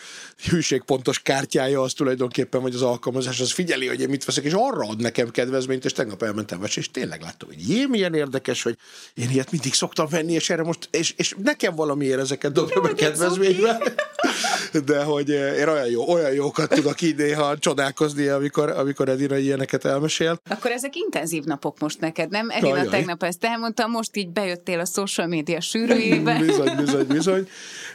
hűségpontos 0.48 1.18
kártyája 1.22 1.80
az 1.80 1.92
tulajdonképpen, 1.92 2.62
vagy 2.62 2.74
az 2.74 2.82
alkalmazás, 2.82 3.40
az 3.40 3.52
figyeli, 3.52 3.86
hogy 3.86 4.00
én 4.00 4.08
mit 4.08 4.24
veszek, 4.24 4.44
és 4.44 4.52
arra 4.52 4.88
ad 4.88 5.00
nekem 5.00 5.30
kedvezményt, 5.30 5.84
és 5.84 5.92
tegnap 5.92 6.22
elmentem 6.22 6.60
vesni, 6.60 6.80
és 6.80 6.90
tényleg 6.90 7.22
láttam, 7.22 7.48
hogy 7.48 7.68
jé, 7.68 7.86
milyen 7.86 8.14
érdekes, 8.14 8.62
hogy 8.62 8.76
én 9.14 9.30
ilyet 9.30 9.50
mindig 9.50 9.74
szoktam 9.74 10.06
venni, 10.10 10.32
és 10.32 10.50
erre 10.50 10.62
most, 10.62 10.88
és, 10.90 11.14
és 11.16 11.34
nekem 11.42 11.74
valamiért 11.74 12.28
ezeket 12.30 12.52
dobja 12.52 12.80
be 12.80 12.94
kedvezménybe. 12.94 13.78
De 14.86 15.02
hogy 15.02 15.30
eh, 15.30 15.58
én 15.58 15.68
olyan, 15.68 15.86
jó, 15.86 16.08
olyan 16.08 16.32
jókat 16.32 16.68
tudok 16.68 17.00
így 17.00 17.16
néha 17.16 17.58
csodálkozni, 17.58 18.26
amikor, 18.26 18.70
amikor 18.70 19.08
Edina 19.08 19.36
ilyeneket 19.36 19.84
elmesél. 19.84 20.40
Akkor 20.50 20.70
ezek 20.70 20.96
intenzív 20.96 21.44
napok 21.44 21.78
most 21.78 22.00
neked, 22.00 22.30
nem? 22.30 22.50
Edina 22.50 22.72
Ajaj. 22.72 22.86
tegnap 22.86 23.22
ezt 23.22 23.44
elmondtam, 23.44 23.90
most 23.90 24.16
így 24.16 24.28
bejöttél 24.28 24.80
a 24.80 24.84
social 24.84 25.26
media 25.26 25.60
sűrűjébe. 25.60 26.38
bizony, 26.46 26.76
bizony, 26.76 27.06
bizony. 27.06 27.48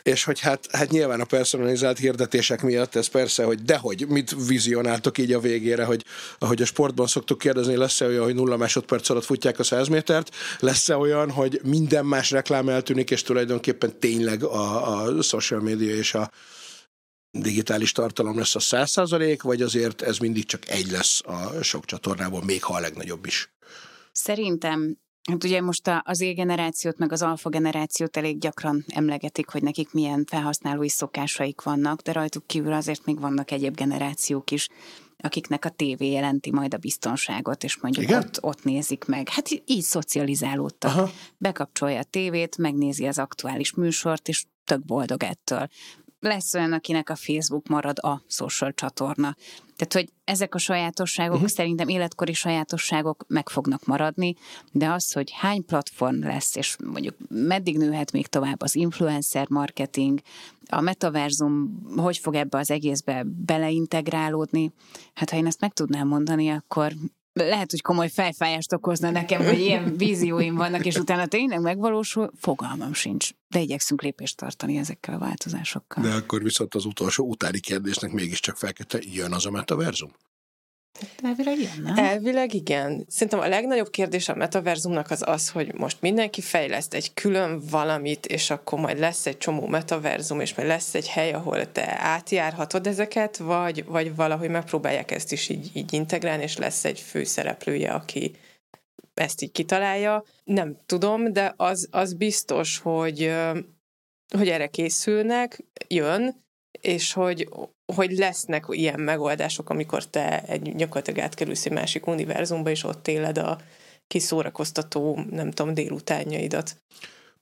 És 0.04 0.24
hogy 0.24 0.40
hát, 0.40 0.68
hát 0.72 0.90
nyilván 0.90 1.22
a 1.22 1.26
personalizált 1.26 1.98
hirdetések 1.98 2.62
miatt 2.62 2.96
ez 2.96 3.08
persze, 3.08 3.44
hogy 3.44 3.62
dehogy, 3.62 4.06
mit 4.08 4.36
vizionáltok 4.48 5.18
így 5.18 5.32
a 5.32 5.40
végére, 5.40 5.84
hogy 5.84 6.04
ahogy 6.40 6.62
a 6.62 6.66
sportban 6.66 7.08
szoktuk 7.08 7.38
kérdezni, 7.38 7.76
lesz-e 7.76 8.06
olyan, 8.06 8.24
hogy 8.24 8.36
nulla 8.36 8.58
másodperc 8.58 9.10
alatt 9.10 9.26
futják 9.26 9.60
a 9.60 9.64
100 9.64 9.88
métert, 9.88 10.30
lesz-e 10.60 10.98
olyan, 10.98 11.32
hogy 11.32 11.60
minden 11.64 12.06
más 12.06 12.32
reklám 12.32 12.70
eltűnik, 12.70 13.12
és 13.12 13.22
tulajdonképpen 13.22 14.00
tényleg 14.00 14.25
a, 14.28 15.04
a 15.04 15.22
social 15.22 15.62
media 15.62 15.96
és 15.96 16.14
a 16.14 16.32
digitális 17.32 17.92
tartalom 17.92 18.38
lesz 18.38 18.56
a 18.56 18.60
100 18.60 18.96
vagy 19.42 19.62
azért 19.62 20.02
ez 20.02 20.18
mindig 20.18 20.46
csak 20.46 20.70
egy 20.70 20.92
lesz 20.92 21.22
a 21.26 21.64
sok 21.64 21.86
csatornából, 21.86 22.44
még 22.44 22.64
ha 22.64 22.74
a 22.74 22.80
legnagyobb 22.80 23.26
is? 23.26 23.54
Szerintem 24.12 24.98
Hát 25.32 25.44
ugye 25.44 25.62
most 25.62 25.92
az 26.04 26.22
E-generációt, 26.22 26.98
meg 26.98 27.12
az 27.12 27.22
alfa 27.22 27.50
generációt 27.50 28.18
elég 28.18 28.40
gyakran 28.40 28.86
emlegetik, 28.88 29.50
hogy 29.50 29.64
nekik 29.64 29.92
milyen 29.92 30.26
felhasználói 30.26 30.90
szokásaik 30.90 31.62
vannak, 31.62 32.02
de 32.02 32.12
rajtuk 32.12 32.48
kívül 32.48 32.74
azért 32.74 33.06
még 33.06 33.20
vannak 33.20 33.52
egyéb 33.52 33.76
generációk 33.76 34.52
is, 34.52 34.70
akiknek 35.18 35.66
a 35.66 35.70
tévé 35.70 36.12
jelenti 36.12 36.52
majd 36.52 36.74
a 36.74 36.78
biztonságot, 36.78 37.64
és 37.64 37.78
mondjuk 37.78 38.10
ott, 38.12 38.44
ott 38.44 38.64
nézik 38.64 39.06
meg. 39.06 39.30
Hát 39.30 39.50
így 39.66 39.82
szocializálódtak. 39.82 40.92
Aha. 40.92 41.10
Bekapcsolja 41.38 42.00
a 42.00 42.04
tévét, 42.04 42.58
megnézi 42.58 43.06
az 43.06 43.20
aktuális 43.20 43.74
műsort, 43.74 44.28
és 44.28 44.46
tök 44.64 44.86
boldog 44.86 45.24
ettől 45.24 45.68
lesz 46.20 46.54
olyan, 46.54 46.74
akinek 46.74 47.10
a 47.10 47.16
Facebook 47.16 47.68
marad 47.68 47.98
a 48.02 48.22
social 48.28 48.74
csatorna. 48.74 49.36
Tehát, 49.76 49.94
hogy 49.94 50.10
ezek 50.24 50.56
a 50.56 50.58
sajátosságok, 50.58 51.34
uh-huh. 51.34 51.50
szerintem 51.50 51.88
életkori 51.88 52.34
sajátosságok 52.34 53.26
meg 53.28 53.50
fognak 53.50 53.86
maradni, 53.86 54.36
de 54.72 54.90
az, 54.90 55.12
hogy 55.12 55.32
hány 55.32 55.66
platform 55.66 56.24
lesz, 56.24 56.56
és 56.56 56.76
mondjuk 56.84 57.16
meddig 57.30 57.78
nőhet 57.78 58.12
még 58.12 58.28
tovább 58.28 58.62
az 58.62 58.76
influencer 58.76 59.50
marketing, 59.50 60.20
a 60.70 60.82
metaverzum 60.82 61.82
hogy 61.96 62.18
fog 62.18 62.36
ebbe 62.36 62.58
az 62.58 62.72
egészbe 62.72 63.24
beleintegrálódni, 63.46 64.74
hát 65.14 65.30
ha 65.30 65.38
én 65.38 65.46
ezt 65.46 65.60
meg 65.60 65.74
tudnám 65.74 66.08
mondani, 66.08 66.50
akkor 66.50 66.94
lehet, 67.44 67.72
hogy 67.72 67.82
komoly 67.82 68.10
fejfájást 68.10 68.74
okozna 68.74 69.10
nekem, 69.10 69.44
hogy 69.44 69.60
ilyen 69.60 69.98
vízióim 69.98 70.56
vannak, 70.56 70.86
és 70.86 70.96
utána 70.96 71.26
tényleg 71.26 71.62
megvalósul, 71.62 72.32
fogalmam 72.40 72.94
sincs. 72.94 73.30
De 73.48 73.60
igyekszünk 73.60 74.02
lépést 74.02 74.38
tartani 74.38 74.78
ezekkel 74.78 75.14
a 75.14 75.18
változásokkal. 75.18 76.04
De 76.04 76.14
akkor 76.14 76.44
viszont 76.44 76.76
az 76.76 76.86
utolsó 76.86 77.26
utáni 77.28 77.60
kérdésnek 77.60 78.12
mégiscsak 78.12 78.58
felkette, 78.58 79.00
jön 79.02 79.34
az 79.34 79.46
a 79.46 79.52
metaverzum? 79.52 80.12
Elvileg 81.24 81.58
igen, 81.58 81.82
nem? 81.84 81.98
Elvileg 81.98 82.54
igen. 82.54 83.06
Szerintem 83.10 83.40
a 83.40 83.48
legnagyobb 83.48 83.90
kérdés 83.90 84.30
a 84.30 84.36
metaverzumnak 84.36 85.12
az 85.12 85.24
az, 85.26 85.50
hogy 85.50 85.74
most 85.74 86.02
mindenki 86.02 86.42
fejleszt 86.42 86.94
egy 86.94 87.14
külön 87.14 87.62
valamit, 87.70 88.26
és 88.26 88.50
akkor 88.50 88.80
majd 88.80 89.00
lesz 89.00 89.26
egy 89.26 89.38
csomó 89.38 89.68
metaverzum, 89.68 90.40
és 90.40 90.56
majd 90.56 90.68
lesz 90.68 90.96
egy 90.96 91.08
hely, 91.08 91.34
ahol 91.34 91.72
te 91.72 91.96
átjárhatod 92.00 92.88
ezeket, 92.88 93.38
vagy, 93.38 93.86
vagy 93.86 94.16
valahogy 94.16 94.50
megpróbálják 94.50 95.12
ezt 95.12 95.32
is 95.32 95.50
így, 95.50 95.70
így 95.74 95.94
integrálni, 95.94 96.44
és 96.44 96.58
lesz 96.58 96.86
egy 96.86 97.00
főszereplője, 97.00 97.92
aki 97.92 98.32
ezt 99.14 99.42
így 99.42 99.52
kitalálja. 99.52 100.24
Nem 100.44 100.78
tudom, 100.86 101.34
de 101.34 101.54
az, 101.58 101.88
az 101.92 102.14
biztos, 102.14 102.78
hogy, 102.78 103.34
hogy 104.38 104.50
erre 104.50 104.68
készülnek, 104.68 105.66
jön, 105.88 106.45
és 106.86 107.14
hogy, 107.14 107.50
hogy 107.96 108.12
lesznek 108.12 108.66
ilyen 108.70 109.00
megoldások, 109.00 109.70
amikor 109.70 110.06
te 110.06 110.42
egy, 110.42 110.76
gyakorlatilag 110.76 111.20
átkerülsz 111.20 111.66
egy 111.66 111.72
másik 111.72 112.08
univerzumba, 112.08 112.70
és 112.70 112.84
ott 112.84 113.08
éled 113.08 113.38
a 113.38 113.60
kiszórakoztató, 114.08 115.20
nem 115.30 115.52
tudom, 115.52 115.74
délutánjaidat. 115.74 116.78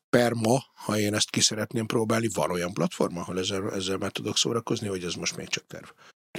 Per 0.10 0.32
ma, 0.32 0.64
ha 0.74 0.98
én 0.98 1.14
ezt 1.14 1.30
ki 1.30 1.40
szeretném 1.40 1.86
próbálni, 1.86 2.28
van 2.34 2.52
olyan 2.52 2.74
platform, 2.74 3.18
ahol 3.18 3.40
ezzel, 3.40 3.74
ezzel 3.74 3.98
már 3.98 4.12
tudok 4.12 4.38
szórakozni, 4.38 4.88
hogy 4.88 5.04
ez 5.04 5.14
most 5.14 5.36
még 5.36 5.48
csak 5.48 5.66
terv? 5.68 5.86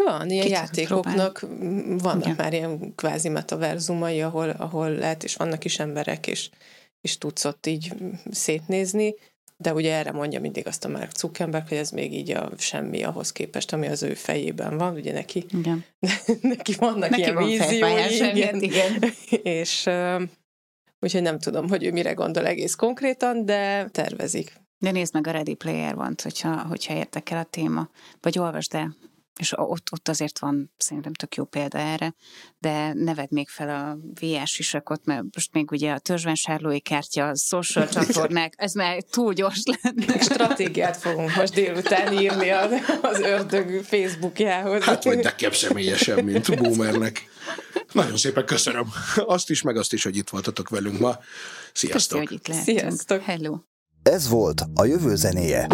Van, 0.05 0.31
ilyen 0.31 0.45
Kicsit 0.45 0.59
játékoknak 0.59 1.39
próbálni. 1.39 1.99
vannak 1.99 2.23
Igen. 2.23 2.37
már 2.37 2.53
ilyen 2.53 2.95
kvázi 2.95 3.29
metaverzumai, 3.29 4.23
ahol, 4.23 4.51
ahol 4.51 4.91
lehet, 4.91 5.25
és 5.25 5.37
vannak 5.37 5.65
is 5.65 5.79
emberek, 5.79 6.27
és, 6.27 6.51
és 7.01 7.19
tudsz 7.19 7.45
ott 7.45 7.67
így 7.67 7.93
szétnézni. 8.31 9.15
De 9.57 9.73
ugye 9.73 9.95
erre 9.95 10.13
mondja 10.13 10.41
mindig 10.41 10.67
azt 10.67 10.85
a 10.85 10.89
Mark 10.89 11.17
Zuckerberg, 11.17 11.69
hogy 11.69 11.77
ez 11.77 11.91
még 11.91 12.15
így 12.15 12.31
a 12.31 12.51
semmi 12.59 13.03
ahhoz 13.03 13.33
képest, 13.33 13.73
ami 13.73 13.87
az 13.87 14.03
ő 14.03 14.15
fejében 14.15 14.79
van, 14.79 14.95
ugye 14.95 15.13
neki, 15.13 15.45
igen. 15.59 15.85
neki 16.55 16.75
vannak 16.79 17.11
neki 17.11 17.23
ilyen 17.23 17.35
van 17.35 17.45
víziói, 17.45 18.37
igen. 18.37 18.61
igen. 18.63 19.03
és 19.59 19.91
úgyhogy 21.01 21.23
nem 21.23 21.39
tudom, 21.39 21.69
hogy 21.69 21.85
ő 21.85 21.93
mire 21.93 22.13
gondol 22.13 22.47
egész 22.47 22.75
konkrétan, 22.75 23.45
de 23.45 23.85
tervezik. 23.85 24.63
De 24.79 24.91
nézd 24.91 25.15
meg 25.15 25.27
a 25.27 25.31
Ready 25.31 25.55
Player 25.55 25.95
van, 25.95 26.15
hogyha, 26.23 26.63
hogyha 26.63 26.95
érdekel 26.95 27.39
a 27.39 27.45
téma, 27.45 27.89
vagy 28.21 28.39
olvasd 28.39 28.75
el 28.75 28.97
és 29.39 29.53
ott, 29.57 29.93
ott 29.93 30.09
azért 30.09 30.39
van 30.39 30.73
szerintem 30.77 31.13
tök 31.13 31.35
jó 31.35 31.45
példa 31.45 31.79
erre, 31.79 32.15
de 32.59 32.93
neved 32.93 33.31
még 33.31 33.49
fel 33.49 33.69
a 33.69 33.99
VS 34.21 34.51
sisakot, 34.51 35.05
mert 35.05 35.25
most 35.35 35.53
még 35.53 35.71
ugye 35.71 35.93
a 35.93 35.99
törzsvásárlói 35.99 36.81
kártya, 36.81 37.29
a 37.29 37.37
social 37.37 37.89
csatornák, 37.89 38.55
ez 38.57 38.73
már 38.73 39.03
túl 39.03 39.33
gyors 39.33 39.63
lenne. 39.65 40.21
Stratégiát 40.21 40.97
fogunk 40.97 41.35
most 41.37 41.55
délután 41.55 42.13
írni 42.13 42.51
az, 42.51 42.73
az 43.03 43.21
ördög 43.21 43.85
Facebookjához. 43.85 44.83
Hát 44.83 45.05
vagy 45.05 45.19
nekem 45.19 45.53
személyesen, 45.53 46.25
mint 46.25 46.57
boomernek. 46.63 47.29
Nagyon 47.93 48.17
szépen 48.17 48.45
köszönöm. 48.45 48.93
Azt 49.17 49.51
is, 49.51 49.63
meg 49.63 49.77
azt 49.77 49.93
is, 49.93 50.03
hogy 50.03 50.17
itt 50.17 50.29
voltatok 50.29 50.69
velünk 50.69 50.99
ma. 50.99 51.19
Sziasztok! 51.73 52.19
Köszönjük, 52.19 52.29
hogy 52.29 52.39
itt 52.39 52.49
lehetünk. 52.49 52.79
Sziasztok! 52.79 53.23
Hello! 53.23 53.59
Ez 54.03 54.29
volt 54.29 54.63
a 54.75 54.85
jövő 54.85 55.15
zenéje. 55.15 55.67